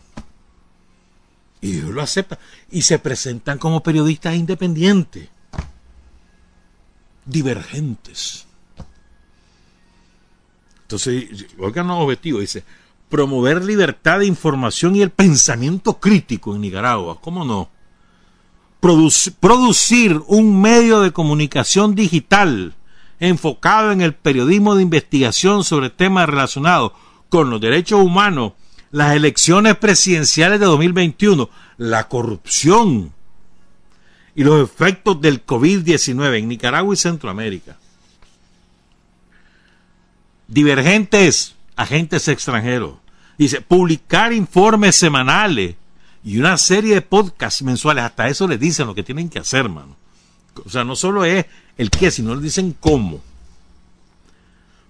Y 1.60 1.72
Dios 1.72 1.90
lo 1.90 2.00
acepta. 2.00 2.38
Y 2.70 2.82
se 2.82 2.98
presentan 2.98 3.58
como 3.58 3.82
periodistas 3.82 4.36
independientes, 4.36 5.28
divergentes. 7.28 8.46
Entonces, 10.82 11.46
oigan 11.58 11.88
los 11.88 11.98
objetivos, 12.00 12.40
dice, 12.40 12.64
promover 13.08 13.64
libertad 13.64 14.20
de 14.20 14.26
información 14.26 14.96
y 14.96 15.02
el 15.02 15.10
pensamiento 15.10 16.00
crítico 16.00 16.54
en 16.54 16.62
Nicaragua. 16.62 17.20
¿Cómo 17.20 17.44
no? 17.44 17.70
producir 18.80 20.22
un 20.26 20.60
medio 20.60 21.00
de 21.00 21.10
comunicación 21.10 21.96
digital 21.96 22.74
enfocado 23.18 23.90
en 23.90 24.00
el 24.00 24.14
periodismo 24.14 24.76
de 24.76 24.82
investigación 24.82 25.64
sobre 25.64 25.90
temas 25.90 26.28
relacionados 26.28 26.92
con 27.28 27.50
los 27.50 27.60
derechos 27.60 28.00
humanos, 28.00 28.52
las 28.90 29.16
elecciones 29.16 29.76
presidenciales 29.76 30.60
de 30.60 30.66
2021, 30.66 31.50
la 31.76 32.08
corrupción 32.08 33.12
y 34.38 34.44
los 34.44 34.62
efectos 34.62 35.20
del 35.20 35.44
COVID-19 35.44 36.38
en 36.38 36.46
Nicaragua 36.46 36.94
y 36.94 36.96
Centroamérica. 36.96 37.76
Divergentes, 40.46 41.56
agentes 41.74 42.28
extranjeros. 42.28 42.98
Dice, 43.36 43.62
publicar 43.62 44.32
informes 44.32 44.94
semanales 44.94 45.74
y 46.22 46.38
una 46.38 46.56
serie 46.56 46.94
de 46.94 47.02
podcasts 47.02 47.62
mensuales. 47.62 48.04
Hasta 48.04 48.28
eso 48.28 48.46
les 48.46 48.60
dicen 48.60 48.86
lo 48.86 48.94
que 48.94 49.02
tienen 49.02 49.28
que 49.28 49.40
hacer, 49.40 49.68
mano. 49.68 49.96
O 50.64 50.70
sea, 50.70 50.84
no 50.84 50.94
solo 50.94 51.24
es 51.24 51.44
el 51.76 51.90
qué, 51.90 52.12
sino 52.12 52.32
les 52.36 52.44
dicen 52.44 52.76
cómo 52.78 53.20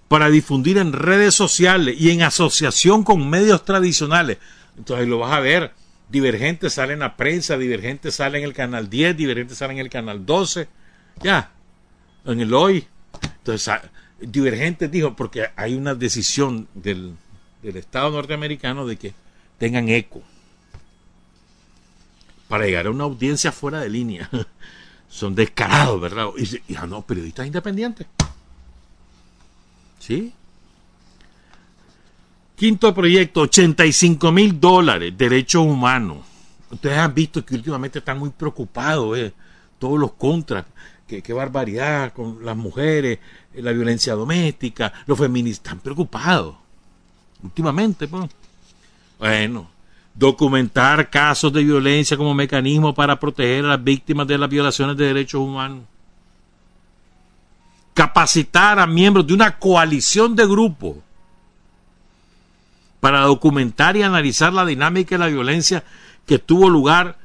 para 0.09 0.29
difundir 0.29 0.77
en 0.77 0.93
redes 0.93 1.33
sociales 1.33 1.95
y 1.99 2.11
en 2.11 2.21
asociación 2.21 3.03
con 3.03 3.27
medios 3.27 3.65
tradicionales. 3.65 4.37
Entonces 4.77 5.07
lo 5.07 5.17
vas 5.17 5.33
a 5.33 5.39
ver. 5.39 5.73
Divergente 6.09 6.69
sale 6.71 6.93
en 6.93 6.99
la 6.99 7.15
prensa, 7.15 7.57
Divergente 7.57 8.11
sale 8.11 8.39
en 8.39 8.43
el 8.43 8.53
canal 8.53 8.89
10, 8.89 9.15
Divergente 9.15 9.55
sale 9.55 9.73
en 9.73 9.79
el 9.79 9.89
canal 9.89 10.25
12, 10.25 10.67
ya, 11.21 11.51
en 12.25 12.39
el 12.39 12.53
hoy. 12.53 12.87
Entonces, 13.37 13.67
ah, 13.67 13.81
Divergente 14.19 14.87
dijo, 14.87 15.15
porque 15.15 15.49
hay 15.55 15.75
una 15.75 15.93
decisión 15.93 16.67
del, 16.73 17.15
del 17.61 17.77
Estado 17.77 18.09
norteamericano 18.09 18.87
de 18.87 18.97
que 18.97 19.13
tengan 19.59 19.87
eco 19.89 20.23
para 22.47 22.65
llegar 22.65 22.87
a 22.87 22.89
una 22.89 23.03
audiencia 23.03 23.51
fuera 23.51 23.79
de 23.79 23.89
línea. 23.89 24.29
Son 25.09 25.35
descarados, 25.35 26.01
¿verdad? 26.01 26.27
Y, 26.37 26.73
y 26.73 26.75
ah, 26.75 26.87
no, 26.87 27.03
periodistas 27.03 27.45
independientes. 27.45 28.07
¿Sí? 29.99 30.33
Quinto 32.59 32.93
proyecto, 32.93 33.39
85 33.39 34.33
mil 34.33 34.59
dólares, 34.59 35.17
derechos 35.17 35.65
humanos. 35.65 36.17
Ustedes 36.69 36.97
han 36.97 37.13
visto 37.13 37.45
que 37.45 37.55
últimamente 37.55 37.99
están 37.99 38.19
muy 38.19 38.31
preocupados, 38.31 39.17
eh, 39.17 39.33
todos 39.79 39.97
los 39.97 40.11
contras. 40.11 40.65
Qué, 41.07 41.21
qué 41.21 41.31
barbaridad 41.31 42.11
con 42.11 42.43
las 42.43 42.57
mujeres, 42.57 43.19
eh, 43.53 43.61
la 43.61 43.71
violencia 43.71 44.13
doméstica, 44.13 44.91
los 45.05 45.17
feministas 45.17 45.67
están 45.67 45.79
preocupados. 45.79 46.53
Últimamente, 47.41 48.09
pues. 48.09 48.29
Bueno, 49.17 49.69
documentar 50.13 51.09
casos 51.09 51.53
de 51.53 51.63
violencia 51.63 52.17
como 52.17 52.33
mecanismo 52.33 52.93
para 52.93 53.17
proteger 53.17 53.63
a 53.63 53.69
las 53.69 53.83
víctimas 53.85 54.27
de 54.27 54.37
las 54.37 54.49
violaciones 54.49 54.97
de 54.97 55.05
derechos 55.05 55.39
humanos 55.39 55.85
capacitar 57.93 58.79
a 58.79 58.87
miembros 58.87 59.27
de 59.27 59.33
una 59.33 59.57
coalición 59.57 60.33
de 60.33 60.45
grupos 60.45 60.95
para 62.99 63.21
documentar 63.21 63.97
y 63.97 64.03
analizar 64.03 64.53
la 64.53 64.65
dinámica 64.65 65.15
de 65.15 65.19
la 65.19 65.27
violencia 65.27 65.83
que 66.25 66.39
tuvo 66.39 66.69
lugar 66.69 67.17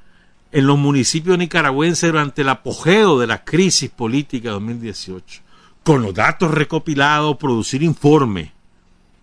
en 0.53 0.67
los 0.67 0.79
municipios 0.79 1.37
nicaragüenses 1.37 2.13
durante 2.13 2.43
el 2.43 2.49
apogeo 2.49 3.19
de 3.19 3.27
la 3.27 3.45
crisis 3.45 3.91
política 3.91 4.51
de 4.51 4.55
2018. 4.55 5.43
Con 5.83 6.03
los 6.03 6.15
datos 6.15 6.51
recopilados, 6.51 7.37
producir 7.37 7.83
informes 7.83 8.51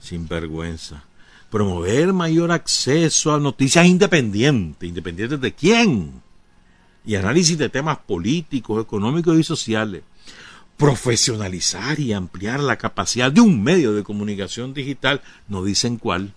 sin 0.00 0.28
vergüenza. 0.28 1.02
Promover 1.54 2.12
mayor 2.12 2.50
acceso 2.50 3.32
a 3.32 3.38
noticias 3.38 3.86
independientes. 3.86 4.88
¿Independientes 4.88 5.40
de 5.40 5.54
quién? 5.54 6.20
Y 7.06 7.14
análisis 7.14 7.56
de 7.56 7.68
temas 7.68 7.98
políticos, 7.98 8.82
económicos 8.82 9.38
y 9.38 9.44
sociales. 9.44 10.02
Profesionalizar 10.76 12.00
y 12.00 12.12
ampliar 12.12 12.58
la 12.58 12.76
capacidad 12.76 13.30
de 13.30 13.40
un 13.40 13.62
medio 13.62 13.92
de 13.92 14.02
comunicación 14.02 14.74
digital, 14.74 15.22
no 15.46 15.62
dicen 15.62 15.96
cuál, 15.96 16.34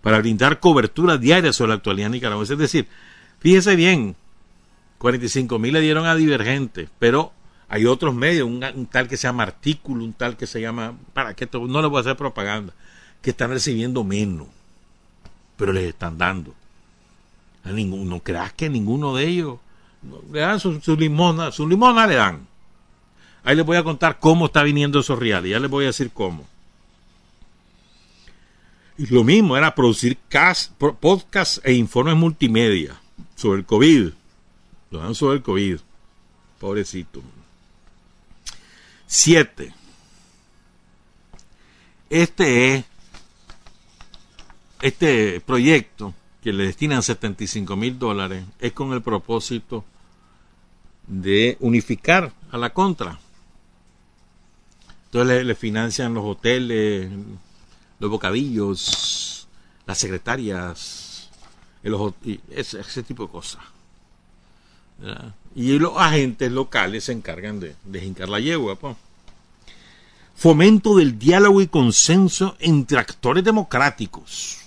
para 0.00 0.20
brindar 0.20 0.58
cobertura 0.58 1.18
diaria 1.18 1.52
sobre 1.52 1.68
la 1.68 1.74
actualidad 1.74 2.08
nicaragüense. 2.08 2.54
Es 2.54 2.58
decir, 2.58 2.88
fíjese 3.40 3.76
bien, 3.76 4.16
45 4.96 5.58
mil 5.58 5.74
le 5.74 5.82
dieron 5.82 6.06
a 6.06 6.14
Divergente, 6.14 6.88
pero 6.98 7.34
hay 7.68 7.84
otros 7.84 8.14
medios, 8.14 8.48
un, 8.48 8.86
tal 8.90 9.06
que 9.06 9.18
se 9.18 9.24
llama 9.24 9.42
Artículo, 9.42 10.02
un 10.02 10.14
tal 10.14 10.38
que 10.38 10.46
se 10.46 10.62
llama, 10.62 10.96
para 11.12 11.34
que 11.34 11.46
no 11.52 11.82
le 11.82 11.88
voy 11.88 11.98
a 11.98 12.00
hacer 12.00 12.16
propaganda, 12.16 12.72
que 13.22 13.30
están 13.30 13.50
recibiendo 13.50 14.04
menos, 14.04 14.48
pero 15.56 15.72
les 15.72 15.84
están 15.84 16.18
dando. 16.18 16.54
A 17.64 17.70
ninguno, 17.70 18.04
no 18.04 18.20
creas 18.20 18.52
que 18.52 18.68
ninguno 18.68 19.14
de 19.16 19.26
ellos 19.26 19.58
le 20.32 20.40
dan 20.40 20.60
su, 20.60 20.80
limona, 20.96 21.50
su 21.50 21.68
limona 21.68 22.06
le 22.06 22.14
dan. 22.14 22.46
Ahí 23.42 23.56
les 23.56 23.66
voy 23.66 23.76
a 23.76 23.84
contar 23.84 24.18
cómo 24.18 24.46
está 24.46 24.62
viniendo 24.62 25.00
esos 25.00 25.18
reales, 25.18 25.50
ya 25.50 25.58
les 25.58 25.70
voy 25.70 25.84
a 25.84 25.88
decir 25.88 26.10
cómo. 26.12 26.46
Y 28.98 29.06
lo 29.06 29.24
mismo 29.24 29.56
era 29.56 29.74
producir 29.74 30.16
cast, 30.28 30.72
podcasts 30.72 31.60
e 31.64 31.72
informes 31.72 32.16
multimedia 32.16 32.98
sobre 33.34 33.60
el 33.60 33.66
COVID. 33.66 34.10
Lo 34.90 34.98
dan 35.00 35.14
sobre 35.14 35.36
el 35.36 35.42
COVID. 35.42 35.78
Pobrecito. 36.58 37.22
Siete. 39.06 39.74
Este 42.08 42.74
es 42.74 42.84
este 44.80 45.40
proyecto 45.40 46.14
que 46.42 46.52
le 46.52 46.66
destinan 46.66 47.02
75 47.02 47.74
mil 47.76 47.98
dólares 47.98 48.44
es 48.60 48.72
con 48.72 48.92
el 48.92 49.02
propósito 49.02 49.84
de 51.06 51.56
unificar 51.60 52.32
a 52.50 52.58
la 52.58 52.72
contra. 52.72 53.18
Entonces 55.06 55.44
le, 55.44 55.54
financian 55.54 56.14
los 56.14 56.24
hoteles, 56.24 57.10
los 57.98 58.10
bocadillos, 58.10 59.48
las 59.86 59.98
secretarias, 59.98 61.30
ese, 62.50 63.02
tipo 63.02 63.24
de 63.24 63.30
cosas. 63.30 63.62
Y 65.54 65.78
los 65.78 65.96
agentes 65.96 66.50
locales 66.50 67.04
se 67.04 67.12
encargan 67.12 67.60
de, 67.60 67.74
de 67.84 68.00
jincar 68.00 68.28
la 68.28 68.40
yegua. 68.40 68.78
Fomento 70.34 70.96
del 70.96 71.18
diálogo 71.18 71.62
y 71.62 71.66
consenso 71.66 72.56
entre 72.58 72.98
actores 72.98 73.42
democráticos. 73.42 74.65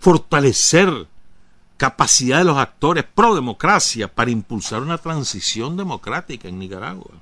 Fortalecer 0.00 1.06
capacidad 1.76 2.38
de 2.38 2.44
los 2.44 2.58
actores 2.58 3.04
pro 3.04 3.34
democracia 3.34 4.08
para 4.08 4.30
impulsar 4.30 4.82
una 4.82 4.98
transición 4.98 5.76
democrática 5.76 6.48
en 6.48 6.58
Nicaragua. 6.58 7.12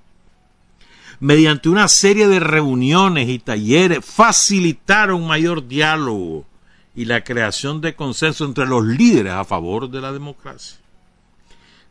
Mediante 1.20 1.68
una 1.68 1.87
serie 1.89 2.26
de 2.29 2.41
reuniones 2.41 3.29
y 3.29 3.39
talleres 3.39 4.05
facilitar 4.05 5.12
un 5.12 5.26
mayor 5.26 5.66
diálogo 5.68 6.45
y 6.95 7.05
la 7.05 7.22
creación 7.22 7.81
de 7.81 7.95
consenso 7.95 8.45
entre 8.45 8.66
los 8.66 8.85
líderes 8.85 9.33
a 9.33 9.45
favor 9.45 9.91
de 9.91 10.01
la 10.01 10.12
democracia. 10.12 10.79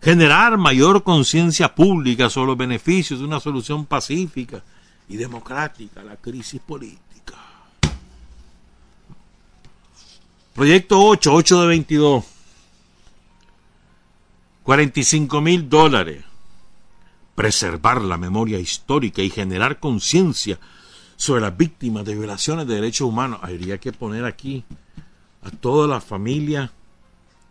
Generar 0.02 0.58
mayor 0.58 1.04
conciencia 1.04 1.74
pública 1.74 2.30
sobre 2.30 2.48
los 2.48 2.58
beneficios 2.58 3.20
de 3.20 3.26
una 3.26 3.40
solución 3.40 3.86
pacífica 3.86 4.64
y 5.08 5.16
democrática 5.16 6.02
a 6.02 6.04
la 6.04 6.18
crisis 6.18 6.60
política. 6.60 7.07
Proyecto 10.58 10.99
8, 10.99 11.36
8 11.36 11.62
de 11.62 11.68
22. 11.68 12.26
45 14.64 15.39
mil 15.39 15.70
dólares. 15.70 16.26
Preservar 17.36 18.01
la 18.01 18.18
memoria 18.18 18.58
histórica 18.58 19.22
y 19.22 19.30
generar 19.30 19.80
conciencia 19.80 20.58
sobre 21.16 21.41
las 21.41 21.55
víctimas 21.55 22.05
de 22.05 22.16
violaciones 22.16 22.66
de 22.66 22.74
derechos 22.74 23.08
humanos. 23.08 23.39
Habría 23.43 23.78
que 23.78 23.93
poner 23.93 24.26
aquí 24.26 24.64
a 25.43 25.51
toda 25.51 25.88
la 25.88 26.01
familia 26.01 26.72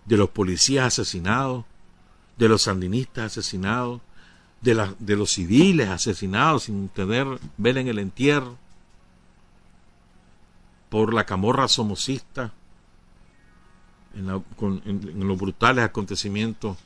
de 0.05 0.17
los 0.17 0.31
policías 0.31 0.87
asesinados, 0.87 1.65
de 2.37 2.49
los 2.49 2.63
sandinistas 2.63 3.27
asesinados, 3.27 4.01
de, 4.63 4.85
de 4.99 5.15
los 5.15 5.31
civiles 5.31 5.91
asesinados 5.91 6.65
sin 6.65 6.89
tener 6.89 7.29
vela 7.57 7.79
en 7.79 7.87
el 7.87 8.01
entierro, 8.01 8.59
por 10.89 11.15
la 11.15 11.25
camorra 11.25 11.69
somocista, 11.69 12.53
en, 14.17 15.27
los 15.29 15.39
brutales 15.39 15.85
acontecimientos 15.85 16.77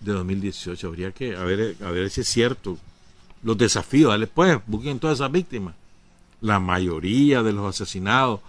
de 0.00 0.12
2018. 0.12 0.86
Habría 0.86 1.12
que 1.12 1.36
a 1.36 1.42
ver, 1.42 1.76
a 1.84 1.90
ver 1.90 2.10
si 2.10 2.20
es 2.22 2.28
cierto. 2.28 2.78
Los 3.42 3.58
desafíos, 3.58 4.10
dale 4.10 4.26
pues, 4.26 4.58
busquen 4.66 4.98
todas 4.98 5.18
esas 5.18 5.30
víctimas. 5.30 5.74
La 6.40 6.60
mayoría 6.60 7.42
de 7.42 7.52
los 7.52 7.74
asesinados 7.74 8.40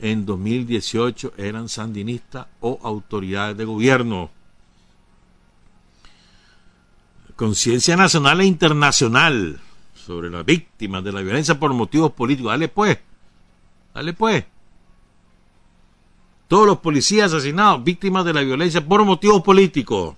en 0.00 0.26
2018 0.26 1.34
eran 1.36 1.68
sandinistas 1.68 2.46
o 2.60 2.78
autoridades 2.82 3.56
de 3.56 3.64
gobierno. 3.64 4.30
Conciencia 7.34 7.96
nacional 7.96 8.40
e 8.40 8.46
internacional 8.46 9.60
sobre 9.94 10.30
las 10.30 10.44
víctimas 10.44 11.04
de 11.04 11.12
la 11.12 11.20
violencia 11.20 11.58
por 11.58 11.72
motivos 11.74 12.12
políticos. 12.12 12.52
Dale 12.52 12.68
pues, 12.68 12.98
dale 13.94 14.12
pues. 14.12 14.44
Todos 16.48 16.66
los 16.66 16.78
policías 16.78 17.32
asesinados, 17.32 17.82
víctimas 17.82 18.24
de 18.24 18.32
la 18.32 18.42
violencia 18.42 18.84
por 18.84 19.04
motivos 19.04 19.42
políticos. 19.42 20.14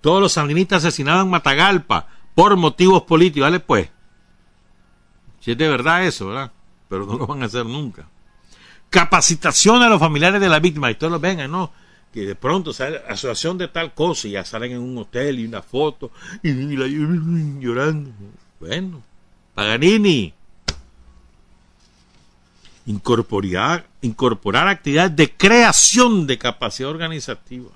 Todos 0.00 0.22
los 0.22 0.32
sandinistas 0.32 0.84
asesinados 0.84 1.24
en 1.24 1.30
Matagalpa 1.30 2.08
por 2.34 2.56
motivos 2.56 3.02
políticos. 3.02 3.46
Dale 3.46 3.60
pues. 3.60 3.90
Si 5.40 5.50
es 5.50 5.58
de 5.58 5.68
verdad 5.68 6.04
eso, 6.04 6.28
¿verdad? 6.28 6.52
Pero 6.88 7.06
no 7.06 7.18
lo 7.18 7.26
van 7.26 7.42
a 7.42 7.46
hacer 7.46 7.66
nunca. 7.66 8.08
Capacitación 8.88 9.82
a 9.82 9.88
los 9.88 10.00
familiares 10.00 10.40
de 10.40 10.48
la 10.48 10.58
víctima. 10.58 10.90
Y 10.90 10.94
todos 10.94 11.12
lo 11.12 11.20
vengan, 11.20 11.50
¿no? 11.50 11.72
Que 12.12 12.22
de 12.22 12.34
pronto 12.34 12.72
sale 12.72 12.98
asociación 13.08 13.58
de 13.58 13.68
tal 13.68 13.94
cosa 13.94 14.26
y 14.26 14.32
ya 14.32 14.44
salen 14.44 14.72
en 14.72 14.80
un 14.80 14.96
hotel 14.98 15.38
y 15.38 15.44
una 15.44 15.62
foto 15.62 16.10
y, 16.42 16.52
la, 16.76 16.86
llorando. 16.86 18.10
Bueno, 18.58 19.02
Paganini. 19.54 20.34
Incorporar, 22.86 23.86
incorporar 24.02 24.68
actividades 24.68 25.14
de 25.14 25.32
creación 25.32 26.26
de 26.26 26.38
capacidad 26.38 26.90
organizativa. 26.90 27.70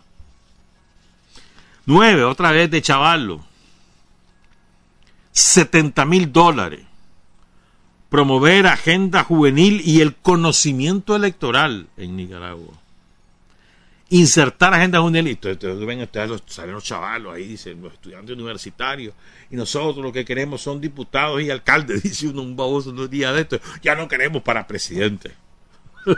Nueve, 1.86 2.24
otra 2.24 2.50
vez 2.50 2.70
de 2.70 2.82
chavallo. 2.82 3.40
70 5.32 6.04
mil 6.04 6.32
dólares. 6.32 6.80
Promover 8.08 8.66
agenda 8.66 9.24
juvenil 9.24 9.82
y 9.84 10.00
el 10.00 10.14
conocimiento 10.14 11.16
electoral 11.16 11.88
en 11.96 12.16
Nicaragua. 12.16 12.83
Insertar 14.14 14.72
agenda 14.72 15.00
juvenil. 15.00 15.26
Entonces, 15.42 15.84
ven, 15.84 16.00
ustedes 16.00 16.40
salen 16.46 16.74
los 16.74 16.84
chavalos 16.84 17.34
ahí, 17.34 17.48
dicen 17.48 17.82
los 17.82 17.94
estudiantes 17.94 18.36
universitarios. 18.36 19.12
Y 19.50 19.56
nosotros 19.56 20.04
lo 20.04 20.12
que 20.12 20.24
queremos 20.24 20.62
son 20.62 20.80
diputados 20.80 21.42
y 21.42 21.50
alcaldes, 21.50 22.00
dice 22.04 22.28
uno 22.28 22.42
un 22.42 22.54
baboso 22.54 22.90
unos 22.90 23.10
días 23.10 23.34
de 23.34 23.40
esto. 23.40 23.60
Ya 23.82 23.96
no 23.96 24.06
queremos 24.06 24.40
para 24.44 24.68
presidente. 24.68 25.32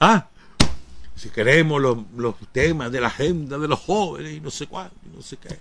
ah, 0.00 0.26
si 1.16 1.30
queremos 1.30 1.80
los, 1.80 1.96
los, 2.14 2.34
temas 2.52 2.92
de 2.92 3.00
la 3.00 3.06
agenda 3.06 3.56
de 3.56 3.68
los 3.68 3.78
jóvenes 3.78 4.34
y 4.34 4.40
no 4.40 4.50
sé 4.50 4.66
cuál, 4.66 4.90
y 5.06 5.16
no 5.16 5.22
sé 5.22 5.38
qué. 5.38 5.58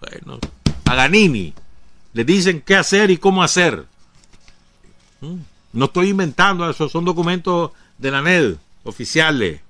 Bueno, 0.00 0.40
a 0.86 0.94
Ganini 0.96 1.54
le 2.14 2.24
dicen 2.24 2.62
qué 2.62 2.74
hacer 2.74 3.12
y 3.12 3.16
cómo 3.16 3.44
hacer. 3.44 3.86
Mm, 5.20 5.36
no 5.72 5.84
estoy 5.84 6.08
inventando 6.08 6.68
eso, 6.68 6.88
son 6.88 7.04
documentos 7.04 7.70
de 7.96 8.10
la 8.10 8.22
NED, 8.22 8.56
oficiales. 8.82 9.60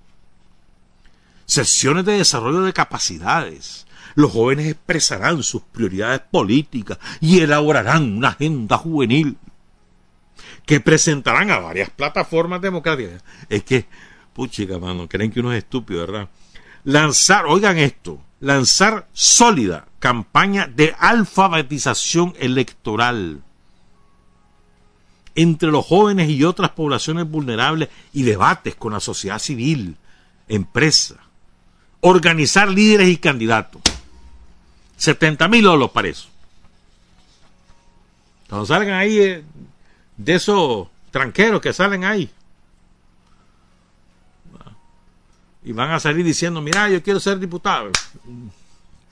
Sesiones 1.50 2.04
de 2.04 2.12
desarrollo 2.12 2.60
de 2.60 2.72
capacidades. 2.72 3.84
Los 4.14 4.30
jóvenes 4.30 4.68
expresarán 4.68 5.42
sus 5.42 5.62
prioridades 5.62 6.20
políticas 6.30 7.00
y 7.20 7.40
elaborarán 7.40 8.18
una 8.18 8.28
agenda 8.28 8.78
juvenil 8.78 9.36
que 10.64 10.78
presentarán 10.78 11.50
a 11.50 11.58
varias 11.58 11.90
plataformas 11.90 12.60
democráticas. 12.60 13.24
Es 13.48 13.64
que 13.64 13.86
Puchica, 14.32 14.78
mano, 14.78 15.08
creen 15.08 15.32
que 15.32 15.40
uno 15.40 15.52
es 15.52 15.64
estúpido, 15.64 16.02
¿verdad? 16.02 16.28
Lanzar, 16.84 17.46
oigan 17.46 17.78
esto, 17.78 18.22
lanzar 18.38 19.08
sólida 19.12 19.88
campaña 19.98 20.68
de 20.68 20.94
alfabetización 21.00 22.32
electoral 22.38 23.42
entre 25.34 25.72
los 25.72 25.84
jóvenes 25.84 26.30
y 26.30 26.44
otras 26.44 26.70
poblaciones 26.70 27.28
vulnerables 27.28 27.88
y 28.12 28.22
debates 28.22 28.76
con 28.76 28.92
la 28.92 29.00
sociedad 29.00 29.40
civil, 29.40 29.96
empresa, 30.46 31.16
organizar 32.00 32.68
líderes 32.68 33.08
y 33.08 33.16
candidatos. 33.16 33.82
70 34.96 35.48
mil 35.48 35.64
dólares 35.64 35.90
para 35.92 36.08
eso. 36.08 36.28
Cuando 38.48 38.66
salgan 38.66 38.94
ahí 38.94 39.18
eh, 39.18 39.44
de 40.16 40.34
esos 40.34 40.88
tranqueros 41.10 41.60
que 41.60 41.72
salen 41.72 42.04
ahí, 42.04 42.30
y 45.62 45.72
van 45.72 45.90
a 45.90 46.00
salir 46.00 46.24
diciendo, 46.24 46.60
mira, 46.60 46.88
yo 46.88 47.02
quiero 47.02 47.20
ser 47.20 47.38
diputado. 47.38 47.90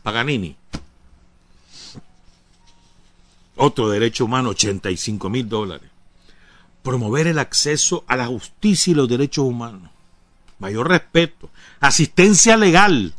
Paganini. 0.03 0.57
Otro 3.57 3.91
derecho 3.91 4.24
humano, 4.24 4.51
85 4.51 5.28
mil 5.28 5.49
dólares. 5.49 5.91
Promover 6.82 7.26
el 7.26 7.39
acceso 7.39 8.05
a 8.07 8.16
la 8.16 8.26
justicia 8.26 8.93
y 8.93 8.95
los 8.95 9.09
derechos 9.09 9.45
humanos. 9.45 9.91
Mayor 10.59 10.88
respeto. 10.88 11.50
Asistencia 11.80 12.56
legal 12.56 13.14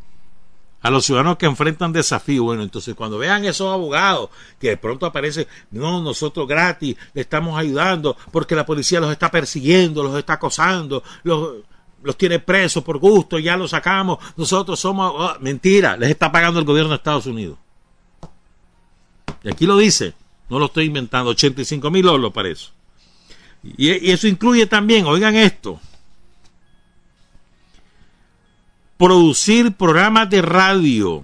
a 0.81 0.89
los 0.89 1.05
ciudadanos 1.05 1.37
que 1.37 1.45
enfrentan 1.45 1.91
desafíos. 1.93 2.45
Bueno, 2.45 2.63
entonces 2.63 2.95
cuando 2.95 3.17
vean 3.17 3.45
esos 3.45 3.73
abogados 3.73 4.29
que 4.59 4.69
de 4.69 4.77
pronto 4.77 5.05
aparecen, 5.05 5.47
no, 5.71 6.01
nosotros 6.01 6.47
gratis 6.47 6.95
le 7.13 7.21
estamos 7.21 7.57
ayudando 7.57 8.15
porque 8.31 8.55
la 8.55 8.65
policía 8.65 8.99
los 8.99 9.11
está 9.11 9.29
persiguiendo, 9.29 10.03
los 10.03 10.17
está 10.17 10.33
acosando, 10.33 11.03
los 11.23 12.17
tiene 12.17 12.39
presos 12.39 12.83
por 12.83 12.97
gusto, 12.97 13.39
ya 13.39 13.57
los 13.57 13.71
sacamos, 13.71 14.19
nosotros 14.37 14.79
somos... 14.79 15.13
Oh, 15.15 15.39
mentira, 15.39 15.97
les 15.97 16.09
está 16.09 16.31
pagando 16.31 16.59
el 16.59 16.65
gobierno 16.65 16.91
de 16.91 16.95
Estados 16.95 17.25
Unidos. 17.25 17.57
Y 19.43 19.49
aquí 19.49 19.65
lo 19.65 19.77
dice, 19.77 20.13
no 20.49 20.59
lo 20.59 20.65
estoy 20.65 20.85
inventando, 20.85 21.31
85 21.31 21.91
mil 21.91 22.03
dólares 22.03 22.33
para 22.33 22.49
eso. 22.49 22.71
Y 23.63 24.09
eso 24.09 24.27
incluye 24.27 24.65
también, 24.67 25.05
oigan 25.05 25.35
esto, 25.35 25.81
producir 28.99 29.71
programas 29.71 30.29
de 30.29 30.41
radio 30.41 31.23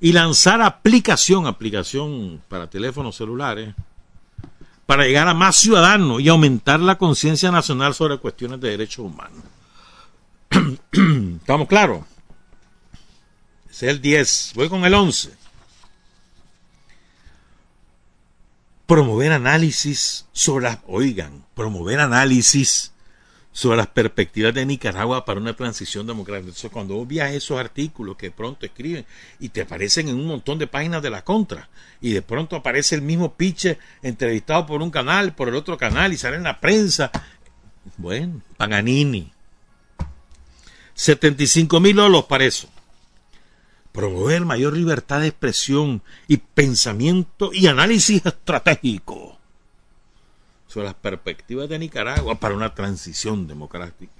y 0.00 0.12
lanzar 0.12 0.60
aplicación, 0.60 1.46
aplicación 1.46 2.42
para 2.46 2.68
teléfonos 2.68 3.16
celulares, 3.16 3.74
para 4.84 5.04
llegar 5.04 5.26
a 5.28 5.32
más 5.32 5.56
ciudadanos 5.56 6.20
y 6.20 6.28
aumentar 6.28 6.78
la 6.80 6.98
conciencia 6.98 7.50
nacional 7.50 7.94
sobre 7.94 8.18
cuestiones 8.18 8.60
de 8.60 8.68
derechos 8.68 9.06
humanos. 9.06 9.42
¿Estamos 11.40 11.68
claros? 11.68 12.04
Es 13.70 13.82
el 13.82 14.02
10. 14.02 14.52
Voy 14.56 14.68
con 14.68 14.84
el 14.84 14.92
11. 14.92 15.34
Promover 18.84 19.32
análisis 19.32 20.26
sobre 20.34 20.78
oigan, 20.86 21.46
promover 21.54 22.00
análisis 22.00 22.92
sobre 23.54 23.76
las 23.76 23.86
perspectivas 23.86 24.52
de 24.52 24.66
Nicaragua 24.66 25.24
para 25.24 25.38
una 25.38 25.54
transición 25.54 26.08
democrática. 26.08 26.48
Entonces, 26.48 26.72
cuando 26.72 26.96
vos 26.96 27.06
veas 27.06 27.32
esos 27.32 27.58
artículos 27.58 28.16
que 28.16 28.32
pronto 28.32 28.66
escriben 28.66 29.06
y 29.38 29.48
te 29.50 29.60
aparecen 29.60 30.08
en 30.08 30.16
un 30.16 30.26
montón 30.26 30.58
de 30.58 30.66
páginas 30.66 31.00
de 31.02 31.10
la 31.10 31.22
contra, 31.22 31.68
y 32.00 32.10
de 32.10 32.20
pronto 32.20 32.56
aparece 32.56 32.96
el 32.96 33.02
mismo 33.02 33.34
piche 33.34 33.78
entrevistado 34.02 34.66
por 34.66 34.82
un 34.82 34.90
canal, 34.90 35.36
por 35.36 35.48
el 35.48 35.54
otro 35.54 35.78
canal, 35.78 36.12
y 36.12 36.16
sale 36.16 36.36
en 36.36 36.42
la 36.42 36.60
prensa. 36.60 37.12
Bueno, 37.96 38.42
Paganini. 38.56 39.32
75 40.94 41.78
mil 41.78 41.94
lolos 41.94 42.24
para 42.24 42.44
eso. 42.44 42.68
Promover 43.92 44.44
mayor 44.44 44.76
libertad 44.76 45.20
de 45.20 45.28
expresión 45.28 46.02
y 46.26 46.38
pensamiento 46.38 47.50
y 47.52 47.68
análisis 47.68 48.26
estratégico 48.26 49.38
sobre 50.74 50.88
las 50.88 50.96
perspectivas 50.96 51.68
de 51.68 51.78
Nicaragua 51.78 52.34
para 52.40 52.56
una 52.56 52.74
transición 52.74 53.46
democrática. 53.46 54.12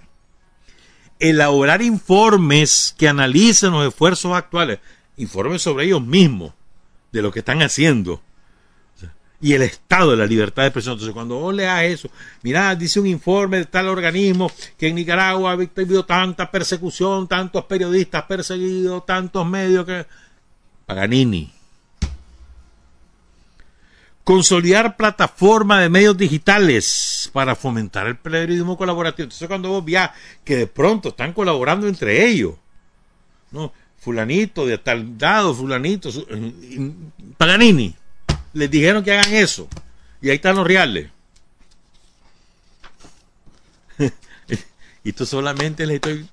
Elaborar 1.19 1.83
informes 1.83 2.95
que 2.97 3.09
analicen 3.09 3.73
los 3.73 3.89
esfuerzos 3.89 4.33
actuales, 4.37 4.79
informes 5.17 5.63
sobre 5.63 5.87
ellos 5.87 6.01
mismos, 6.01 6.53
de 7.11 7.23
lo 7.23 7.33
que 7.33 7.41
están 7.41 7.61
haciendo 7.63 8.23
y 9.41 9.53
el 9.53 9.63
estado 9.63 10.13
de 10.13 10.17
la 10.17 10.27
libertad 10.27 10.63
de 10.63 10.69
expresión. 10.69 10.93
Entonces, 10.93 11.13
cuando 11.13 11.41
vos 11.41 11.53
leas 11.53 11.83
eso, 11.83 12.09
mirá, 12.43 12.75
dice 12.77 13.01
un 13.01 13.09
informe 13.09 13.59
de 13.59 13.65
tal 13.67 13.89
organismo 13.89 14.51
que 14.79 14.89
en 14.89 14.95
Nicaragua 14.95 15.51
ha 15.51 15.53
habido 15.55 16.05
tanta 16.05 16.51
persecución, 16.53 17.27
tantos 17.27 17.65
periodistas 17.65 18.23
perseguidos, 18.23 19.05
tantos 19.05 19.45
medios 19.45 19.85
que... 19.85 20.07
Paganini. 20.87 21.53
Consolidar 24.25 24.97
plataforma 24.97 25.81
de 25.81 25.91
medios 25.91 26.17
digitales 26.17 27.31
para 27.33 27.55
fomentar 27.55 28.07
el 28.07 28.17
periodismo 28.17 28.77
colaborativo. 28.77 29.25
Entonces, 29.25 29.47
cuando 29.47 29.69
vos 29.69 29.85
veas 29.85 30.11
que 30.43 30.57
de 30.57 30.67
pronto 30.67 31.11
están 31.11 31.35
colaborando 31.35 31.87
entre 31.87 32.27
ellos, 32.27 32.55
¿no? 33.51 33.73
Fulanito 33.99 34.67
de 34.67 34.79
tal 34.79 35.17
dado, 35.17 35.55
fulanito, 35.55 36.11
Paganini 37.37 37.95
les 38.55 38.71
dijeron 38.71 39.05
que 39.05 39.13
hagan 39.13 39.35
eso. 39.35 39.69
Y 40.23 40.31
ahí 40.31 40.37
están 40.37 40.57
los 40.57 40.67
reales. 40.67 41.11
y 45.05 45.09
esto 45.11 45.27
solamente 45.27 45.87
les 45.87 45.97
estoy 45.97 46.27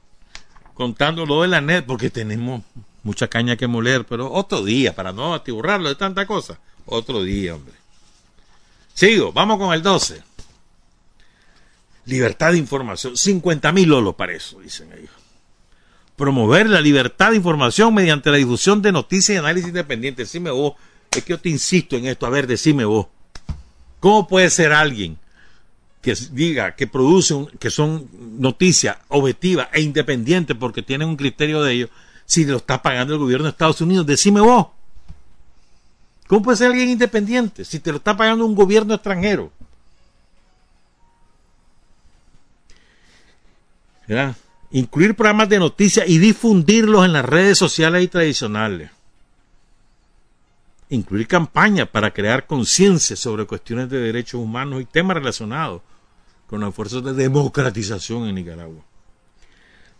contando 0.74 1.26
lo 1.26 1.42
de 1.42 1.50
la 1.50 1.60
net 1.60 1.84
porque 1.86 2.10
tenemos 2.10 2.64
mucha 3.04 3.28
caña 3.28 3.58
que 3.58 3.68
moler, 3.68 4.06
pero 4.06 4.32
otro 4.32 4.64
día, 4.64 4.96
para 4.96 5.12
no 5.12 5.34
atiburrarlo 5.34 5.90
de 5.90 5.96
tanta 5.96 6.26
cosa. 6.26 6.60
Otro 6.86 7.24
día, 7.24 7.56
hombre. 7.56 7.81
Sigo, 9.02 9.32
vamos 9.34 9.58
con 9.58 9.74
el 9.74 9.82
12. 9.82 10.22
Libertad 12.06 12.52
de 12.52 12.60
información. 12.60 13.18
50 13.18 13.72
mil 13.72 13.90
lolos 13.90 14.14
para 14.14 14.34
eso, 14.34 14.60
dicen 14.60 14.94
ellos. 14.94 15.10
Promover 16.16 16.70
la 16.70 16.82
libertad 16.82 17.32
de 17.32 17.38
información 17.38 17.96
mediante 17.96 18.30
la 18.30 18.38
difusión 18.38 18.80
de 18.80 18.92
noticias 18.92 19.36
y 19.36 19.40
análisis 19.40 19.70
independientes. 19.70 20.30
Sí 20.30 20.40
me 20.40 20.52
vos 20.52 20.74
es 21.10 21.24
que 21.24 21.32
yo 21.32 21.40
te 21.40 21.50
insisto 21.50 21.96
en 21.96 22.06
esto. 22.06 22.28
A 22.28 22.30
ver, 22.30 22.46
decime 22.46 22.86
vos. 22.86 23.08
¿Cómo 24.00 24.28
puede 24.28 24.52
ser 24.52 24.72
alguien 24.72 25.18
que 26.04 26.14
diga 26.30 26.76
que 26.76 26.86
produce, 26.86 27.48
que 27.60 27.72
son 27.72 28.08
noticias 28.38 28.98
objetivas 29.08 29.70
e 29.74 29.82
independientes 29.82 30.56
porque 30.56 30.84
tienen 30.84 31.08
un 31.08 31.16
criterio 31.16 31.64
de 31.64 31.74
ello, 31.74 31.90
si 32.26 32.46
lo 32.46 32.58
está 32.58 32.84
pagando 32.84 33.16
el 33.16 33.20
gobierno 33.20 33.46
de 33.46 33.50
Estados 33.50 33.82
Unidos? 33.82 34.06
Decime 34.06 34.42
vos. 34.42 34.68
¿Cómo 36.32 36.44
puede 36.44 36.60
ser 36.60 36.68
alguien 36.68 36.88
independiente 36.88 37.66
si 37.66 37.82
te 37.82 37.92
lo 37.92 37.98
está 37.98 38.16
pagando 38.16 38.46
un 38.46 38.56
gobierno 38.56 38.94
extranjero? 38.94 39.52
Incluir 44.72 45.14
programas 45.14 45.50
de 45.50 45.60
noticias 45.60 46.08
y 46.08 46.20
difundirlos 46.20 47.04
en 47.06 47.12
las 47.12 47.26
redes 47.26 47.58
sociales 47.58 48.02
y 48.02 48.08
tradicionales 48.08 48.92
incluir 50.88 51.28
campañas 51.28 51.90
para 51.90 52.12
crear 52.12 52.48
conciencia 52.48 53.18
sobre 53.18 53.46
cuestiones 53.46 53.90
de 53.90 54.00
derechos 54.00 54.36
humanos 54.36 54.82
y 54.82 54.86
temas 54.86 55.18
relacionados 55.18 55.82
con 56.48 56.62
los 56.62 56.70
esfuerzos 56.70 57.04
de 57.04 57.14
democratización 57.14 58.30
en 58.30 58.36
Nicaragua. 58.36 58.86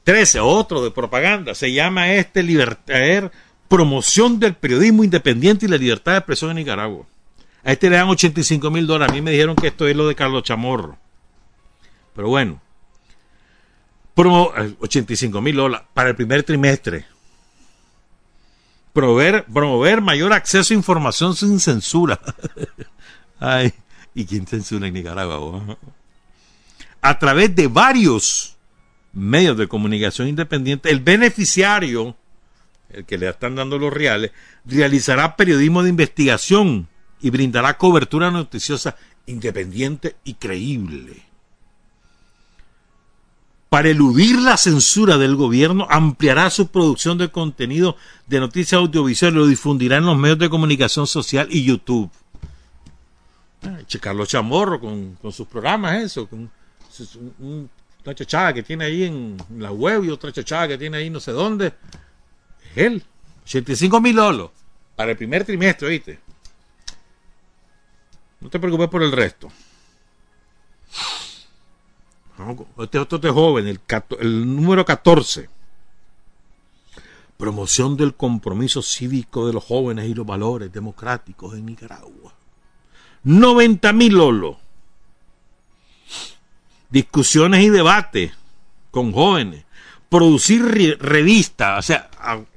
13. 0.06 0.40
Otro 0.40 0.82
de 0.82 0.92
propaganda. 0.92 1.56
Se 1.56 1.74
llama 1.74 2.14
este 2.14 2.42
libertad, 2.42 3.32
promoción 3.72 4.38
del 4.38 4.54
periodismo 4.54 5.06
independiente 5.06 5.66
y 5.66 5.70
la 5.70 5.78
libertad 5.78 6.12
de 6.12 6.18
expresión 6.18 6.52
en 6.52 6.58
Nicaragua. 6.58 7.06
A 7.64 7.72
este 7.72 7.90
le 7.90 7.96
dan 7.96 8.10
85 8.10 8.70
mil 8.70 8.86
dólares. 8.86 9.14
A 9.14 9.16
mí 9.16 9.22
me 9.22 9.32
dijeron 9.32 9.56
que 9.56 9.68
esto 9.68 9.88
es 9.88 9.96
lo 9.96 10.10
de 10.10 10.14
Carlos 10.14 10.44
Chamorro. 10.44 10.98
Pero 12.14 12.28
bueno. 12.28 12.62
85 14.14 15.42
mil 15.42 15.56
dólares 15.56 15.88
para 15.94 16.10
el 16.10 16.16
primer 16.18 16.44
trimestre 16.44 17.06
promover, 18.92 19.46
promover 19.46 20.02
mayor 20.02 20.34
acceso 20.34 20.74
a 20.74 20.78
información 20.78 21.34
sin 21.34 21.58
censura. 21.62 22.20
Ay, 23.40 23.74
¿y 24.14 24.26
quién 24.26 24.46
censura 24.46 24.88
en 24.88 24.94
Nicaragua? 24.94 25.78
A 27.02 27.20
través 27.20 27.56
de 27.56 27.68
varios 27.68 28.58
medios 29.14 29.58
de 29.58 29.70
comunicación 29.70 30.28
independiente, 30.28 30.92
el 30.92 31.00
beneficiario, 31.00 32.18
el 32.94 33.06
que 33.06 33.18
le 33.18 33.30
están 33.30 33.56
dando 33.56 33.78
los 33.78 33.94
reales, 33.94 34.32
realizará 34.66 35.36
periodismo 35.36 35.84
de 35.84 35.90
investigación 35.90 36.88
y 37.22 37.30
brindará 37.30 37.78
cobertura 37.78 38.32
noticiosa 38.32 38.96
independiente 39.26 40.16
y 40.24 40.36
creíble 40.36 41.32
para 43.72 43.88
eludir 43.88 44.38
la 44.38 44.58
censura 44.58 45.18
del 45.18 45.38
gobierno, 45.38 45.88
ampliará 45.90 46.50
su 46.50 46.68
producción 46.68 47.18
de 47.18 47.30
contenido 47.30 47.96
de 48.28 48.42
noticias 48.42 48.78
audiovisuales 48.78 49.38
lo 49.38 49.48
difundirá 49.48 49.96
en 49.96 50.08
los 50.08 50.18
medios 50.18 50.40
de 50.40 50.50
comunicación 50.50 51.08
social 51.08 51.48
y 51.50 51.64
YouTube. 51.64 52.12
Che 53.88 53.98
Carlos 53.98 54.28
Chamorro 54.28 54.78
con, 54.78 55.18
sus 55.32 55.48
programas, 55.48 56.04
eso, 56.04 56.28
con 56.28 56.52
una 57.40 58.14
chachada 58.14 58.52
que 58.56 58.62
tiene 58.62 58.84
ahí 58.84 59.06
en 59.06 59.38
la 59.58 59.72
web 59.72 60.04
y 60.04 60.10
otra 60.10 60.34
chachada 60.34 60.68
que 60.68 60.78
tiene 60.78 60.98
ahí 60.98 61.10
no 61.10 61.22
sé 61.22 61.32
dónde. 61.32 61.72
Él. 62.76 63.04
85 63.44 64.02
mil 64.02 64.16
lolos 64.16 64.52
para 64.96 65.12
el 65.12 65.18
primer 65.18 65.44
trimestre, 65.44 65.90
¿viste? 65.90 66.20
No 68.40 68.50
te 68.50 68.60
preocupes 68.60 68.90
por 68.90 69.04
el 69.04 69.12
resto. 69.12 69.52
Este 72.80 72.98
otro 72.98 73.34
joven, 73.34 73.68
el, 73.68 74.56
número 74.56 74.84
14. 74.84 75.50
Promoción 77.38 77.98
del 77.98 78.16
compromiso 78.16 78.82
cívico 78.82 79.48
de 79.48 79.54
los 79.54 79.64
jóvenes 79.64 80.08
y 80.08 80.14
los 80.14 80.26
valores 80.26 80.72
democráticos 80.72 81.54
en 81.56 81.66
Nicaragua. 81.66 82.34
90 83.24 83.94
mil 83.94 84.14
Lolo. 84.14 84.60
Discusiones 86.90 87.64
y 87.64 87.70
debates 87.70 88.34
con 88.90 89.12
jóvenes. 89.12 89.66
Producir 90.10 90.98
revistas. 91.00 91.80
O 91.80 91.82
sea, 91.82 92.10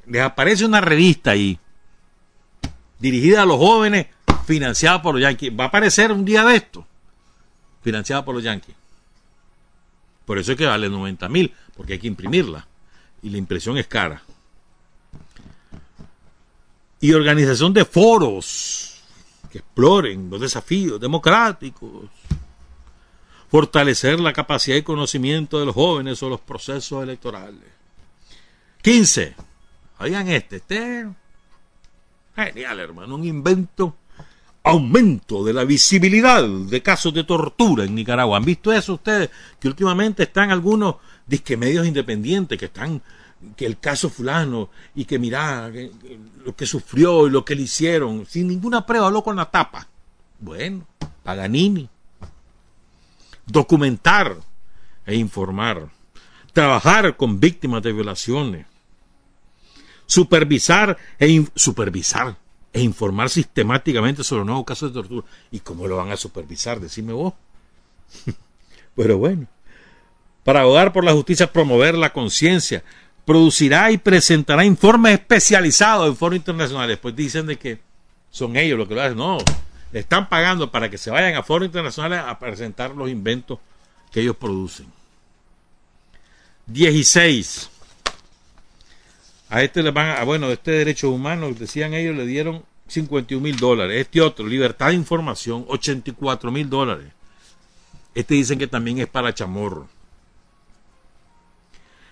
les 0.07 0.23
aparece 0.23 0.65
una 0.65 0.81
revista 0.81 1.33
ahí. 1.33 1.59
Dirigida 2.99 3.43
a 3.43 3.47
los 3.47 3.59
jóvenes, 3.59 4.07
financiada 4.47 5.03
por 5.03 5.15
los 5.15 5.23
Yankees. 5.23 5.53
Va 5.59 5.65
a 5.65 5.69
aparecer 5.69 6.13
un 6.13 6.25
día 6.25 6.45
de 6.45 6.57
esto. 6.57 6.87
Financiada 7.83 8.25
por 8.25 8.35
los 8.35 8.45
Yankees. 8.45 8.75
Por 10.25 10.39
eso 10.39 10.53
es 10.53 10.59
que 10.59 10.67
vale 10.67 10.89
90 10.89 11.29
mil, 11.29 11.53
porque 11.77 11.95
hay 11.95 11.99
que 11.99 12.07
imprimirla. 12.07 12.67
Y 13.23 13.31
la 13.31 13.39
impresión 13.39 13.77
es 13.79 13.87
cara. 13.87 14.23
Y 17.01 17.13
organización 17.13 17.73
de 17.75 17.85
foros 17.85 19.03
que 19.51 19.59
exploren 19.59 20.31
los 20.31 20.41
desafíos 20.41 21.01
democráticos. 21.01 22.09
Fortalecer 23.51 24.19
la 24.19 24.33
capacidad 24.33 24.77
y 24.77 24.83
conocimiento 24.83 25.61
de 25.61 25.67
los 25.67 25.75
jóvenes 25.75 26.19
sobre 26.19 26.33
los 26.33 26.41
procesos 26.41 27.03
electorales. 27.03 27.63
15. 28.83 29.35
Oigan 29.99 30.29
este, 30.29 30.57
este. 30.57 31.09
Genial, 32.35 32.81
hermano. 32.81 33.15
Un 33.15 33.25
invento 33.25 33.97
aumento 34.65 35.45
de 35.45 35.53
la 35.53 35.65
visibilidad 35.65 36.43
de 36.43 36.83
casos 36.83 37.13
de 37.13 37.25
tortura 37.25 37.85
en 37.85 37.95
Nicaragua. 37.95 38.39
¿Han 38.39 38.45
visto 38.45 38.73
eso 38.73 38.95
ustedes? 38.95 39.31
Que 39.61 39.69
últimamente 39.69 40.25
están 40.25 40.51
algunos 40.51 40.97
disque 41.27 41.57
medios 41.57 41.87
independientes 41.87 42.59
que 42.59 42.67
están 42.67 43.03
que 43.57 43.67
el 43.67 43.79
caso 43.79 44.09
fulano 44.09 44.71
y 44.95 45.05
que 45.05 45.19
mira 45.19 45.71
lo 46.45 46.57
que 46.57 46.65
sufrió 46.65 47.27
y 47.27 47.31
lo 47.31 47.45
que 47.45 47.55
le 47.55 47.63
hicieron 47.63 48.25
sin 48.25 48.49
ninguna 48.49 48.87
prueba 48.87 49.07
habló 49.07 49.23
con 49.23 49.37
la 49.37 49.51
tapa. 49.51 49.87
Bueno, 50.41 50.87
Paganini. 51.23 51.89
Documentar 53.47 54.37
e 55.05 55.15
informar. 55.15 55.91
Trabajar 56.55 57.19
con 57.19 57.39
víctimas 57.39 57.83
de 57.83 57.93
violaciones. 57.93 58.67
Supervisar 60.07 60.97
e 61.19 61.45
supervisar 61.55 62.37
e 62.73 62.83
informar 62.83 63.31
sistemáticamente 63.31 64.25
sobre 64.25 64.45
nuevos 64.45 64.65
casos 64.65 64.91
de 64.91 64.95
tortura. 64.95 65.27
¿Y 65.51 65.61
cómo 65.61 65.87
lo 65.87 65.97
van 65.97 66.11
a 66.11 66.17
supervisar? 66.17 66.81
Decime 66.81 67.13
vos. 67.13 67.33
Pero 68.97 69.19
bueno, 69.19 69.47
para 70.43 70.61
abogar 70.61 70.93
por 70.93 71.05
la 71.05 71.13
justicia, 71.13 71.53
promover 71.53 71.95
la 71.95 72.13
conciencia, 72.13 72.83
producirá 73.25 73.91
y 73.93 73.99
presentará 73.99 74.65
informes 74.65 75.15
especializados 75.15 76.09
en 76.09 76.17
foros 76.17 76.37
internacionales. 76.37 76.99
Pues 76.99 77.15
dicen 77.15 77.47
de 77.47 77.57
que 77.57 77.81
son 78.31 78.57
ellos 78.57 78.77
los 78.77 78.89
que 78.89 78.95
lo 78.95 79.03
hacen. 79.03 79.17
No, 79.17 79.39
le 79.93 80.01
están 80.01 80.29
pagando 80.29 80.71
para 80.71 80.91
que 80.91 80.99
se 80.99 81.11
vayan 81.11 81.37
a 81.37 81.45
foros 81.45 81.67
internacionales 81.67 82.25
a 82.27 82.39
presentar 82.39 82.91
los 82.95 83.09
inventos 83.09 83.59
que 84.11 84.21
ellos 84.21 84.37
producen. 84.37 84.87
16 86.67 87.71
A 89.49 89.63
este 89.63 89.83
le 89.83 89.91
van 89.91 90.19
a, 90.19 90.25
bueno, 90.25 90.51
este 90.51 90.71
derecho 90.73 91.11
humano, 91.11 91.53
decían 91.53 91.95
ellos, 91.95 92.17
le 92.17 92.27
dieron 92.27 92.65
51 92.89 93.43
mil 93.43 93.57
dólares. 93.57 94.01
Este 94.01 94.21
otro, 94.21 94.47
libertad 94.47 94.89
de 94.89 94.95
información, 94.95 95.65
84 95.69 96.51
mil 96.51 96.69
dólares. 96.69 97.07
Este 98.15 98.35
dicen 98.35 98.59
que 98.59 98.67
también 98.67 98.99
es 98.99 99.09
para 99.09 99.35
chamorro. 99.35 99.89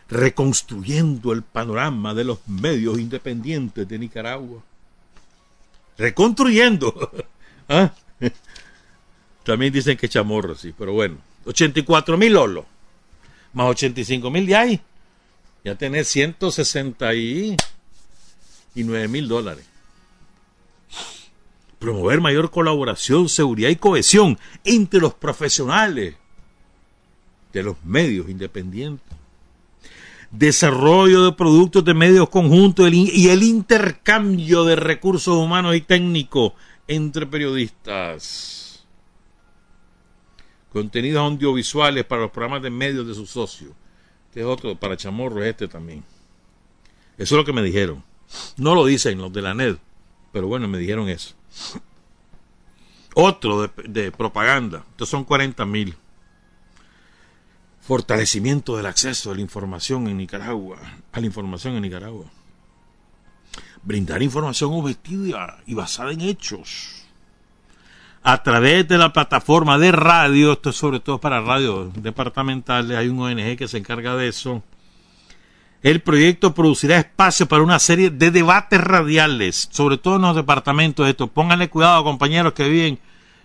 Reconstruyendo 0.08 1.32
el 1.32 1.42
panorama 1.42 2.12
de 2.12 2.24
los 2.24 2.46
medios 2.46 2.98
independientes 2.98 3.88
de 3.88 3.98
Nicaragua. 3.98 4.62
Reconstruyendo. 5.96 7.10
¿Ah? 7.68 7.92
También 9.44 9.72
dicen 9.72 9.96
que 9.96 10.08
chamorro, 10.08 10.54
sí, 10.54 10.74
pero 10.76 10.92
bueno. 10.92 11.16
84 11.46 12.16
mil 12.16 12.32
Lolo. 12.32 12.66
Más 13.52 13.68
85 13.68 14.30
mil 14.30 14.46
de 14.46 14.56
ahí. 14.56 14.80
Ya 15.64 15.76
tenés 15.76 16.08
169 16.08 17.56
mil 19.08 19.28
dólares. 19.28 19.64
Promover 21.78 22.20
mayor 22.20 22.50
colaboración, 22.50 23.28
seguridad 23.28 23.70
y 23.70 23.76
cohesión 23.76 24.38
entre 24.64 25.00
los 25.00 25.14
profesionales 25.14 26.16
de 27.52 27.62
los 27.62 27.76
medios 27.84 28.28
independientes. 28.28 29.06
Desarrollo 30.30 31.24
de 31.24 31.32
productos 31.32 31.84
de 31.84 31.94
medios 31.94 32.28
conjuntos 32.28 32.90
y 32.92 33.28
el 33.28 33.42
intercambio 33.42 34.64
de 34.64 34.76
recursos 34.76 35.36
humanos 35.36 35.76
y 35.76 35.82
técnicos 35.82 36.54
entre 36.88 37.26
periodistas. 37.26 38.84
Contenidos 40.72 41.20
audiovisuales 41.30 42.04
para 42.04 42.22
los 42.22 42.30
programas 42.30 42.62
de 42.62 42.70
medios 42.70 43.06
de 43.06 43.14
sus 43.14 43.30
socios. 43.30 43.72
Este 44.32 44.40
es 44.40 44.46
otro, 44.46 44.74
para 44.76 44.96
Chamorro 44.96 45.44
este 45.44 45.68
también. 45.68 46.02
Eso 47.18 47.34
es 47.34 47.38
lo 47.38 47.44
que 47.44 47.52
me 47.52 47.62
dijeron. 47.62 48.02
No 48.56 48.74
lo 48.74 48.86
dicen 48.86 49.18
los 49.18 49.30
de 49.30 49.42
la 49.42 49.52
NED, 49.52 49.76
pero 50.32 50.46
bueno, 50.46 50.68
me 50.68 50.78
dijeron 50.78 51.10
eso. 51.10 51.34
Otro 53.14 53.68
de, 53.68 54.10
propaganda. 54.10 54.86
Estos 54.92 55.10
son 55.10 55.24
40 55.24 55.66
mil. 55.66 55.94
Fortalecimiento 57.82 58.74
del 58.74 58.86
acceso 58.86 59.32
a 59.32 59.34
la 59.34 59.42
información 59.42 60.08
en 60.08 60.16
Nicaragua. 60.16 60.78
A 61.12 61.20
la 61.20 61.26
información 61.26 61.74
en 61.74 61.82
Nicaragua. 61.82 62.24
Brindar 63.82 64.22
información 64.22 64.72
objetiva 64.72 65.58
y 65.66 65.74
basada 65.74 66.10
en 66.10 66.22
hechos. 66.22 67.01
A 68.24 68.42
través 68.42 68.86
de 68.86 68.98
la 68.98 69.12
plataforma 69.12 69.78
de 69.78 69.92
radio, 69.92 70.52
esto 70.52 70.70
es 70.70 70.76
sobre 70.76 71.00
todo 71.00 71.18
para 71.18 71.40
radios 71.40 71.92
departamentales, 71.94 72.96
hay 72.96 73.08
un 73.08 73.20
ONG 73.20 73.56
que 73.56 73.68
se 73.68 73.78
encarga 73.78 74.14
de 74.16 74.28
eso 74.28 74.62
el 75.82 76.00
proyecto 76.00 76.54
producirá 76.54 76.98
espacio 76.98 77.46
para 77.46 77.62
una 77.62 77.78
serie 77.80 78.10
de 78.10 78.30
debates 78.30 78.80
radiales, 78.80 79.68
sobre 79.72 79.98
todo 79.98 80.16
en 80.16 80.22
los 80.22 80.36
departamentos. 80.36 81.08
Esto, 81.08 81.26
pónganle 81.26 81.68
cuidado, 81.68 82.04
compañeros 82.04 82.52
que 82.52 82.68
viven 82.68 82.98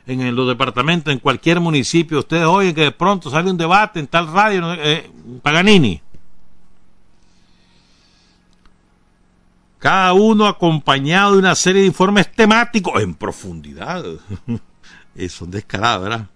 en 0.05 0.36
los 0.36 0.47
departamentos, 0.47 1.11
en 1.11 1.19
cualquier 1.19 1.59
municipio. 1.59 2.19
Ustedes 2.19 2.45
oyen 2.45 2.75
que 2.75 2.82
de 2.82 2.91
pronto 2.91 3.32
sale 3.32 3.49
un 3.49 3.57
debate 3.57 3.99
en 3.99 4.07
tal 4.07 4.32
radio, 4.32 4.71
eh, 4.73 5.09
Paganini. 5.41 5.99
Cada 9.80 10.13
uno 10.13 10.47
acompañado 10.47 11.34
de 11.34 11.39
una 11.39 11.55
serie 11.55 11.82
de 11.82 11.88
informes 11.88 12.32
temáticos 12.32 13.01
en 13.01 13.13
profundidad. 13.13 14.03
Eso 15.15 15.45
es 15.45 15.51
descarado, 15.51 16.03
¿verdad? 16.03 16.28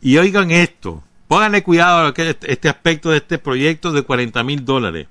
Y 0.00 0.16
oigan 0.18 0.50
esto. 0.50 1.02
Pónganle 1.28 1.62
cuidado 1.62 2.06
a 2.06 2.08
este, 2.08 2.52
este 2.52 2.68
aspecto 2.68 3.10
de 3.10 3.18
este 3.18 3.38
proyecto 3.38 3.92
de 3.92 4.02
40 4.02 4.42
mil 4.42 4.64
dólares. 4.64 5.06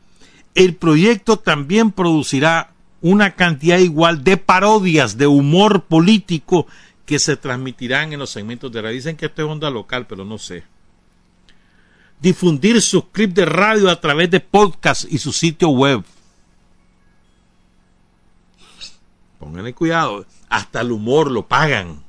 El 0.53 0.75
proyecto 0.75 1.37
también 1.37 1.91
producirá 1.91 2.71
una 3.01 3.31
cantidad 3.35 3.79
igual 3.79 4.23
de 4.23 4.37
parodias 4.37 5.17
de 5.17 5.27
humor 5.27 5.83
político 5.83 6.67
que 7.05 7.19
se 7.19 7.37
transmitirán 7.37 8.13
en 8.13 8.19
los 8.19 8.29
segmentos 8.29 8.71
de 8.71 8.81
radio. 8.81 8.95
Dicen 8.95 9.17
que 9.17 9.25
esto 9.27 9.41
es 9.41 9.47
onda 9.47 9.69
local, 9.69 10.05
pero 10.07 10.23
no 10.25 10.37
sé. 10.37 10.63
Difundir 12.19 12.81
sus 12.81 13.05
clips 13.05 13.33
de 13.33 13.45
radio 13.45 13.89
a 13.89 13.99
través 13.99 14.29
de 14.29 14.39
podcast 14.39 15.05
y 15.11 15.17
su 15.17 15.31
sitio 15.31 15.69
web. 15.69 16.03
Pónganle 19.41 19.73
cuidado. 19.73 20.27
Hasta 20.49 20.81
el 20.81 20.91
humor 20.91 21.31
lo 21.31 21.47
pagan. 21.47 22.03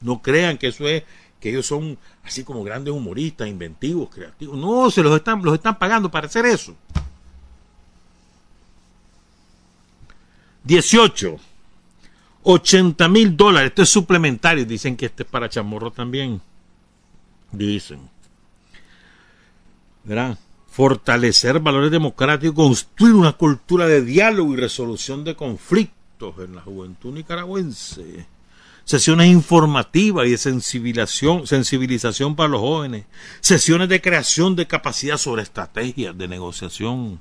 No 0.00 0.20
crean 0.20 0.58
que 0.58 0.66
eso 0.66 0.88
es 0.88 1.04
que 1.38 1.50
ellos 1.50 1.64
son 1.64 1.96
así 2.24 2.42
como 2.42 2.64
grandes 2.64 2.92
humoristas, 2.92 3.46
inventivos, 3.46 4.10
creativos. 4.10 4.58
No, 4.58 4.90
se 4.90 5.04
los 5.04 5.14
están, 5.14 5.40
los 5.44 5.54
están 5.54 5.78
pagando 5.78 6.10
para 6.10 6.26
hacer 6.26 6.44
eso. 6.44 6.74
18. 10.64 11.36
80 12.42 13.08
mil 13.08 13.36
dólares. 13.36 13.68
Esto 13.68 13.82
es 13.82 13.88
suplementario. 13.88 14.66
Dicen 14.66 14.96
que 14.96 15.06
este 15.06 15.22
es 15.22 15.28
para 15.28 15.48
chamorro 15.48 15.92
también. 15.92 16.40
Dicen. 17.52 18.10
¿Verdad? 20.02 20.36
Fortalecer 20.66 21.60
valores 21.60 21.92
democráticos, 21.92 22.54
construir 22.56 23.14
una 23.14 23.34
cultura 23.34 23.86
de 23.86 24.02
diálogo 24.02 24.52
y 24.54 24.56
resolución 24.56 25.22
de 25.22 25.36
conflictos 25.36 25.97
en 26.38 26.56
la 26.56 26.62
juventud 26.62 27.14
nicaragüense 27.14 28.26
sesiones 28.88 29.28
informativas 29.28 30.26
y 30.26 30.30
de 30.30 30.38
sensibilización, 30.38 31.46
sensibilización 31.46 32.34
para 32.34 32.48
los 32.48 32.60
jóvenes, 32.60 33.04
sesiones 33.40 33.90
de 33.90 34.00
creación 34.00 34.56
de 34.56 34.66
capacidad 34.66 35.18
sobre 35.18 35.42
estrategias 35.42 36.16
de 36.16 36.26
negociación, 36.26 37.20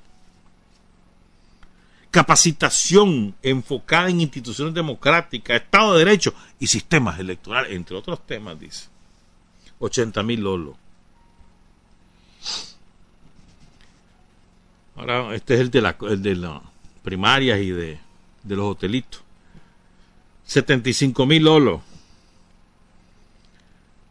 capacitación 2.09 3.35
enfocada 3.43 4.09
en 4.09 4.21
instituciones 4.21 4.73
democráticas, 4.73 5.61
Estado 5.61 5.93
de 5.93 6.05
Derecho 6.05 6.33
y 6.57 6.67
sistemas 6.67 7.19
electorales, 7.19 7.73
entre 7.73 7.97
otros 7.97 8.25
temas, 8.25 8.57
dice. 8.57 8.87
80 9.79 10.23
mil 10.23 10.39
lolos. 10.39 10.75
Ahora, 14.95 15.35
este 15.35 15.55
es 15.55 15.59
el 15.59 15.69
de, 15.69 15.81
la, 15.81 15.97
el 16.09 16.21
de 16.23 16.35
las 16.35 16.61
primarias 17.03 17.59
y 17.59 17.71
de, 17.71 17.99
de 18.47 18.55
los 18.55 18.65
hotelitos. 18.65 19.21
75 20.45 21.25
mil 21.25 21.43
lolos. 21.43 21.81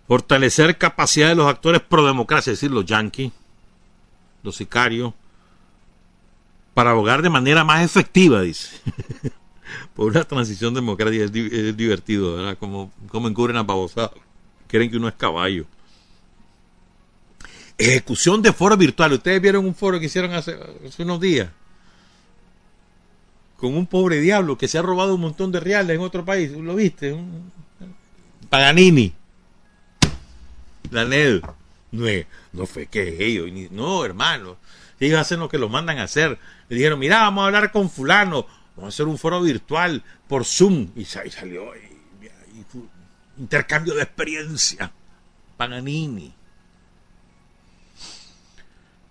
Fortalecer 0.06 0.78
capacidad 0.78 1.28
de 1.28 1.34
los 1.34 1.48
actores 1.48 1.80
pro 1.80 2.06
democracia, 2.06 2.52
es 2.52 2.60
decir, 2.60 2.70
los 2.70 2.84
yanquis, 2.84 3.32
los 4.42 4.54
sicarios, 4.54 5.14
para 6.74 6.90
abogar 6.90 7.22
de 7.22 7.30
manera 7.30 7.64
más 7.64 7.84
efectiva, 7.84 8.42
dice, 8.42 8.68
por 9.94 10.10
una 10.10 10.22
transición 10.24 10.74
democrática. 10.74 11.24
Es, 11.24 11.32
divertido, 11.32 12.36
¿verdad? 12.36 12.56
Como, 12.58 12.92
como 13.08 13.26
encubren 13.28 13.56
a 13.56 13.64
babosadas. 13.64 14.12
Creen 14.68 14.90
que 14.90 14.96
uno 14.96 15.08
es 15.08 15.14
caballo. 15.14 15.64
Ejecución 17.78 18.42
de 18.42 18.52
foro 18.52 18.76
virtual. 18.76 19.14
Ustedes 19.14 19.40
vieron 19.40 19.64
un 19.64 19.74
foro 19.74 19.98
que 19.98 20.06
hicieron 20.06 20.32
hace 20.34 20.56
unos 20.98 21.20
días 21.20 21.48
con 23.56 23.74
un 23.76 23.86
pobre 23.86 24.20
diablo 24.20 24.58
que 24.58 24.68
se 24.68 24.78
ha 24.78 24.82
robado 24.82 25.14
un 25.14 25.20
montón 25.20 25.52
de 25.52 25.60
reales 25.60 25.96
en 25.96 26.02
otro 26.02 26.24
país. 26.24 26.50
¿Lo 26.52 26.74
viste? 26.74 27.16
Paganini. 28.50 29.12
La 30.90 31.04
NED. 31.04 31.42
No, 32.52 32.66
fue 32.66 32.86
que 32.86 33.24
ellos. 33.24 33.50
No, 33.70 34.04
hermano. 34.04 34.56
Ellos 35.00 35.20
hacen 35.20 35.40
lo 35.40 35.48
que 35.48 35.58
lo 35.58 35.68
mandan 35.68 35.98
a 35.98 36.04
hacer. 36.04 36.38
Le 36.68 36.76
dijeron, 36.76 36.98
mira, 36.98 37.20
vamos 37.20 37.42
a 37.42 37.46
hablar 37.46 37.72
con 37.72 37.90
fulano. 37.90 38.46
Vamos 38.76 38.92
a 38.92 38.94
hacer 38.94 39.06
un 39.06 39.18
foro 39.18 39.40
virtual 39.42 40.02
por 40.28 40.44
Zoom. 40.44 40.88
Y 40.94 41.04
salió. 41.04 41.72
intercambio 43.38 43.94
de 43.94 44.02
experiencia. 44.02 44.92
Paganini. 45.56 46.34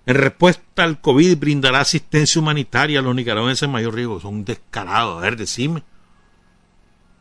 En 0.06 0.15
respuesta 0.15 0.84
al 0.84 1.02
COVID 1.02 1.38
brindará 1.38 1.80
asistencia 1.80 2.40
humanitaria 2.40 2.99
a 2.99 3.02
los 3.02 3.15
nicaragüenses 3.15 3.64
en 3.64 3.72
mayor 3.72 3.95
riesgo. 3.95 4.19
Son 4.19 4.45
descarados. 4.45 5.18
A 5.18 5.22
ver, 5.22 5.36
decime. 5.36 5.84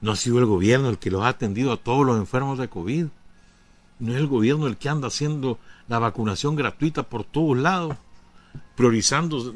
No 0.03 0.13
ha 0.13 0.17
sido 0.17 0.39
el 0.39 0.45
gobierno 0.45 0.91
el 0.91 0.99
que 0.99 1.11
los 1.11 1.23
ha 1.23 1.29
atendido 1.29 1.73
a 1.73 1.79
todos 1.79 2.05
los 2.05 2.19
enfermos 2.19 2.59
de 2.59 2.69
COVID. 2.69 3.07
No 4.01 4.13
es 4.13 4.19
el 4.19 4.27
gobierno 4.27 4.67
el 4.67 4.77
que 4.77 4.91
anda 4.91 5.09
haciendo 5.09 5.59
la 5.89 5.99
vacunación 5.99 6.57
gratuita 6.57 7.05
por 7.05 7.25
todos 7.25 7.57
lados, 7.57 7.97
priorizando 8.77 9.55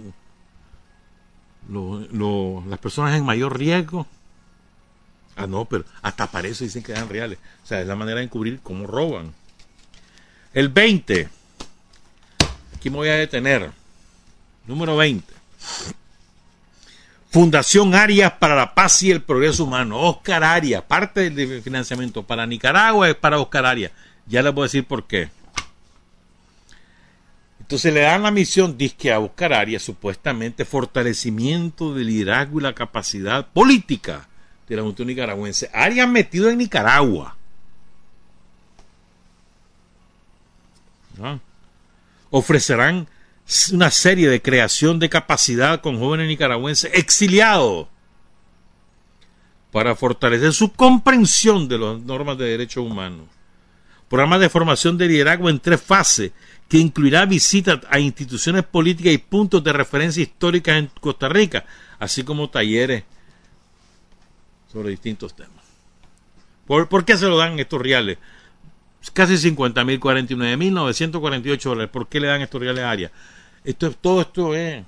las 1.68 2.78
personas 2.78 3.18
en 3.18 3.26
mayor 3.26 3.58
riesgo. 3.58 4.06
Ah, 5.36 5.46
no, 5.46 5.66
pero 5.66 5.84
hasta 6.00 6.30
para 6.30 6.48
eso 6.48 6.64
dicen 6.64 6.82
que 6.82 6.92
dan 6.92 7.10
reales. 7.10 7.38
O 7.62 7.66
sea, 7.66 7.82
es 7.82 7.86
la 7.86 7.94
manera 7.94 8.18
de 8.18 8.24
encubrir 8.24 8.60
cómo 8.62 8.86
roban. 8.86 9.34
El 10.54 10.70
20 10.70 11.28
Aquí 12.78 12.90
me 12.90 12.96
voy 12.98 13.08
a 13.08 13.16
detener. 13.16 13.72
Número 14.64 14.96
20. 14.96 15.34
Fundación 17.28 17.92
Arias 17.92 18.34
para 18.34 18.54
la 18.54 18.72
Paz 18.72 19.02
y 19.02 19.10
el 19.10 19.20
Progreso 19.20 19.64
Humano. 19.64 19.98
Oscar 19.98 20.44
Arias. 20.44 20.84
Parte 20.84 21.28
del 21.28 21.60
financiamiento 21.60 22.22
para 22.22 22.46
Nicaragua 22.46 23.08
es 23.08 23.16
para 23.16 23.40
Oscar 23.40 23.66
Arias. 23.66 23.90
Ya 24.26 24.42
les 24.42 24.54
voy 24.54 24.62
a 24.62 24.66
decir 24.66 24.86
por 24.86 25.08
qué. 25.08 25.28
Entonces 27.58 27.92
le 27.92 28.02
dan 28.02 28.22
la 28.22 28.30
misión, 28.30 28.78
disque 28.78 29.12
a 29.12 29.18
buscar 29.18 29.52
áreas, 29.52 29.82
supuestamente 29.82 30.64
fortalecimiento 30.64 31.94
del 31.94 32.06
liderazgo 32.06 32.60
y 32.60 32.62
la 32.62 32.76
capacidad 32.76 33.44
política 33.48 34.28
de 34.68 34.76
la 34.76 34.82
Junta 34.82 35.02
Nicaragüense. 35.02 35.68
Arias 35.74 36.08
metido 36.08 36.48
en 36.48 36.58
Nicaragua. 36.58 37.36
Ofrecerán 42.30 43.08
una 43.72 43.90
serie 43.90 44.28
de 44.28 44.42
creación 44.42 44.98
de 44.98 45.08
capacidad 45.08 45.80
con 45.80 45.98
jóvenes 45.98 46.28
nicaragüenses 46.28 46.90
exiliados 46.94 47.88
para 49.72 49.94
fortalecer 49.94 50.52
su 50.52 50.72
comprensión 50.72 51.68
de 51.68 51.78
las 51.78 52.00
normas 52.00 52.36
de 52.38 52.46
derechos 52.46 52.84
humanos. 52.84 53.26
Programa 54.08 54.38
de 54.38 54.48
formación 54.48 54.96
de 54.96 55.06
liderazgo 55.06 55.50
en 55.50 55.60
tres 55.60 55.80
fases 55.80 56.32
que 56.68 56.78
incluirá 56.78 57.26
visitas 57.26 57.80
a 57.90 57.98
instituciones 57.98 58.64
políticas 58.64 59.12
y 59.12 59.18
puntos 59.18 59.62
de 59.62 59.72
referencia 59.72 60.22
históricas 60.22 60.76
en 60.76 60.90
Costa 61.00 61.28
Rica, 61.28 61.64
así 61.98 62.24
como 62.24 62.48
talleres 62.50 63.04
sobre 64.72 64.90
distintos 64.90 65.34
temas. 65.34 65.64
¿Por, 66.66 67.04
qué 67.04 67.16
se 67.16 67.26
lo 67.26 67.38
dan 67.38 67.58
estos 67.58 67.80
reales? 67.80 68.18
Casi 69.12 69.38
50 69.38 69.84
mil, 69.84 70.00
49 70.00 70.56
mil 70.56 70.74
948 70.74 71.68
dólares. 71.68 71.90
¿Por 71.90 72.08
qué 72.08 72.20
le 72.20 72.26
dan 72.26 72.40
estos 72.40 72.60
reales 72.60 72.84
a 72.84 72.90
área? 72.90 73.12
Esto, 73.64 73.90
todo 73.92 74.20
esto 74.20 74.54
es 74.54 74.84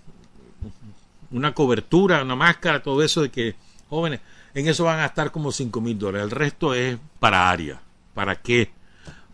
una 1.31 1.55
cobertura, 1.55 2.23
una 2.23 2.37
máscara, 2.37 2.83
todo 2.83 3.03
eso 3.03 3.23
de 3.23 3.31
que 3.31 3.55
jóvenes, 3.89 4.21
en 4.55 4.69
eso 4.69 4.85
van 4.85 5.01
a 5.01 5.07
estar 5.07 5.31
como 5.31 5.53
5 5.53 5.81
mil 5.81 5.99
dólares. 5.99 6.25
El 6.25 6.31
resto 6.31 6.75
es 6.75 6.99
para 7.19 7.51
área. 7.51 7.81
¿Para 8.15 8.37
qué? 8.37 8.71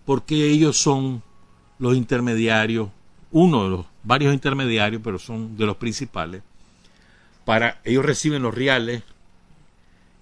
Porque 0.05 0.47
ellos 0.51 0.77
son 0.77 1.23
los 1.79 1.97
intermediarios, 1.97 2.89
uno 3.33 3.65
de 3.65 3.71
los 3.71 3.87
varios 4.03 4.33
intermediarios, 4.33 5.03
pero 5.03 5.19
son 5.19 5.57
de 5.57 5.67
los 5.67 5.77
principales, 5.77 6.43
para 7.45 7.81
ellos 7.85 8.05
reciben 8.05 8.43
los 8.43 8.55
reales 8.55 9.03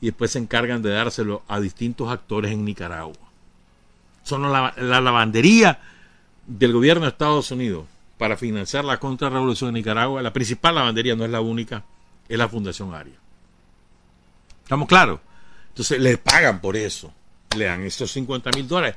y 0.01 0.07
después 0.07 0.33
se 0.33 0.39
encargan 0.39 0.83
de 0.83 0.91
dárselo 0.91 1.43
a 1.49 1.61
distintos 1.61 2.11
actores 2.11 2.53
en 2.53 2.65
Nicaragua. 2.65 3.24
Son 4.25 4.43
la, 4.51 4.75
lavandería 4.77 5.81
del 6.47 6.73
gobierno 6.73 7.03
de 7.03 7.11
Estados 7.11 7.51
Unidos 7.51 7.87
para 8.19 8.37
financiar 8.37 8.85
la 8.85 8.99
contrarrevolución 8.99 9.69
en 9.69 9.75
Nicaragua. 9.75 10.23
La 10.23 10.33
principal 10.33 10.75
lavandería 10.75 11.15
no 11.15 11.25
es 11.25 11.31
la 11.31 11.41
única, 11.41 11.85
es 12.29 12.37
la 12.37 12.49
Fundación 12.49 12.93
ARIA. 12.95 13.15
¿Estamos 14.63 14.89
claros? 14.89 15.21
Entonces 15.69 16.01
les 16.01 16.19
pagan 16.19 16.61
por 16.61 16.77
eso. 16.77 17.13
Le 17.57 17.67
dan 17.67 17.83
esos 17.85 18.11
50 18.11 18.51
mil 18.53 18.67
dólares 18.67 18.97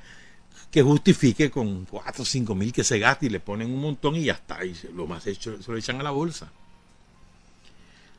que 0.71 0.81
justifique 0.81 1.51
con 1.51 1.85
4 1.85 2.23
o 2.23 2.25
5 2.25 2.55
mil 2.55 2.73
que 2.73 2.83
se 2.83 2.99
gaste 2.99 3.27
y 3.27 3.29
le 3.29 3.39
ponen 3.39 3.71
un 3.71 3.81
montón 3.81 4.15
y 4.15 4.23
ya 4.25 4.33
está. 4.33 4.63
Y 4.63 4.75
lo 4.93 5.07
más 5.07 5.27
hecho 5.27 5.61
se 5.61 5.71
lo 5.71 5.77
echan 5.77 5.99
a 5.99 6.03
la 6.03 6.11
bolsa. 6.11 6.49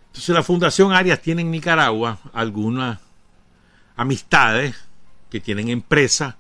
Entonces 0.08 0.34
la 0.34 0.42
Fundación 0.42 0.92
Arias 0.92 1.20
tiene 1.20 1.42
en 1.42 1.50
Nicaragua 1.50 2.18
algunas 2.32 2.98
amistades 3.96 4.76
que 5.30 5.40
tienen 5.40 5.68
empresas 5.68 6.34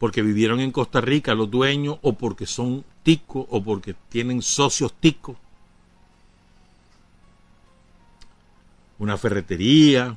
porque 0.00 0.22
vivieron 0.22 0.60
en 0.60 0.72
Costa 0.72 1.02
Rica 1.02 1.34
los 1.34 1.50
dueños 1.50 1.98
o 2.00 2.14
porque 2.14 2.46
son 2.46 2.86
ticos 3.02 3.46
o 3.50 3.62
porque 3.62 3.94
tienen 4.08 4.40
socios 4.40 4.94
ticos. 4.94 5.36
Una 8.98 9.18
ferretería. 9.18 10.16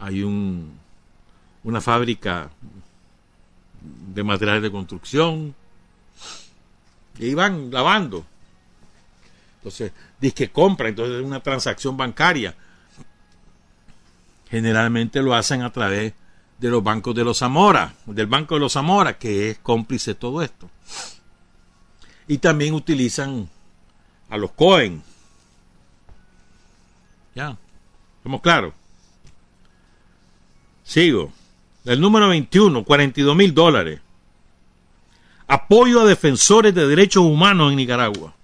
Hay 0.00 0.24
un 0.24 0.76
una 1.62 1.80
fábrica 1.80 2.50
de 4.12 4.24
materiales 4.24 4.62
de 4.64 4.72
construcción. 4.72 5.54
Y 7.20 7.32
van 7.34 7.70
lavando. 7.70 8.26
Entonces, 9.58 9.92
dice 10.20 10.34
que 10.34 10.50
compra, 10.50 10.88
entonces 10.88 11.20
es 11.20 11.24
una 11.24 11.40
transacción 11.40 11.96
bancaria. 11.96 12.56
Generalmente 14.50 15.22
lo 15.22 15.32
hacen 15.32 15.62
a 15.62 15.72
través 15.72 16.12
de 16.12 16.25
los 16.60 16.82
bancos 16.82 17.14
de 17.14 17.24
los 17.24 17.38
Zamora, 17.38 17.94
del 18.06 18.26
Banco 18.26 18.54
de 18.54 18.60
los 18.60 18.72
Zamora, 18.72 19.18
que 19.18 19.50
es 19.50 19.58
cómplice 19.58 20.12
de 20.12 20.14
todo 20.16 20.42
esto. 20.42 20.70
Y 22.26 22.38
también 22.38 22.74
utilizan 22.74 23.48
a 24.28 24.36
los 24.36 24.52
Cohen. 24.52 25.02
Ya, 27.34 27.56
¿estamos 28.18 28.40
claros? 28.40 28.72
Sigo. 30.82 31.32
El 31.84 32.00
número 32.00 32.28
21, 32.28 32.84
42 32.84 33.36
mil 33.36 33.54
dólares. 33.54 34.00
Apoyo 35.46 36.00
a 36.00 36.04
defensores 36.04 36.74
de 36.74 36.88
derechos 36.88 37.24
humanos 37.24 37.70
en 37.70 37.76
Nicaragua. 37.76 38.34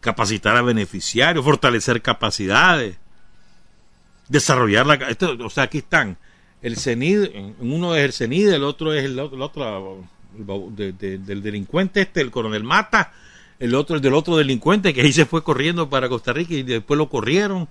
Capacitar 0.00 0.56
a 0.56 0.62
beneficiarios, 0.62 1.44
fortalecer 1.44 2.00
capacidades, 2.00 2.96
desarrollar 4.30 4.86
la... 4.86 4.98
o 5.44 5.50
sea, 5.50 5.64
aquí 5.64 5.78
están. 5.78 6.16
El 6.62 6.76
CENID, 6.76 7.28
uno 7.60 7.94
es 7.94 8.04
el 8.04 8.12
CENID, 8.12 8.52
el 8.52 8.64
otro 8.64 8.94
es 8.94 9.04
el 9.04 9.18
otro, 9.18 10.04
del 10.32 11.42
delincuente 11.42 12.02
este, 12.02 12.20
el 12.22 12.30
coronel 12.30 12.64
Mata, 12.64 13.12
el 13.58 13.74
otro 13.74 13.96
es 13.96 14.02
del 14.02 14.14
otro 14.14 14.36
delincuente 14.36 14.94
que 14.94 15.02
ahí 15.02 15.12
se 15.12 15.26
fue 15.26 15.42
corriendo 15.42 15.88
para 15.88 16.08
Costa 16.08 16.32
Rica 16.32 16.54
y 16.54 16.62
después 16.62 16.96
lo 16.96 17.08
corrieron 17.08 17.68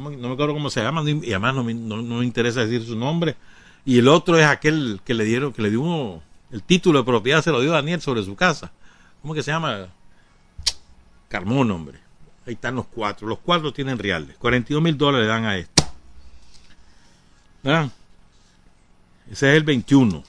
no 0.00 0.10
me 0.10 0.32
acuerdo 0.32 0.54
cómo 0.54 0.70
se 0.70 0.82
llama, 0.82 1.02
y 1.04 1.30
además 1.30 1.54
no 1.54 1.64
me, 1.64 2.24
interesa 2.24 2.64
decir 2.64 2.86
su 2.86 2.96
nombre. 2.96 3.36
Y 3.84 3.98
el 3.98 4.08
otro 4.08 4.38
es 4.38 4.46
aquel 4.46 5.00
que 5.04 5.14
le 5.14 5.24
dieron, 5.24 5.52
que 5.52 5.62
le 5.62 5.70
dio 5.70 5.80
uno, 5.80 6.22
el 6.50 6.62
título 6.62 7.00
de 7.00 7.04
propiedad 7.04 7.42
se 7.42 7.50
lo 7.50 7.60
dio 7.60 7.72
Daniel 7.72 8.00
sobre 8.00 8.22
su 8.22 8.34
casa. 8.34 8.72
¿Cómo 9.22 9.34
que 9.34 9.42
se 9.42 9.50
llama? 9.50 9.88
Carmón, 11.28 11.70
hombre. 11.70 11.98
Ahí 12.46 12.54
están 12.54 12.74
los 12.74 12.86
cuatro. 12.86 13.28
Los 13.28 13.38
cuatro 13.38 13.72
tienen 13.72 13.98
reales. 13.98 14.36
42 14.38 14.82
mil 14.82 14.96
dólares 14.96 15.26
le 15.26 15.32
dan 15.32 15.44
a 15.44 15.56
esto. 15.56 15.79
¿Verdad? 17.62 17.90
Ese 19.30 19.50
es 19.50 19.56
el 19.56 19.64
21. 19.64 20.24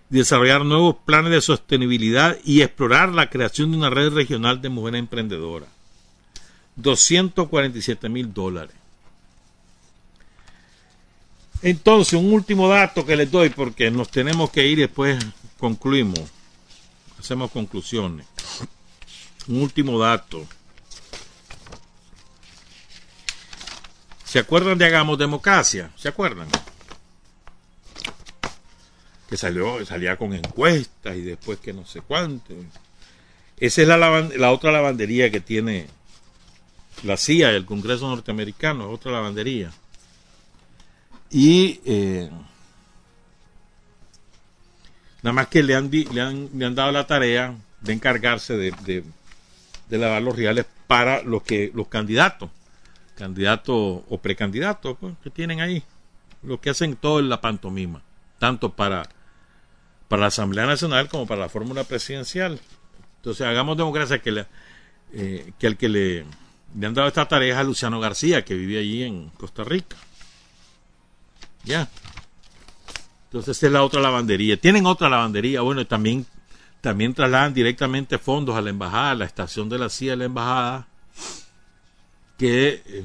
desarrollar 0.10 0.66
nuevos 0.66 0.98
planes 1.06 1.32
de 1.32 1.42
sostenibilidad 1.42 2.38
y 2.44 2.62
explorar 2.62 3.10
la 3.10 3.30
creación 3.30 3.72
de 3.72 3.78
una 3.78 3.90
red 3.90 4.14
regional 4.14 4.62
de 4.62 4.70
mujeres 4.70 5.00
emprendedoras. 5.00 5.70
247 6.76 8.10
mil 8.10 8.34
dólares. 8.34 8.76
Entonces, 11.66 12.14
un 12.14 12.32
último 12.32 12.70
dato 12.70 13.04
que 13.04 13.16
les 13.16 13.32
doy 13.32 13.50
porque 13.50 13.90
nos 13.90 14.12
tenemos 14.12 14.52
que 14.52 14.68
ir 14.68 14.78
y 14.78 14.82
después 14.84 15.18
concluimos. 15.58 16.22
Hacemos 17.20 17.50
conclusiones. 17.50 18.28
Un 19.48 19.64
último 19.64 19.98
dato. 19.98 20.46
¿Se 24.26 24.38
acuerdan 24.38 24.78
de 24.78 24.86
Hagamos 24.86 25.18
Democracia? 25.18 25.90
¿Se 25.96 26.08
acuerdan? 26.08 26.48
que 29.28 29.36
salió, 29.36 29.84
salía 29.88 30.18
con 30.18 30.36
encuestas 30.36 31.16
y 31.16 31.22
después 31.22 31.58
que 31.58 31.74
no 31.74 31.84
sé 31.84 32.02
cuánto. 32.02 32.54
Esa 33.58 33.82
es 33.82 33.88
la, 33.88 33.98
la 33.98 34.52
otra 34.52 34.72
lavandería 34.72 35.32
que 35.32 35.40
tiene 35.40 35.88
la 37.02 37.18
CIA, 37.18 37.50
el 37.50 37.66
Congreso 37.66 38.08
norteamericano, 38.08 38.88
otra 38.92 39.14
lavandería. 39.14 39.72
Y 41.38 41.82
eh, 41.84 42.30
nada 45.22 45.34
más 45.34 45.48
que 45.48 45.64
le 45.64 45.76
han, 45.76 45.92
le 45.92 46.22
han, 46.22 46.50
le 46.58 46.66
han 46.66 46.76
dado 46.76 46.94
la 46.94 47.08
tarea 47.08 47.54
de 47.82 47.92
encargarse 47.92 48.56
de, 48.56 49.04
de, 49.90 49.98
lavar 49.98 50.22
los 50.22 50.34
reales 50.34 50.66
para 50.88 51.24
los 51.24 51.44
que 51.44 51.74
los 51.76 51.90
candidatos, 51.90 52.50
candidatos 53.18 54.04
o 54.08 54.18
precandidatos 54.22 54.96
pues, 54.98 55.14
que 55.22 55.30
tienen 55.30 55.60
ahí, 55.60 55.84
lo 56.42 56.62
que 56.62 56.70
hacen 56.70 56.96
todo 56.96 57.20
en 57.20 57.28
la 57.28 57.42
pantomima, 57.42 58.02
tanto 58.40 58.72
para, 58.72 59.10
para 60.08 60.22
la 60.22 60.28
Asamblea 60.28 60.66
Nacional 60.66 61.10
como 61.10 61.28
para 61.28 61.42
la 61.42 61.50
fórmula 61.50 61.84
presidencial. 61.84 62.62
Entonces 63.18 63.46
hagamos 63.46 63.76
democracia 63.76 64.20
que, 64.20 64.32
le, 64.32 64.46
eh, 65.12 65.52
que 65.60 65.68
al 65.68 65.76
que 65.76 65.90
le, 65.90 66.26
le 66.80 66.88
han 66.88 66.94
dado 66.94 67.10
esta 67.10 67.28
tarea 67.28 67.60
a 67.60 67.64
Luciano 67.66 68.00
García, 68.00 68.46
que 68.46 68.56
vive 68.56 68.80
allí 68.80 69.04
en 69.04 69.32
Costa 69.32 69.66
Rica. 69.66 69.98
Ya. 71.66 71.90
Entonces 73.26 73.62
es 73.62 73.72
la 73.72 73.84
otra 73.84 74.02
lavandería. 74.02 74.58
Tienen 74.58 74.86
otra 74.86 75.10
lavandería. 75.10 75.62
Bueno, 75.62 75.86
también, 75.86 76.26
también 76.80 77.14
trasladan 77.14 77.54
directamente 77.54 78.18
fondos 78.18 78.56
a 78.56 78.62
la 78.62 78.70
embajada, 78.70 79.12
a 79.12 79.16
la 79.16 79.26
estación 79.26 79.68
de 79.68 79.80
la 79.80 79.90
CIA 79.90 80.12
de 80.12 80.18
la 80.18 80.26
embajada, 80.26 80.88
que 82.38 82.82
eh, 82.86 83.04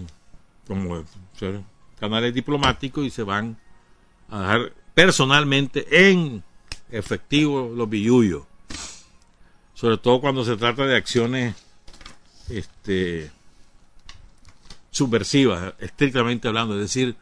como 0.66 1.02
canales 1.98 2.32
diplomáticos 2.32 3.04
y 3.04 3.10
se 3.10 3.22
van 3.22 3.56
a 4.28 4.40
dejar 4.40 4.72
personalmente 4.94 6.10
en 6.10 6.44
efectivo 6.90 7.72
los 7.74 7.88
billullos. 7.88 8.44
Sobre 9.74 9.96
todo 9.96 10.20
cuando 10.20 10.44
se 10.44 10.56
trata 10.56 10.84
de 10.84 10.96
acciones 10.96 11.56
este, 12.48 13.30
subversivas, 14.90 15.74
estrictamente 15.78 16.48
hablando, 16.48 16.74
es 16.74 16.82
decir, 16.82 17.16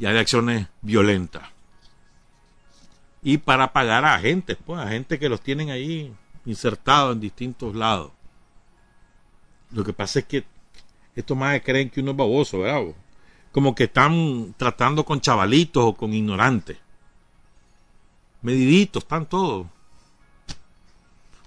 ya 0.00 0.12
de 0.12 0.18
acciones 0.18 0.66
violentas. 0.82 1.44
Y 3.22 3.38
para 3.38 3.72
pagar 3.72 4.04
a 4.04 4.14
agentes, 4.14 4.56
pues, 4.64 4.80
a 4.80 4.88
gente 4.88 5.18
que 5.18 5.28
los 5.28 5.40
tienen 5.40 5.70
ahí 5.70 6.12
insertados 6.44 7.14
en 7.14 7.20
distintos 7.20 7.76
lados. 7.76 8.10
Lo 9.70 9.84
que 9.84 9.92
pasa 9.92 10.18
es 10.18 10.24
que 10.24 10.44
estos 11.14 11.36
más 11.36 11.60
creen 11.60 11.90
que 11.90 12.00
uno 12.00 12.10
es 12.10 12.16
baboso, 12.16 12.60
¿verdad? 12.60 12.82
Como 13.52 13.74
que 13.74 13.84
están 13.84 14.54
tratando 14.56 15.04
con 15.04 15.20
chavalitos 15.20 15.84
o 15.84 15.94
con 15.94 16.12
ignorantes. 16.12 16.78
Mediditos, 18.42 19.04
están 19.04 19.26
todos. 19.26 19.66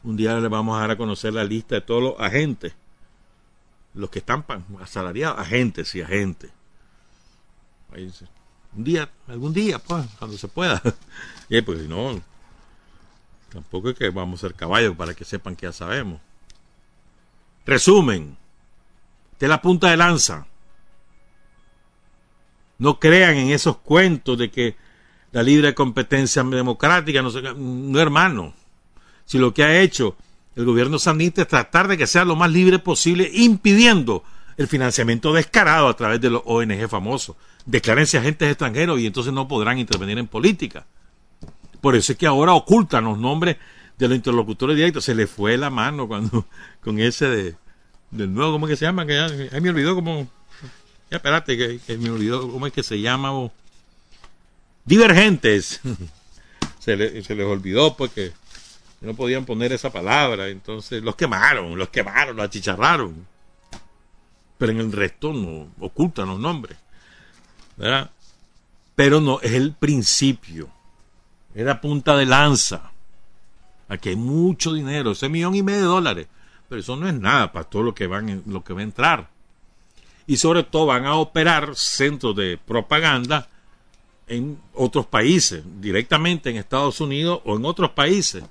Un 0.04 0.16
día 0.16 0.40
les 0.40 0.50
vamos 0.50 0.78
a 0.78 0.82
dar 0.82 0.92
a 0.92 0.98
conocer 0.98 1.34
la 1.34 1.44
lista 1.44 1.76
de 1.76 1.82
todos 1.82 2.04
los 2.04 2.20
agentes 2.20 2.74
los 3.94 4.10
que 4.10 4.20
están 4.20 4.46
asalariados, 4.82 5.40
agentes 5.40 5.94
y 5.96 6.02
agentes. 6.02 6.52
Un 8.76 8.84
día, 8.84 9.10
algún 9.28 9.54
día, 9.54 9.80
pues, 9.80 10.06
cuando 10.18 10.38
se 10.38 10.48
pueda. 10.48 10.82
y 11.50 11.62
pues 11.64 11.82
si 11.82 11.88
no, 11.88 12.22
tampoco 13.52 13.90
es 13.90 13.98
que 13.98 14.10
vamos 14.10 14.40
a 14.40 14.48
ser 14.48 14.56
caballos 14.56 14.96
para 14.96 15.14
que 15.14 15.26
sepan 15.26 15.56
que 15.56 15.68
ya 15.68 15.74
sabemos. 15.74 16.20
Resumen, 17.66 18.38
de 19.40 19.48
la 19.48 19.62
punta 19.62 19.90
de 19.90 19.98
lanza. 19.98 20.48
No 22.80 23.00
crean 23.00 23.38
en 23.38 23.50
esos 23.50 23.78
cuentos 23.78 24.38
de 24.38 24.50
que 24.50 24.76
la 25.32 25.44
libre 25.44 25.74
competencia 25.74 26.44
democrática, 26.44 27.22
no, 27.22 27.30
no 27.32 28.00
hermano. 28.00 28.54
Si 29.26 29.38
lo 29.38 29.54
que 29.54 29.64
ha 29.64 29.80
hecho 29.82 30.18
el 30.56 30.66
gobierno 30.66 31.00
sandinista 31.00 31.44
es 31.44 31.48
tratar 31.48 31.88
de 31.88 31.98
que 31.98 32.08
sea 32.08 32.26
lo 32.26 32.36
más 32.36 32.52
libre 32.52 32.80
posible, 32.80 33.30
impidiendo 33.34 34.24
el 34.58 34.68
financiamiento 34.68 35.34
descarado 35.34 35.88
a 35.88 35.96
través 35.96 36.22
de 36.22 36.30
los 36.30 36.42
ONG 36.46 36.88
famosos. 36.90 37.36
Declárense 37.66 38.18
agentes 38.18 38.50
extranjeros 38.50 39.00
y 39.00 39.08
entonces 39.08 39.34
no 39.34 39.48
podrán 39.48 39.80
intervenir 39.80 40.18
en 40.18 40.28
política. 40.28 40.86
Por 41.82 41.96
eso 41.96 42.12
es 42.12 42.18
que 42.18 42.28
ahora 42.28 42.54
ocultan 42.54 43.06
los 43.06 43.18
nombres 43.18 43.58
de 43.98 44.08
los 44.08 44.16
interlocutores 44.16 44.76
directos. 44.76 45.06
Se 45.06 45.16
le 45.16 45.28
fue 45.28 45.58
la 45.58 45.70
mano 45.70 46.08
cuando 46.08 46.46
con 46.82 47.00
ese 47.00 47.28
de 47.28 47.56
del 48.12 48.34
nuevo, 48.34 48.54
¿cómo 48.54 48.68
es 48.68 48.72
que 48.72 48.78
se 48.78 48.86
llama? 48.86 49.06
Que 49.06 49.50
me 49.60 49.70
olvidó 49.70 49.96
cómo. 49.96 50.28
Ya 51.10 51.18
espérate, 51.18 51.58
que, 51.58 51.98
me 51.98 52.10
olvidó 52.10 52.50
cómo 52.50 52.68
es 52.68 52.74
que 52.74 52.84
se 52.84 53.02
llama. 53.02 53.50
Divergentes. 54.86 55.82
se, 56.80 57.24
se 57.24 57.36
les 57.36 57.48
olvidó 57.48 57.98
porque 57.98 58.34
no 59.02 59.14
podían 59.16 59.46
poner 59.46 59.74
esa 59.74 59.92
palabra, 59.92 60.48
entonces 60.50 61.04
los 61.04 61.16
quemaron, 61.16 61.78
los 61.78 61.90
quemaron, 61.90 62.36
los 62.36 62.46
achicharraron. 62.46 63.28
Pero 64.64 64.72
en 64.72 64.80
el 64.80 64.94
resto 64.94 65.34
no 65.34 65.68
ocultan 65.82 66.30
los 66.30 66.40
nombres. 66.40 66.78
¿verdad? 67.76 68.10
Pero 68.96 69.20
no, 69.20 69.42
es 69.42 69.52
el 69.52 69.74
principio. 69.74 70.70
Era 71.54 71.82
punta 71.82 72.16
de 72.16 72.26
lanza. 72.26 72.94
Aquí 73.90 74.08
hay 74.08 74.16
mucho 74.16 74.72
dinero, 74.72 75.12
ese 75.12 75.28
millón 75.28 75.56
y 75.56 75.64
medio 75.64 75.82
de 75.82 75.88
dólares. 75.88 76.28
Pero 76.70 76.80
eso 76.80 76.96
no 76.96 77.10
es 77.10 77.14
nada 77.14 77.52
para 77.52 77.66
todo 77.66 77.84
lo 77.84 77.94
que, 77.94 78.08
van, 78.08 78.42
lo 78.46 78.64
que 78.64 78.72
va 78.72 78.80
a 78.80 78.84
entrar. 78.84 79.30
Y 80.28 80.38
sobre 80.38 80.64
todo 80.64 80.86
van 80.86 81.08
a 81.08 81.16
operar 81.16 81.76
centros 81.76 82.34
de 82.34 82.58
propaganda 82.58 83.50
en 84.28 84.58
otros 84.74 85.06
países, 85.06 85.62
directamente 85.82 86.50
en 86.50 86.56
Estados 86.56 87.02
Unidos 87.02 87.42
o 87.44 87.58
en 87.58 87.66
otros 87.66 87.90
países 87.90 88.46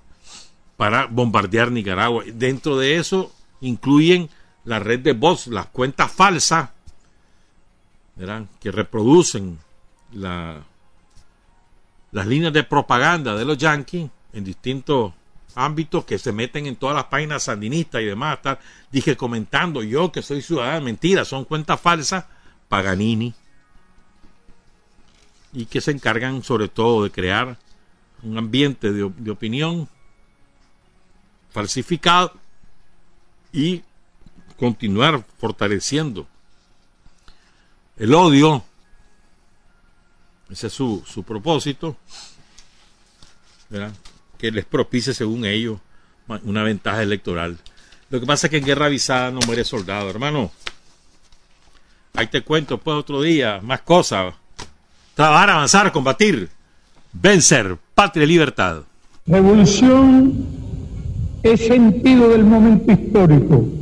para 0.76 1.06
bombardear 1.06 1.72
Nicaragua. 1.72 2.22
Dentro 2.26 2.76
de 2.76 2.97
eso 2.97 3.32
incluyen 3.62 4.28
la 4.64 4.78
red 4.78 5.01
de 5.01 5.12
bots, 5.12 5.48
las 5.48 5.66
cuentas 5.66 6.10
falsas, 6.10 6.70
que 8.60 8.70
reproducen 8.70 9.59
la, 10.12 10.62
las 12.12 12.26
líneas 12.26 12.52
de 12.52 12.62
propaganda 12.62 13.34
de 13.34 13.44
los 13.44 13.59
yanquis 13.59 14.09
en 14.32 14.44
distintos 14.44 15.12
ámbitos 15.55 16.05
que 16.05 16.18
se 16.18 16.32
meten 16.32 16.66
en 16.66 16.76
todas 16.76 16.94
las 16.94 17.06
páginas 17.06 17.44
sandinistas 17.44 18.02
y 18.02 18.06
demás. 18.06 18.39
Dije, 18.90 19.16
comentando 19.16 19.82
yo 19.82 20.12
que 20.12 20.22
soy 20.22 20.43
ciudadano, 20.43 20.84
mentira, 20.84 21.24
son 21.24 21.44
cuentas 21.44 21.80
falsas, 21.80 22.26
Paganini, 22.68 23.34
y 25.52 25.66
que 25.66 25.80
se 25.80 25.90
encargan 25.90 26.43
sobre 26.43 26.68
todo 26.68 27.05
de 27.05 27.10
crear 27.10 27.59
un 28.22 28.39
ambiente 28.39 28.93
de 28.93 29.30
opinión 29.30 29.89
falsificado 31.51 32.32
y 33.52 33.82
continuar 34.62 35.24
fortaleciendo 35.39 36.24
el 37.97 38.14
odio. 38.14 38.62
Ese 40.48 40.68
es 40.68 40.72
su, 40.72 41.02
su 41.05 41.24
propósito, 41.24 41.97
que 44.39 44.52
les 44.52 44.64
propicie, 44.64 45.14
según 45.14 45.44
ellos, 45.47 45.80
una 46.44 46.62
ventaja 46.62 47.02
electoral. 47.02 47.59
Lo 48.09 48.20
que 48.20 48.26
pasa 48.26 48.47
es 48.47 48.52
que 48.52 48.59
en 48.59 48.64
guerra 48.64 48.86
avisada 48.86 49.32
no 49.32 49.40
muere 49.47 49.64
soldado, 49.64 50.09
hermano. 50.09 50.52
Ahí 52.14 52.28
te 52.28 52.43
cuento, 52.43 52.78
pues 52.78 52.97
otro 52.97 53.20
día, 53.20 53.59
más 53.64 53.80
cosas. 53.80 54.32
Trabajar, 55.16 55.51
avanzar, 55.51 55.90
combatir, 55.90 56.48
vencer, 57.12 57.76
patria 57.97 58.22
y 58.22 58.28
libertad. 58.28 58.82
Revolución 59.26 60.47
es 61.43 61.66
sentido 61.66 62.28
del 62.28 62.44
momento 62.44 62.93
histórico, 62.93 63.81